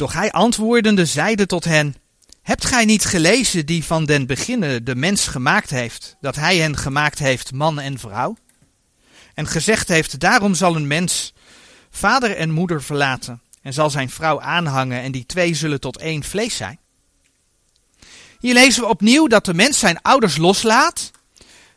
Doch 0.00 0.12
hij 0.12 0.32
antwoordende 0.32 1.06
zeide 1.06 1.46
tot 1.46 1.64
hen: 1.64 1.96
Hebt 2.42 2.66
gij 2.66 2.84
niet 2.84 3.04
gelezen 3.04 3.66
die 3.66 3.84
van 3.84 4.04
den 4.04 4.26
beginne 4.26 4.82
de 4.82 4.94
mens 4.94 5.26
gemaakt 5.26 5.70
heeft, 5.70 6.16
dat 6.20 6.36
hij 6.36 6.56
hen 6.56 6.76
gemaakt 6.76 7.18
heeft 7.18 7.52
man 7.52 7.80
en 7.80 7.98
vrouw? 7.98 8.36
En 9.34 9.46
gezegd 9.46 9.88
heeft: 9.88 10.20
Daarom 10.20 10.54
zal 10.54 10.76
een 10.76 10.86
mens 10.86 11.32
vader 11.90 12.36
en 12.36 12.50
moeder 12.50 12.82
verlaten 12.82 13.42
en 13.62 13.72
zal 13.72 13.90
zijn 13.90 14.10
vrouw 14.10 14.40
aanhangen 14.40 15.00
en 15.00 15.12
die 15.12 15.26
twee 15.26 15.54
zullen 15.54 15.80
tot 15.80 15.98
één 15.98 16.22
vlees 16.22 16.56
zijn. 16.56 16.78
Hier 18.38 18.54
lezen 18.54 18.82
we 18.82 18.88
opnieuw 18.88 19.26
dat 19.26 19.44
de 19.44 19.54
mens 19.54 19.78
zijn 19.78 20.02
ouders 20.02 20.36
loslaat, 20.36 21.10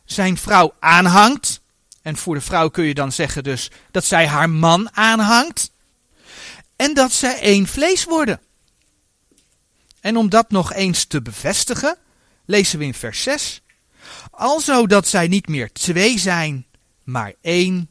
zijn 0.04 0.36
vrouw 0.36 0.74
aanhangt. 0.80 1.60
En 2.02 2.16
voor 2.16 2.34
de 2.34 2.40
vrouw 2.40 2.68
kun 2.68 2.84
je 2.84 2.94
dan 2.94 3.12
zeggen 3.12 3.44
dus 3.44 3.70
dat 3.90 4.04
zij 4.04 4.26
haar 4.26 4.50
man 4.50 4.96
aanhangt. 4.96 5.72
En 6.76 6.94
dat 6.94 7.12
zij 7.12 7.40
één 7.40 7.66
vlees 7.66 8.04
worden. 8.04 8.40
En 10.00 10.16
om 10.16 10.28
dat 10.28 10.50
nog 10.50 10.72
eens 10.72 11.04
te 11.04 11.22
bevestigen, 11.22 11.98
lezen 12.44 12.78
we 12.78 12.84
in 12.84 12.94
vers 12.94 13.22
6. 13.22 13.62
Alzo 14.30 14.86
dat 14.86 15.06
zij 15.06 15.28
niet 15.28 15.48
meer 15.48 15.72
twee 15.72 16.18
zijn, 16.18 16.66
maar 17.02 17.34
één 17.40 17.90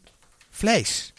vlees. 0.49 1.13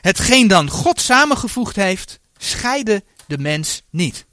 Hetgeen 0.00 0.48
dan 0.48 0.70
God 0.70 1.00
samengevoegd 1.00 1.76
heeft, 1.76 2.20
scheide 2.36 3.04
de 3.26 3.38
mens 3.38 3.82
niet. 3.90 4.26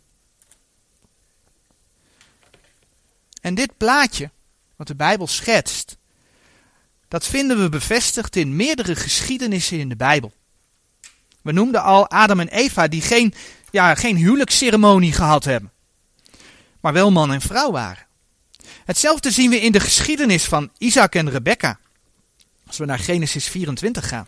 En 3.42 3.56
dit 3.56 3.78
plaatje, 3.78 4.32
wat 4.76 4.88
de 4.88 4.96
Bijbel 4.96 5.28
schetst, 5.28 5.98
dat 7.08 7.26
vinden 7.26 7.62
we 7.62 7.70
bevestigd 7.70 8.36
in 8.36 8.56
meerdere 8.56 8.96
geschiedenissen 8.96 9.80
in 9.80 9.90
de 9.90 9.96
Bijbel. 9.96 10.34
We 11.42 11.52
noemden 11.52 11.84
al 11.84 12.10
Adam 12.10 12.40
en 12.40 12.48
Eva 12.48 12.88
die 12.88 13.02
geen, 13.02 13.34
ja, 13.72 13.96
geen 13.96 14.16
huwelijksceremonie 14.16 15.14
gehad 15.14 15.44
hebben, 15.44 15.72
maar 16.82 16.94
wel 16.94 17.12
man 17.12 17.34
en 17.34 17.42
vrouw 17.42 17.72
waren. 17.72 18.08
Hetzelfde 18.86 19.32
zien 19.32 19.50
we 19.50 19.60
in 19.60 19.72
de 19.72 19.80
geschiedenis 19.80 20.46
van 20.46 20.72
Isaac 20.78 21.16
en 21.16 21.30
Rebecca, 21.30 21.80
als 22.68 22.78
we 22.78 22.86
naar 22.86 23.00
Genesis 23.00 23.48
24 23.48 24.08
gaan. 24.08 24.28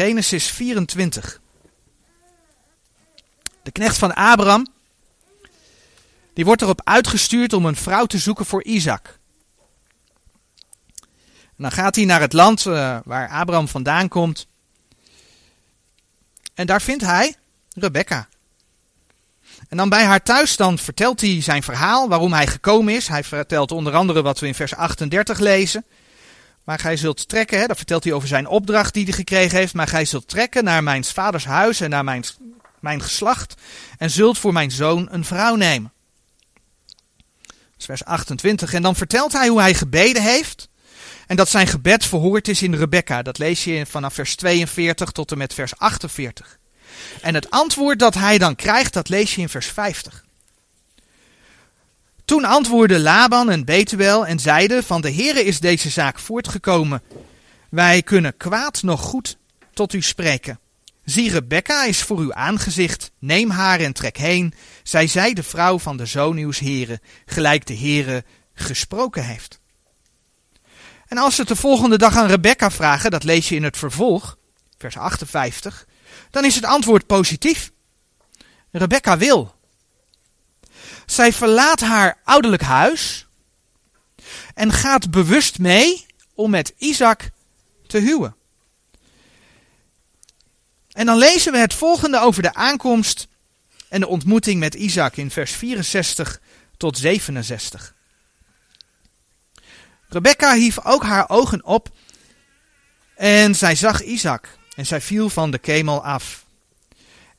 Genesis 0.00 0.50
24. 0.50 1.40
De 3.62 3.70
knecht 3.70 3.98
van 3.98 4.14
Abraham, 4.14 4.66
die 6.34 6.44
wordt 6.44 6.62
erop 6.62 6.80
uitgestuurd 6.84 7.52
om 7.52 7.66
een 7.66 7.76
vrouw 7.76 8.06
te 8.06 8.18
zoeken 8.18 8.46
voor 8.46 8.64
Isaac. 8.64 9.18
En 11.60 11.66
dan 11.66 11.72
gaat 11.72 11.96
hij 11.96 12.04
naar 12.04 12.20
het 12.20 12.32
land 12.32 12.64
uh, 12.64 12.98
waar 13.04 13.28
Abraham 13.28 13.68
vandaan 13.68 14.08
komt. 14.08 14.46
En 16.54 16.66
daar 16.66 16.82
vindt 16.82 17.04
hij 17.04 17.36
Rebecca. 17.74 18.28
En 19.68 19.76
dan 19.76 19.88
bij 19.88 20.04
haar 20.04 20.22
thuis 20.22 20.56
dan 20.56 20.78
vertelt 20.78 21.20
hij 21.20 21.42
zijn 21.42 21.62
verhaal, 21.62 22.08
waarom 22.08 22.32
hij 22.32 22.46
gekomen 22.46 22.94
is. 22.94 23.08
Hij 23.08 23.24
vertelt 23.24 23.72
onder 23.72 23.94
andere 23.94 24.22
wat 24.22 24.38
we 24.38 24.46
in 24.46 24.54
vers 24.54 24.74
38 24.74 25.38
lezen. 25.38 25.84
Maar 26.64 26.78
gij 26.78 26.96
zult 26.96 27.28
trekken, 27.28 27.58
hè, 27.58 27.66
dat 27.66 27.76
vertelt 27.76 28.04
hij 28.04 28.12
over 28.12 28.28
zijn 28.28 28.46
opdracht 28.46 28.94
die 28.94 29.04
hij 29.04 29.12
gekregen 29.12 29.58
heeft. 29.58 29.74
Maar 29.74 29.86
gij 29.86 30.04
zult 30.04 30.28
trekken 30.28 30.64
naar 30.64 30.82
mijn 30.82 31.04
vaders 31.04 31.44
huis 31.44 31.80
en 31.80 31.90
naar 31.90 32.04
mijn, 32.04 32.24
mijn 32.80 33.02
geslacht. 33.02 33.54
En 33.98 34.10
zult 34.10 34.38
voor 34.38 34.52
mijn 34.52 34.70
zoon 34.70 35.08
een 35.10 35.24
vrouw 35.24 35.54
nemen. 35.54 35.92
Is 37.80 37.86
vers 37.86 38.04
28. 38.04 38.72
En 38.72 38.82
dan 38.82 38.96
vertelt 38.96 39.32
hij 39.32 39.48
hoe 39.48 39.60
hij 39.60 39.74
gebeden 39.74 40.22
heeft. 40.22 40.68
En 41.26 41.36
dat 41.36 41.48
zijn 41.48 41.66
gebed 41.66 42.04
verhoord 42.04 42.48
is 42.48 42.62
in 42.62 42.74
Rebecca. 42.74 43.22
Dat 43.22 43.38
lees 43.38 43.64
je 43.64 43.86
vanaf 43.86 44.14
vers 44.14 44.36
42 44.36 45.10
tot 45.10 45.32
en 45.32 45.38
met 45.38 45.54
vers 45.54 45.76
48. 45.76 46.58
En 47.20 47.34
het 47.34 47.50
antwoord 47.50 47.98
dat 47.98 48.14
hij 48.14 48.38
dan 48.38 48.56
krijgt, 48.56 48.92
dat 48.92 49.08
lees 49.08 49.34
je 49.34 49.40
in 49.40 49.48
vers 49.48 49.66
50. 49.66 50.24
Toen 52.24 52.44
antwoordden 52.44 53.00
Laban 53.00 53.50
en 53.50 53.64
Betuel 53.64 54.26
en 54.26 54.38
zeiden: 54.38 54.84
Van 54.84 55.00
de 55.00 55.14
Heere 55.14 55.44
is 55.44 55.60
deze 55.60 55.90
zaak 55.90 56.18
voortgekomen. 56.18 57.02
Wij 57.70 58.02
kunnen 58.02 58.36
kwaad 58.36 58.82
nog 58.82 59.00
goed 59.00 59.36
tot 59.74 59.92
u 59.92 60.02
spreken. 60.02 60.58
Zie, 61.10 61.30
Rebecca 61.30 61.84
is 61.84 62.02
voor 62.02 62.18
uw 62.18 62.34
aangezicht. 62.34 63.12
Neem 63.18 63.50
haar 63.50 63.80
en 63.80 63.92
trek 63.92 64.16
heen. 64.16 64.54
Zij 64.82 65.06
zij 65.06 65.32
de 65.32 65.42
vrouw 65.42 65.78
van 65.78 65.96
de 65.96 66.06
zoon 66.06 66.36
uws 66.36 66.58
heren, 66.58 67.00
gelijk 67.26 67.66
de 67.66 67.76
Heere 67.76 68.24
gesproken 68.54 69.24
heeft. 69.24 69.60
En 71.06 71.18
als 71.18 71.34
ze 71.34 71.40
het 71.40 71.48
de 71.48 71.56
volgende 71.56 71.98
dag 71.98 72.16
aan 72.16 72.26
Rebecca 72.26 72.70
vragen, 72.70 73.10
dat 73.10 73.24
lees 73.24 73.48
je 73.48 73.54
in 73.54 73.62
het 73.62 73.76
vervolg, 73.76 74.36
vers 74.78 74.96
58, 74.96 75.86
dan 76.30 76.44
is 76.44 76.54
het 76.54 76.64
antwoord 76.64 77.06
positief. 77.06 77.72
Rebecca 78.70 79.18
wil. 79.18 79.54
Zij 81.06 81.32
verlaat 81.32 81.80
haar 81.80 82.20
ouderlijk 82.24 82.62
huis 82.62 83.26
en 84.54 84.72
gaat 84.72 85.10
bewust 85.10 85.58
mee 85.58 86.06
om 86.34 86.50
met 86.50 86.74
Isaac 86.76 87.30
te 87.86 87.98
huwen. 87.98 88.38
En 90.92 91.06
dan 91.06 91.18
lezen 91.18 91.52
we 91.52 91.58
het 91.58 91.74
volgende 91.74 92.20
over 92.20 92.42
de 92.42 92.54
aankomst 92.54 93.28
en 93.88 94.00
de 94.00 94.06
ontmoeting 94.06 94.60
met 94.60 94.74
Isaac 94.74 95.16
in 95.16 95.30
vers 95.30 95.52
64 95.52 96.40
tot 96.76 96.98
67. 96.98 97.94
Rebecca 100.08 100.54
hief 100.54 100.84
ook 100.84 101.02
haar 101.02 101.28
ogen 101.28 101.64
op 101.64 101.88
en 103.16 103.54
zij 103.54 103.74
zag 103.74 104.02
Isaac 104.02 104.58
en 104.76 104.86
zij 104.86 105.00
viel 105.00 105.28
van 105.28 105.50
de 105.50 105.58
kemel 105.58 106.04
af. 106.04 106.44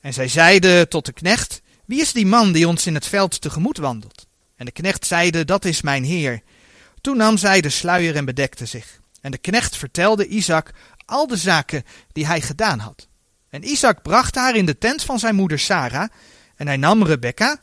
En 0.00 0.12
zij 0.12 0.28
zeide 0.28 0.88
tot 0.88 1.06
de 1.06 1.12
knecht, 1.12 1.62
wie 1.84 2.00
is 2.00 2.12
die 2.12 2.26
man 2.26 2.52
die 2.52 2.68
ons 2.68 2.86
in 2.86 2.94
het 2.94 3.06
veld 3.06 3.40
tegemoet 3.40 3.76
wandelt? 3.76 4.26
En 4.56 4.64
de 4.64 4.72
knecht 4.72 5.06
zeide, 5.06 5.44
dat 5.44 5.64
is 5.64 5.82
mijn 5.82 6.04
heer. 6.04 6.42
Toen 7.00 7.16
nam 7.16 7.36
zij 7.36 7.60
de 7.60 7.70
sluier 7.70 8.16
en 8.16 8.24
bedekte 8.24 8.66
zich. 8.66 9.00
En 9.20 9.30
de 9.30 9.38
knecht 9.38 9.76
vertelde 9.76 10.26
Isaac 10.26 10.70
al 11.04 11.26
de 11.26 11.36
zaken 11.36 11.84
die 12.12 12.26
hij 12.26 12.40
gedaan 12.40 12.78
had. 12.78 13.08
En 13.52 13.68
Isaac 13.68 14.02
bracht 14.02 14.34
haar 14.34 14.56
in 14.56 14.66
de 14.66 14.78
tent 14.78 15.02
van 15.02 15.18
zijn 15.18 15.34
moeder 15.34 15.58
Sara, 15.58 16.08
en 16.56 16.66
hij 16.66 16.76
nam 16.76 17.04
Rebekka, 17.04 17.60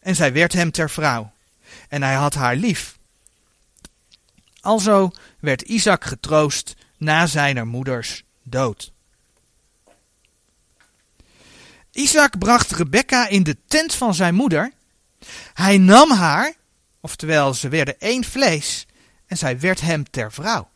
en 0.00 0.14
zij 0.14 0.32
werd 0.32 0.52
hem 0.52 0.70
ter 0.70 0.90
vrouw. 0.90 1.32
En 1.88 2.02
hij 2.02 2.14
had 2.14 2.34
haar 2.34 2.56
lief. 2.56 2.98
Alzo 4.60 5.10
werd 5.40 5.62
Isaac 5.62 6.04
getroost 6.04 6.74
na 6.96 7.26
zijner 7.26 7.66
moeders 7.66 8.24
dood. 8.42 8.92
Isaac 11.92 12.38
bracht 12.38 12.70
Rebekka 12.70 13.28
in 13.28 13.42
de 13.42 13.56
tent 13.66 13.94
van 13.94 14.14
zijn 14.14 14.34
moeder. 14.34 14.72
Hij 15.54 15.78
nam 15.78 16.10
haar, 16.10 16.54
oftewel 17.00 17.54
ze 17.54 17.68
werden 17.68 18.00
één 18.00 18.24
vlees, 18.24 18.86
en 19.26 19.36
zij 19.36 19.60
werd 19.60 19.80
hem 19.80 20.10
ter 20.10 20.32
vrouw. 20.32 20.68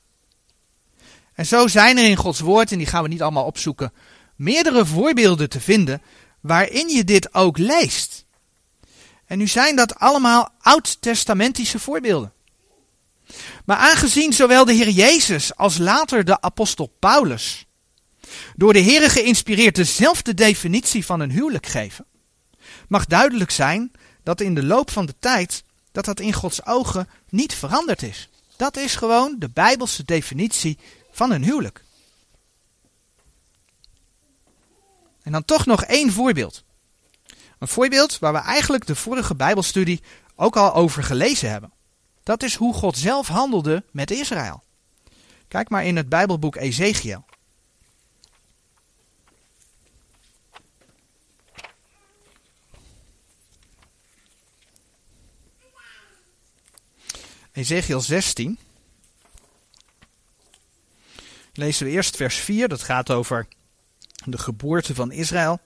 En 1.34 1.46
zo 1.46 1.68
zijn 1.68 1.98
er 1.98 2.04
in 2.04 2.16
Gods 2.16 2.40
woord, 2.40 2.72
en 2.72 2.78
die 2.78 2.86
gaan 2.86 3.02
we 3.02 3.08
niet 3.08 3.22
allemaal 3.22 3.44
opzoeken, 3.44 3.92
meerdere 4.42 4.86
voorbeelden 4.86 5.48
te 5.48 5.60
vinden 5.60 6.02
waarin 6.40 6.88
je 6.88 7.04
dit 7.04 7.34
ook 7.34 7.58
leest. 7.58 8.24
En 9.26 9.38
nu 9.38 9.46
zijn 9.46 9.76
dat 9.76 9.98
allemaal 9.98 10.48
oud-testamentische 10.60 11.78
voorbeelden. 11.78 12.32
Maar 13.64 13.76
aangezien 13.76 14.32
zowel 14.32 14.64
de 14.64 14.72
Heer 14.72 14.88
Jezus 14.88 15.56
als 15.56 15.78
later 15.78 16.24
de 16.24 16.40
apostel 16.40 16.92
Paulus 16.98 17.66
door 18.56 18.72
de 18.72 18.78
Heer 18.78 19.10
geïnspireerd 19.10 19.74
dezelfde 19.74 20.34
definitie 20.34 21.04
van 21.04 21.20
een 21.20 21.30
huwelijk 21.30 21.66
geven, 21.66 22.06
mag 22.88 23.06
duidelijk 23.06 23.50
zijn 23.50 23.92
dat 24.22 24.40
in 24.40 24.54
de 24.54 24.64
loop 24.64 24.90
van 24.90 25.06
de 25.06 25.14
tijd 25.18 25.64
dat 25.92 26.04
dat 26.04 26.20
in 26.20 26.32
Gods 26.32 26.66
ogen 26.66 27.08
niet 27.28 27.54
veranderd 27.54 28.02
is. 28.02 28.28
Dat 28.56 28.76
is 28.76 28.94
gewoon 28.94 29.36
de 29.38 29.48
Bijbelse 29.48 30.04
definitie 30.04 30.78
van 31.10 31.30
een 31.30 31.44
huwelijk. 31.44 31.82
En 35.22 35.32
dan 35.32 35.44
toch 35.44 35.66
nog 35.66 35.84
één 35.84 36.12
voorbeeld. 36.12 36.64
Een 37.58 37.68
voorbeeld 37.68 38.18
waar 38.18 38.32
we 38.32 38.38
eigenlijk 38.38 38.86
de 38.86 38.96
vorige 38.96 39.34
Bijbelstudie 39.34 40.02
ook 40.34 40.56
al 40.56 40.74
over 40.74 41.02
gelezen 41.02 41.50
hebben. 41.50 41.72
Dat 42.22 42.42
is 42.42 42.54
hoe 42.54 42.74
God 42.74 42.98
zelf 42.98 43.28
handelde 43.28 43.84
met 43.90 44.10
Israël. 44.10 44.62
Kijk 45.48 45.68
maar 45.68 45.84
in 45.84 45.96
het 45.96 46.08
Bijbelboek 46.08 46.56
Ezekiel. 46.56 47.24
Ezekiel 57.52 58.00
16. 58.00 58.58
Lezen 61.52 61.86
we 61.86 61.92
eerst 61.92 62.16
vers 62.16 62.36
4, 62.36 62.68
dat 62.68 62.82
gaat 62.82 63.10
over 63.10 63.48
de 64.24 64.38
geboorte 64.38 64.94
van 64.94 65.12
Israël. 65.12 65.60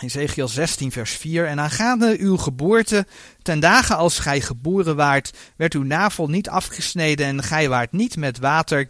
Ezekiel 0.00 0.48
16, 0.48 0.92
vers 0.92 1.12
4. 1.12 1.46
En 1.46 1.60
aangaande 1.60 2.16
uw 2.18 2.36
geboorte, 2.36 3.06
ten 3.42 3.60
dagen 3.60 3.96
als 3.96 4.18
gij 4.18 4.40
geboren 4.40 4.96
waart, 4.96 5.36
werd 5.56 5.74
uw 5.74 5.82
navel 5.82 6.28
niet 6.28 6.48
afgesneden 6.48 7.26
en 7.26 7.42
gij 7.42 7.68
waart 7.68 7.92
niet 7.92 8.16
met 8.16 8.38
water 8.38 8.88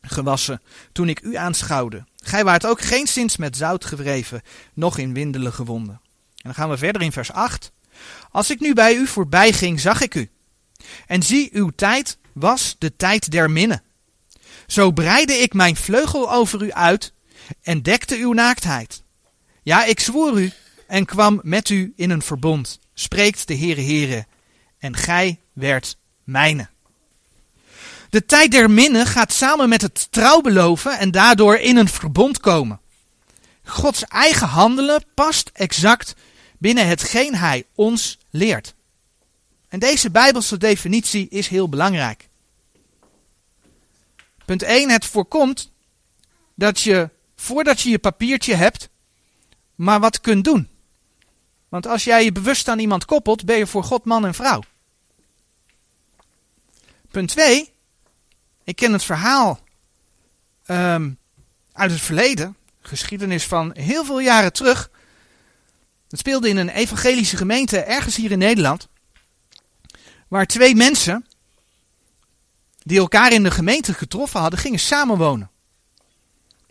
gewassen, 0.00 0.60
toen 0.92 1.08
ik 1.08 1.20
u 1.22 1.36
aanschouwde. 1.36 2.04
Gij 2.16 2.44
waart 2.44 2.66
ook 2.66 2.80
geen 2.80 3.06
sinds 3.06 3.36
met 3.36 3.56
zout 3.56 3.84
gewreven, 3.84 4.42
noch 4.74 4.98
in 4.98 5.14
windelen 5.14 5.52
gewonden. 5.52 5.94
En 5.94 6.42
dan 6.42 6.54
gaan 6.54 6.70
we 6.70 6.78
verder 6.78 7.02
in 7.02 7.12
vers 7.12 7.32
8. 7.32 7.72
Als 8.30 8.50
ik 8.50 8.60
nu 8.60 8.72
bij 8.72 8.94
u 8.94 9.06
voorbij 9.06 9.52
ging, 9.52 9.80
zag 9.80 10.00
ik 10.00 10.14
u. 10.14 10.30
En 11.06 11.22
zie, 11.22 11.50
uw 11.52 11.70
tijd 11.76 12.18
was 12.32 12.76
de 12.78 12.96
tijd 12.96 13.30
der 13.30 13.50
minne. 13.50 13.82
Zo 14.68 14.90
breidde 14.90 15.34
ik 15.34 15.54
mijn 15.54 15.76
vleugel 15.76 16.32
over 16.32 16.62
u 16.62 16.72
uit 16.72 17.12
en 17.62 17.82
dekte 17.82 18.16
uw 18.16 18.32
naaktheid. 18.32 19.02
Ja, 19.62 19.84
ik 19.84 20.00
zwoer 20.00 20.40
u 20.40 20.52
en 20.86 21.04
kwam 21.04 21.40
met 21.42 21.68
u 21.68 21.92
in 21.96 22.10
een 22.10 22.22
verbond, 22.22 22.78
spreekt 22.94 23.46
de 23.46 23.56
Heere 23.56 23.82
Heere, 23.82 24.26
en 24.78 24.96
gij 24.96 25.40
werd 25.52 25.96
mijne. 26.24 26.68
De 28.10 28.26
tijd 28.26 28.50
der 28.50 28.70
minne 28.70 29.06
gaat 29.06 29.32
samen 29.32 29.68
met 29.68 29.82
het 29.82 30.06
trouw 30.10 30.40
beloven 30.40 30.98
en 30.98 31.10
daardoor 31.10 31.56
in 31.56 31.76
een 31.76 31.88
verbond 31.88 32.40
komen. 32.40 32.80
Gods 33.64 34.04
eigen 34.04 34.48
handelen 34.48 35.04
past 35.14 35.50
exact 35.52 36.14
binnen 36.58 36.86
hetgeen 36.86 37.34
hij 37.34 37.64
ons 37.74 38.18
leert. 38.30 38.74
En 39.68 39.78
deze 39.78 40.10
bijbelse 40.10 40.56
definitie 40.56 41.28
is 41.28 41.48
heel 41.48 41.68
belangrijk. 41.68 42.27
Punt 44.48 44.62
1, 44.62 44.90
het 44.90 45.04
voorkomt 45.04 45.72
dat 46.54 46.80
je, 46.80 47.10
voordat 47.36 47.80
je 47.80 47.90
je 47.90 47.98
papiertje 47.98 48.54
hebt, 48.54 48.88
maar 49.74 50.00
wat 50.00 50.20
kunt 50.20 50.44
doen. 50.44 50.68
Want 51.68 51.86
als 51.86 52.04
jij 52.04 52.24
je 52.24 52.32
bewust 52.32 52.68
aan 52.68 52.78
iemand 52.78 53.04
koppelt, 53.04 53.44
ben 53.44 53.56
je 53.56 53.66
voor 53.66 53.84
God 53.84 54.04
man 54.04 54.26
en 54.26 54.34
vrouw. 54.34 54.62
Punt 57.10 57.28
2, 57.28 57.72
ik 58.64 58.76
ken 58.76 58.92
het 58.92 59.04
verhaal 59.04 59.60
ehm, 60.64 61.10
uit 61.72 61.90
het 61.90 62.00
verleden, 62.00 62.56
geschiedenis 62.80 63.44
van 63.44 63.76
heel 63.76 64.04
veel 64.04 64.20
jaren 64.20 64.52
terug. 64.52 64.90
Het 66.08 66.18
speelde 66.18 66.48
in 66.48 66.56
een 66.56 66.68
evangelische 66.68 67.36
gemeente 67.36 67.78
ergens 67.78 68.16
hier 68.16 68.30
in 68.30 68.38
Nederland. 68.38 68.88
Waar 70.28 70.46
twee 70.46 70.74
mensen 70.74 71.27
die 72.88 72.98
elkaar 72.98 73.32
in 73.32 73.42
de 73.42 73.50
gemeente 73.50 73.94
getroffen 73.94 74.40
hadden, 74.40 74.58
gingen 74.58 74.78
samenwonen. 74.78 75.50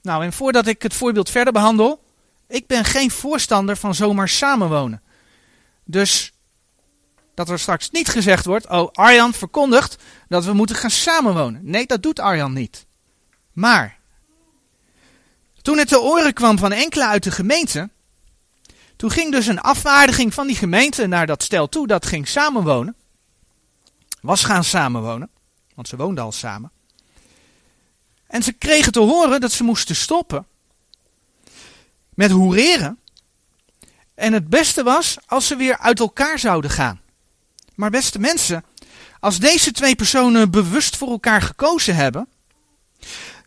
Nou, 0.01 0.23
en 0.23 0.33
voordat 0.33 0.67
ik 0.67 0.81
het 0.81 0.93
voorbeeld 0.93 1.29
verder 1.29 1.53
behandel, 1.53 2.03
ik 2.47 2.67
ben 2.67 2.85
geen 2.85 3.11
voorstander 3.11 3.77
van 3.77 3.95
zomaar 3.95 4.29
samenwonen. 4.29 5.01
Dus 5.83 6.33
dat 7.33 7.49
er 7.49 7.59
straks 7.59 7.89
niet 7.89 8.07
gezegd 8.07 8.45
wordt, 8.45 8.69
oh 8.69 8.91
Arjan 8.91 9.33
verkondigt 9.33 9.95
dat 10.27 10.45
we 10.45 10.53
moeten 10.53 10.75
gaan 10.75 10.89
samenwonen. 10.89 11.61
Nee, 11.63 11.85
dat 11.85 12.03
doet 12.03 12.19
Arjan 12.19 12.53
niet. 12.53 12.85
Maar, 13.53 13.97
toen 15.61 15.77
het 15.77 15.87
te 15.87 16.01
oren 16.01 16.33
kwam 16.33 16.57
van 16.57 16.71
enkele 16.71 17.05
uit 17.05 17.23
de 17.23 17.31
gemeente, 17.31 17.89
toen 18.95 19.11
ging 19.11 19.31
dus 19.31 19.47
een 19.47 19.61
afvaardiging 19.61 20.33
van 20.33 20.47
die 20.47 20.55
gemeente 20.55 21.07
naar 21.07 21.27
dat 21.27 21.43
stel 21.43 21.69
toe 21.69 21.87
dat 21.87 22.05
ging 22.05 22.27
samenwonen. 22.27 22.95
Was 24.21 24.43
gaan 24.43 24.63
samenwonen, 24.63 25.29
want 25.77 25.89
ze 25.89 25.95
woonden 25.95 26.23
al 26.23 26.31
samen. 26.31 26.71
En 28.27 28.43
ze 28.43 28.51
kregen 28.51 28.91
te 28.91 28.99
horen 28.99 29.41
dat 29.41 29.51
ze 29.51 29.63
moesten 29.63 29.95
stoppen 29.95 30.45
met 32.13 32.31
hoereren. 32.31 32.99
En 34.15 34.33
het 34.33 34.47
beste 34.49 34.83
was 34.83 35.17
als 35.25 35.47
ze 35.47 35.55
weer 35.55 35.77
uit 35.77 35.99
elkaar 35.99 36.39
zouden 36.39 36.71
gaan. 36.71 37.01
Maar 37.75 37.89
beste 37.89 38.19
mensen, 38.19 38.63
als 39.19 39.39
deze 39.39 39.71
twee 39.71 39.95
personen 39.95 40.51
bewust 40.51 40.97
voor 40.97 41.09
elkaar 41.09 41.41
gekozen 41.41 41.95
hebben, 41.95 42.27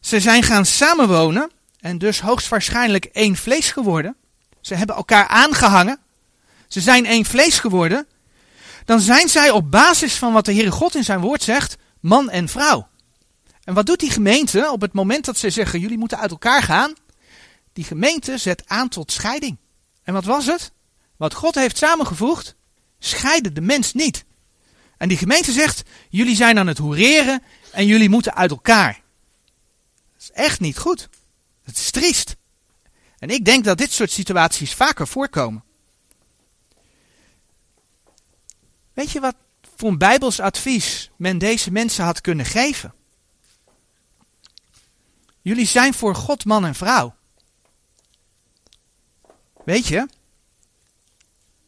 ze 0.00 0.20
zijn 0.20 0.42
gaan 0.42 0.66
samenwonen 0.66 1.50
en 1.80 1.98
dus 1.98 2.20
hoogstwaarschijnlijk 2.20 3.04
één 3.04 3.36
vlees 3.36 3.70
geworden. 3.70 4.16
Ze 4.60 4.74
hebben 4.74 4.96
elkaar 4.96 5.26
aangehangen. 5.26 5.98
Ze 6.68 6.80
zijn 6.80 7.06
één 7.06 7.24
vlees 7.24 7.58
geworden. 7.58 8.06
Dan 8.84 9.00
zijn 9.00 9.28
zij 9.28 9.50
op 9.50 9.70
basis 9.70 10.14
van 10.14 10.32
wat 10.32 10.44
de 10.44 10.54
Heere 10.54 10.70
God 10.70 10.94
in 10.94 11.04
zijn 11.04 11.20
woord 11.20 11.42
zegt, 11.42 11.78
man 12.00 12.30
en 12.30 12.48
vrouw. 12.48 12.88
En 13.64 13.74
wat 13.74 13.86
doet 13.86 14.00
die 14.00 14.10
gemeente 14.10 14.70
op 14.72 14.80
het 14.80 14.92
moment 14.92 15.24
dat 15.24 15.36
ze 15.36 15.50
zeggen, 15.50 15.80
jullie 15.80 15.98
moeten 15.98 16.18
uit 16.18 16.30
elkaar 16.30 16.62
gaan? 16.62 16.94
Die 17.72 17.84
gemeente 17.84 18.38
zet 18.38 18.62
aan 18.66 18.88
tot 18.88 19.12
scheiding. 19.12 19.56
En 20.02 20.12
wat 20.12 20.24
was 20.24 20.46
het? 20.46 20.72
Wat 21.16 21.34
God 21.34 21.54
heeft 21.54 21.76
samengevoegd, 21.78 22.54
scheiden 22.98 23.54
de 23.54 23.60
mens 23.60 23.92
niet. 23.92 24.24
En 24.96 25.08
die 25.08 25.18
gemeente 25.18 25.52
zegt, 25.52 25.82
jullie 26.08 26.36
zijn 26.36 26.58
aan 26.58 26.66
het 26.66 26.78
hoereren 26.78 27.42
en 27.72 27.86
jullie 27.86 28.08
moeten 28.08 28.34
uit 28.34 28.50
elkaar. 28.50 29.00
Dat 30.12 30.22
is 30.22 30.30
echt 30.30 30.60
niet 30.60 30.78
goed. 30.78 31.08
Het 31.62 31.76
is 31.76 31.90
triest. 31.90 32.36
En 33.18 33.30
ik 33.30 33.44
denk 33.44 33.64
dat 33.64 33.78
dit 33.78 33.92
soort 33.92 34.10
situaties 34.10 34.74
vaker 34.74 35.08
voorkomen. 35.08 35.64
Weet 38.92 39.10
je 39.10 39.20
wat 39.20 39.34
voor 39.80 39.88
een 39.88 39.98
bijbels 39.98 40.40
advies 40.40 41.10
men 41.16 41.38
deze 41.38 41.70
mensen 41.70 42.04
had 42.04 42.20
kunnen 42.20 42.46
geven? 42.46 42.94
Jullie 45.42 45.66
zijn 45.66 45.94
voor 45.94 46.14
God 46.14 46.44
man 46.44 46.64
en 46.64 46.74
vrouw. 46.74 47.14
Weet 49.64 49.86
je, 49.86 50.08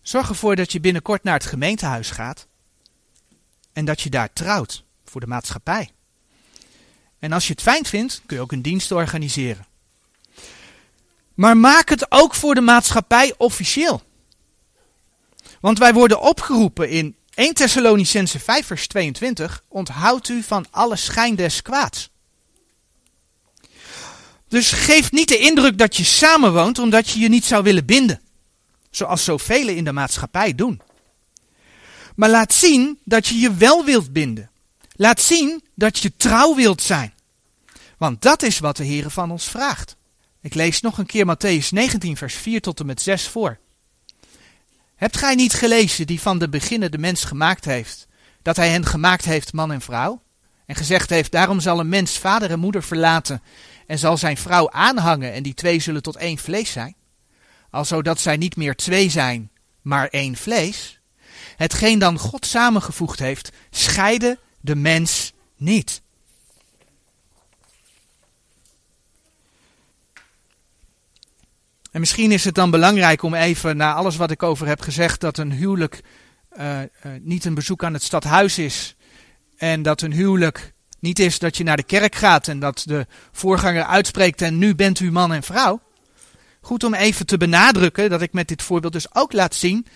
zorg 0.02 0.28
ervoor 0.28 0.56
dat 0.56 0.72
je 0.72 0.80
binnenkort 0.80 1.22
naar 1.22 1.34
het 1.34 1.46
gemeentehuis 1.46 2.10
gaat 2.10 2.46
en 3.72 3.84
dat 3.84 4.00
je 4.00 4.10
daar 4.10 4.32
trouwt 4.32 4.84
voor 5.04 5.20
de 5.20 5.26
maatschappij. 5.26 5.90
En 7.18 7.32
als 7.32 7.46
je 7.46 7.52
het 7.52 7.62
fijn 7.62 7.84
vindt, 7.86 8.22
kun 8.26 8.36
je 8.36 8.42
ook 8.42 8.52
een 8.52 8.62
dienst 8.62 8.92
organiseren. 8.92 9.66
Maar 11.34 11.56
maak 11.56 11.88
het 11.88 12.10
ook 12.10 12.34
voor 12.34 12.54
de 12.54 12.60
maatschappij 12.60 13.34
officieel. 13.36 14.02
Want 15.60 15.78
wij 15.78 15.92
worden 15.92 16.20
opgeroepen 16.20 16.90
in 16.90 17.16
1 17.34 17.54
Thessalonicense 17.54 18.38
5 18.38 18.66
vers 18.66 18.86
22, 18.86 19.64
onthoud 19.68 20.28
u 20.28 20.42
van 20.42 20.66
alle 20.70 20.96
schijn 20.96 21.34
des 21.34 21.62
kwaads. 21.62 22.10
Dus 24.48 24.70
geef 24.70 25.12
niet 25.12 25.28
de 25.28 25.38
indruk 25.38 25.78
dat 25.78 25.96
je 25.96 26.04
samenwoont 26.04 26.78
omdat 26.78 27.08
je 27.08 27.20
je 27.20 27.28
niet 27.28 27.44
zou 27.44 27.62
willen 27.62 27.84
binden. 27.84 28.20
Zoals 28.90 29.24
zoveel 29.24 29.68
in 29.68 29.84
de 29.84 29.92
maatschappij 29.92 30.54
doen. 30.54 30.80
Maar 32.16 32.30
laat 32.30 32.52
zien 32.52 32.98
dat 33.04 33.26
je 33.26 33.38
je 33.38 33.54
wel 33.54 33.84
wilt 33.84 34.12
binden. 34.12 34.50
Laat 34.96 35.20
zien 35.20 35.62
dat 35.74 35.98
je 35.98 36.16
trouw 36.16 36.54
wilt 36.54 36.82
zijn. 36.82 37.14
Want 37.98 38.22
dat 38.22 38.42
is 38.42 38.58
wat 38.58 38.76
de 38.76 38.84
Heer 38.84 39.10
van 39.10 39.30
ons 39.30 39.44
vraagt. 39.44 39.96
Ik 40.40 40.54
lees 40.54 40.80
nog 40.80 40.98
een 40.98 41.06
keer 41.06 41.36
Matthäus 41.36 41.68
19, 41.68 42.16
vers 42.16 42.34
4 42.34 42.60
tot 42.60 42.80
en 42.80 42.86
met 42.86 43.02
6 43.02 43.28
voor. 43.28 43.58
Hebt 45.02 45.16
gij 45.16 45.34
niet 45.34 45.54
gelezen 45.54 46.06
die 46.06 46.20
van 46.20 46.38
de 46.38 46.48
beginnen 46.48 46.90
de 46.90 46.98
mens 46.98 47.24
gemaakt 47.24 47.64
heeft, 47.64 48.06
dat 48.42 48.56
hij 48.56 48.68
hen 48.68 48.86
gemaakt 48.86 49.24
heeft 49.24 49.52
man 49.52 49.72
en 49.72 49.80
vrouw? 49.80 50.22
En 50.66 50.74
gezegd 50.74 51.10
heeft, 51.10 51.32
daarom 51.32 51.60
zal 51.60 51.80
een 51.80 51.88
mens 51.88 52.18
vader 52.18 52.50
en 52.50 52.58
moeder 52.58 52.82
verlaten 52.82 53.42
en 53.86 53.98
zal 53.98 54.16
zijn 54.16 54.36
vrouw 54.36 54.70
aanhangen 54.70 55.32
en 55.32 55.42
die 55.42 55.54
twee 55.54 55.80
zullen 55.80 56.02
tot 56.02 56.16
één 56.16 56.38
vlees 56.38 56.72
zijn? 56.72 56.96
Alzo 57.70 58.02
dat 58.02 58.20
zij 58.20 58.36
niet 58.36 58.56
meer 58.56 58.74
twee 58.74 59.10
zijn, 59.10 59.50
maar 59.80 60.08
één 60.08 60.36
vlees? 60.36 61.00
Hetgeen 61.56 61.98
dan 61.98 62.18
God 62.18 62.46
samengevoegd 62.46 63.18
heeft, 63.18 63.50
scheide 63.70 64.38
de 64.60 64.76
mens 64.76 65.32
niet. 65.56 66.01
En 71.92 72.00
misschien 72.00 72.32
is 72.32 72.44
het 72.44 72.54
dan 72.54 72.70
belangrijk 72.70 73.22
om 73.22 73.34
even, 73.34 73.76
na 73.76 73.94
alles 73.94 74.16
wat 74.16 74.30
ik 74.30 74.42
over 74.42 74.66
heb 74.66 74.80
gezegd, 74.80 75.20
dat 75.20 75.38
een 75.38 75.52
huwelijk 75.52 76.00
uh, 76.58 76.80
uh, 76.80 76.86
niet 77.20 77.44
een 77.44 77.54
bezoek 77.54 77.84
aan 77.84 77.92
het 77.92 78.02
stadhuis 78.02 78.58
is. 78.58 78.96
En 79.56 79.82
dat 79.82 80.00
een 80.00 80.12
huwelijk 80.12 80.72
niet 80.98 81.18
is 81.18 81.38
dat 81.38 81.56
je 81.56 81.64
naar 81.64 81.76
de 81.76 81.82
kerk 81.82 82.14
gaat 82.14 82.48
en 82.48 82.58
dat 82.58 82.82
de 82.86 83.06
voorganger 83.32 83.84
uitspreekt 83.84 84.42
en 84.42 84.58
nu 84.58 84.74
bent 84.74 85.00
u 85.00 85.12
man 85.12 85.32
en 85.32 85.42
vrouw. 85.42 85.80
Goed 86.60 86.84
om 86.84 86.94
even 86.94 87.26
te 87.26 87.36
benadrukken 87.36 88.10
dat 88.10 88.22
ik 88.22 88.32
met 88.32 88.48
dit 88.48 88.62
voorbeeld 88.62 88.92
dus 88.92 89.14
ook 89.14 89.32
laat 89.32 89.54
zien 89.54 89.86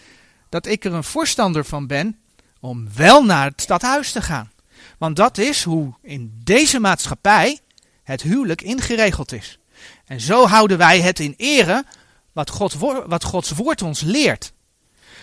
dat 0.49 0.67
ik 0.67 0.85
er 0.85 0.93
een 0.93 1.05
voorstander 1.05 1.65
van 1.65 1.87
ben 1.87 2.19
om 2.61 2.89
wel 2.95 3.25
naar 3.25 3.51
het 3.51 3.61
stadhuis 3.61 4.13
te 4.13 4.23
gaan. 4.23 4.53
Want 4.99 5.17
dat 5.17 5.39
is 5.39 5.63
hoe 5.63 5.95
in 6.03 6.41
deze 6.45 6.81
maatschappij 6.81 7.59
het 8.03 8.23
huwelijk 8.23 8.63
ingeregeld 8.63 9.33
is. 9.33 9.59
En 10.07 10.21
zo 10.21 10.47
houden 10.47 10.79
wij 10.79 11.01
het 11.01 11.21
in 11.21 11.35
ere 11.37 11.85
wat, 12.33 12.51
God, 12.51 12.75
wat 13.07 13.25
Gods 13.25 13.51
woord 13.51 13.83
ons 13.83 14.01
leert. 14.01 14.53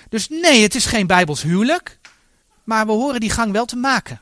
Dus 0.10 0.30
nee, 0.30 0.62
het 0.62 0.76
is 0.76 0.86
geen 0.86 1.08
bijbels 1.08 1.42
huwelijk. 1.42 2.00
Maar 2.64 2.86
we 2.86 2.92
horen 2.92 3.20
die 3.20 3.30
gang 3.30 3.52
wel 3.52 3.66
te 3.66 3.76
maken. 3.76 4.22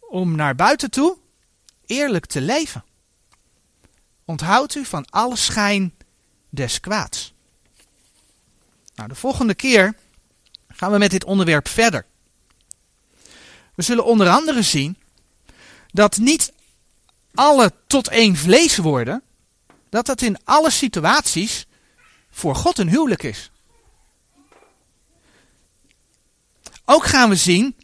Om 0.00 0.36
naar 0.36 0.54
buiten 0.54 0.90
toe 0.90 1.16
eerlijk 1.86 2.26
te 2.26 2.40
leven. 2.40 2.84
Onthoud 4.24 4.74
u 4.74 4.84
van 4.84 5.06
alle 5.10 5.36
schijn 5.36 5.94
des 6.48 6.80
kwaads. 6.80 7.34
Nou, 8.94 9.08
de 9.08 9.14
volgende 9.14 9.54
keer 9.54 9.94
gaan 10.68 10.92
we 10.92 10.98
met 10.98 11.10
dit 11.10 11.24
onderwerp 11.24 11.68
verder. 11.68 12.06
We 13.74 13.82
zullen 13.82 14.04
onder 14.04 14.28
andere 14.28 14.62
zien 14.62 14.96
dat 15.92 16.16
niet 16.16 16.52
alle 17.34 17.72
tot 17.86 18.08
één 18.08 18.36
vlees 18.36 18.76
worden, 18.76 19.22
dat 19.88 20.06
dat 20.06 20.22
in 20.22 20.38
alle 20.44 20.70
situaties 20.70 21.66
voor 22.30 22.54
God 22.54 22.78
een 22.78 22.88
huwelijk 22.88 23.22
is. 23.22 23.50
Ook 26.84 27.04
gaan 27.04 27.28
we 27.28 27.36
zien 27.36 27.76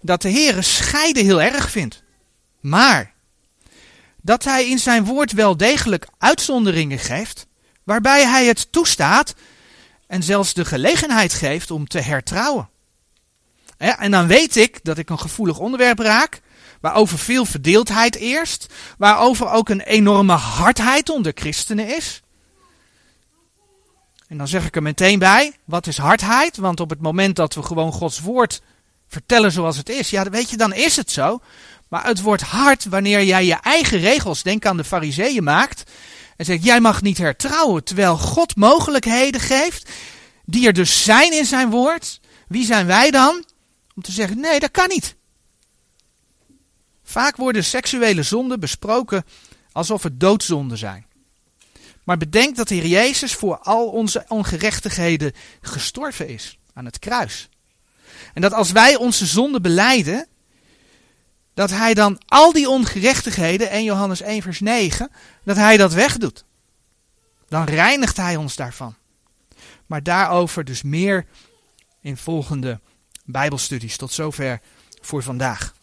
dat 0.00 0.22
de 0.22 0.28
Heer 0.28 0.62
scheiden 0.62 1.24
heel 1.24 1.42
erg 1.42 1.70
vindt. 1.70 2.02
Maar 2.60 3.14
dat 4.22 4.44
hij 4.44 4.68
in 4.68 4.78
zijn 4.78 5.04
woord 5.04 5.32
wel 5.32 5.56
degelijk 5.56 6.06
uitzonderingen 6.18 6.98
geeft, 6.98 7.46
waarbij 7.82 8.26
hij 8.26 8.46
het 8.46 8.72
toestaat 8.72 9.34
en 10.06 10.22
zelfs 10.22 10.54
de 10.54 10.64
gelegenheid 10.64 11.32
geeft 11.32 11.70
om 11.70 11.88
te 11.88 12.00
hertrouwen. 12.00 12.68
En 13.76 14.10
dan 14.10 14.26
weet 14.26 14.56
ik 14.56 14.80
dat 14.82 14.98
ik 14.98 15.10
een 15.10 15.18
gevoelig 15.18 15.58
onderwerp 15.58 15.98
raak, 15.98 16.40
waarover 16.84 17.18
veel 17.18 17.44
verdeeldheid 17.44 18.16
eerst, 18.16 18.66
waarover 18.98 19.50
ook 19.50 19.68
een 19.68 19.80
enorme 19.80 20.32
hardheid 20.32 21.08
onder 21.08 21.32
christenen 21.34 21.96
is. 21.96 22.22
En 24.28 24.38
dan 24.38 24.48
zeg 24.48 24.66
ik 24.66 24.76
er 24.76 24.82
meteen 24.82 25.18
bij, 25.18 25.56
wat 25.64 25.86
is 25.86 25.96
hardheid? 25.96 26.56
Want 26.56 26.80
op 26.80 26.90
het 26.90 27.00
moment 27.00 27.36
dat 27.36 27.54
we 27.54 27.62
gewoon 27.62 27.92
Gods 27.92 28.20
woord 28.20 28.62
vertellen 29.08 29.52
zoals 29.52 29.76
het 29.76 29.88
is, 29.88 30.10
ja, 30.10 30.30
weet 30.30 30.50
je, 30.50 30.56
dan 30.56 30.74
is 30.74 30.96
het 30.96 31.10
zo. 31.10 31.40
Maar 31.88 32.06
het 32.06 32.20
wordt 32.20 32.42
hard 32.42 32.84
wanneer 32.84 33.24
jij 33.24 33.44
je 33.44 33.54
eigen 33.60 33.98
regels, 33.98 34.42
denk 34.42 34.66
aan 34.66 34.76
de 34.76 34.84
fariseeën, 34.84 35.44
maakt. 35.44 35.90
En 36.36 36.44
zegt, 36.44 36.64
jij 36.64 36.80
mag 36.80 37.02
niet 37.02 37.18
hertrouwen, 37.18 37.84
terwijl 37.84 38.18
God 38.18 38.56
mogelijkheden 38.56 39.40
geeft, 39.40 39.90
die 40.44 40.66
er 40.66 40.72
dus 40.72 41.04
zijn 41.04 41.32
in 41.32 41.44
zijn 41.44 41.70
woord. 41.70 42.20
Wie 42.48 42.64
zijn 42.64 42.86
wij 42.86 43.10
dan? 43.10 43.44
Om 43.94 44.02
te 44.02 44.12
zeggen, 44.12 44.40
nee, 44.40 44.60
dat 44.60 44.70
kan 44.70 44.88
niet. 44.88 45.16
Vaak 47.14 47.36
worden 47.36 47.64
seksuele 47.64 48.22
zonden 48.22 48.60
besproken 48.60 49.24
alsof 49.72 50.02
het 50.02 50.20
doodzonden 50.20 50.78
zijn. 50.78 51.06
Maar 52.04 52.16
bedenk 52.16 52.56
dat 52.56 52.68
de 52.68 52.74
Heer 52.74 52.86
Jezus 52.86 53.34
voor 53.34 53.58
al 53.58 53.88
onze 53.88 54.24
ongerechtigheden 54.28 55.32
gestorven 55.60 56.28
is 56.28 56.58
aan 56.72 56.84
het 56.84 56.98
kruis. 56.98 57.48
En 58.32 58.40
dat 58.40 58.52
als 58.52 58.72
wij 58.72 58.96
onze 58.96 59.26
zonden 59.26 59.62
beleiden, 59.62 60.26
dat 61.54 61.70
hij 61.70 61.94
dan 61.94 62.20
al 62.26 62.52
die 62.52 62.68
ongerechtigheden, 62.68 63.70
1 63.70 63.84
Johannes 63.84 64.20
1 64.20 64.42
vers 64.42 64.60
9, 64.60 65.10
dat 65.44 65.56
hij 65.56 65.76
dat 65.76 65.92
wegdoet. 65.92 66.44
Dan 67.48 67.64
reinigt 67.64 68.16
hij 68.16 68.36
ons 68.36 68.56
daarvan. 68.56 68.94
Maar 69.86 70.02
daarover 70.02 70.64
dus 70.64 70.82
meer 70.82 71.26
in 72.00 72.16
volgende 72.16 72.80
Bijbelstudies. 73.24 73.96
Tot 73.96 74.12
zover 74.12 74.60
voor 75.00 75.22
vandaag. 75.22 75.74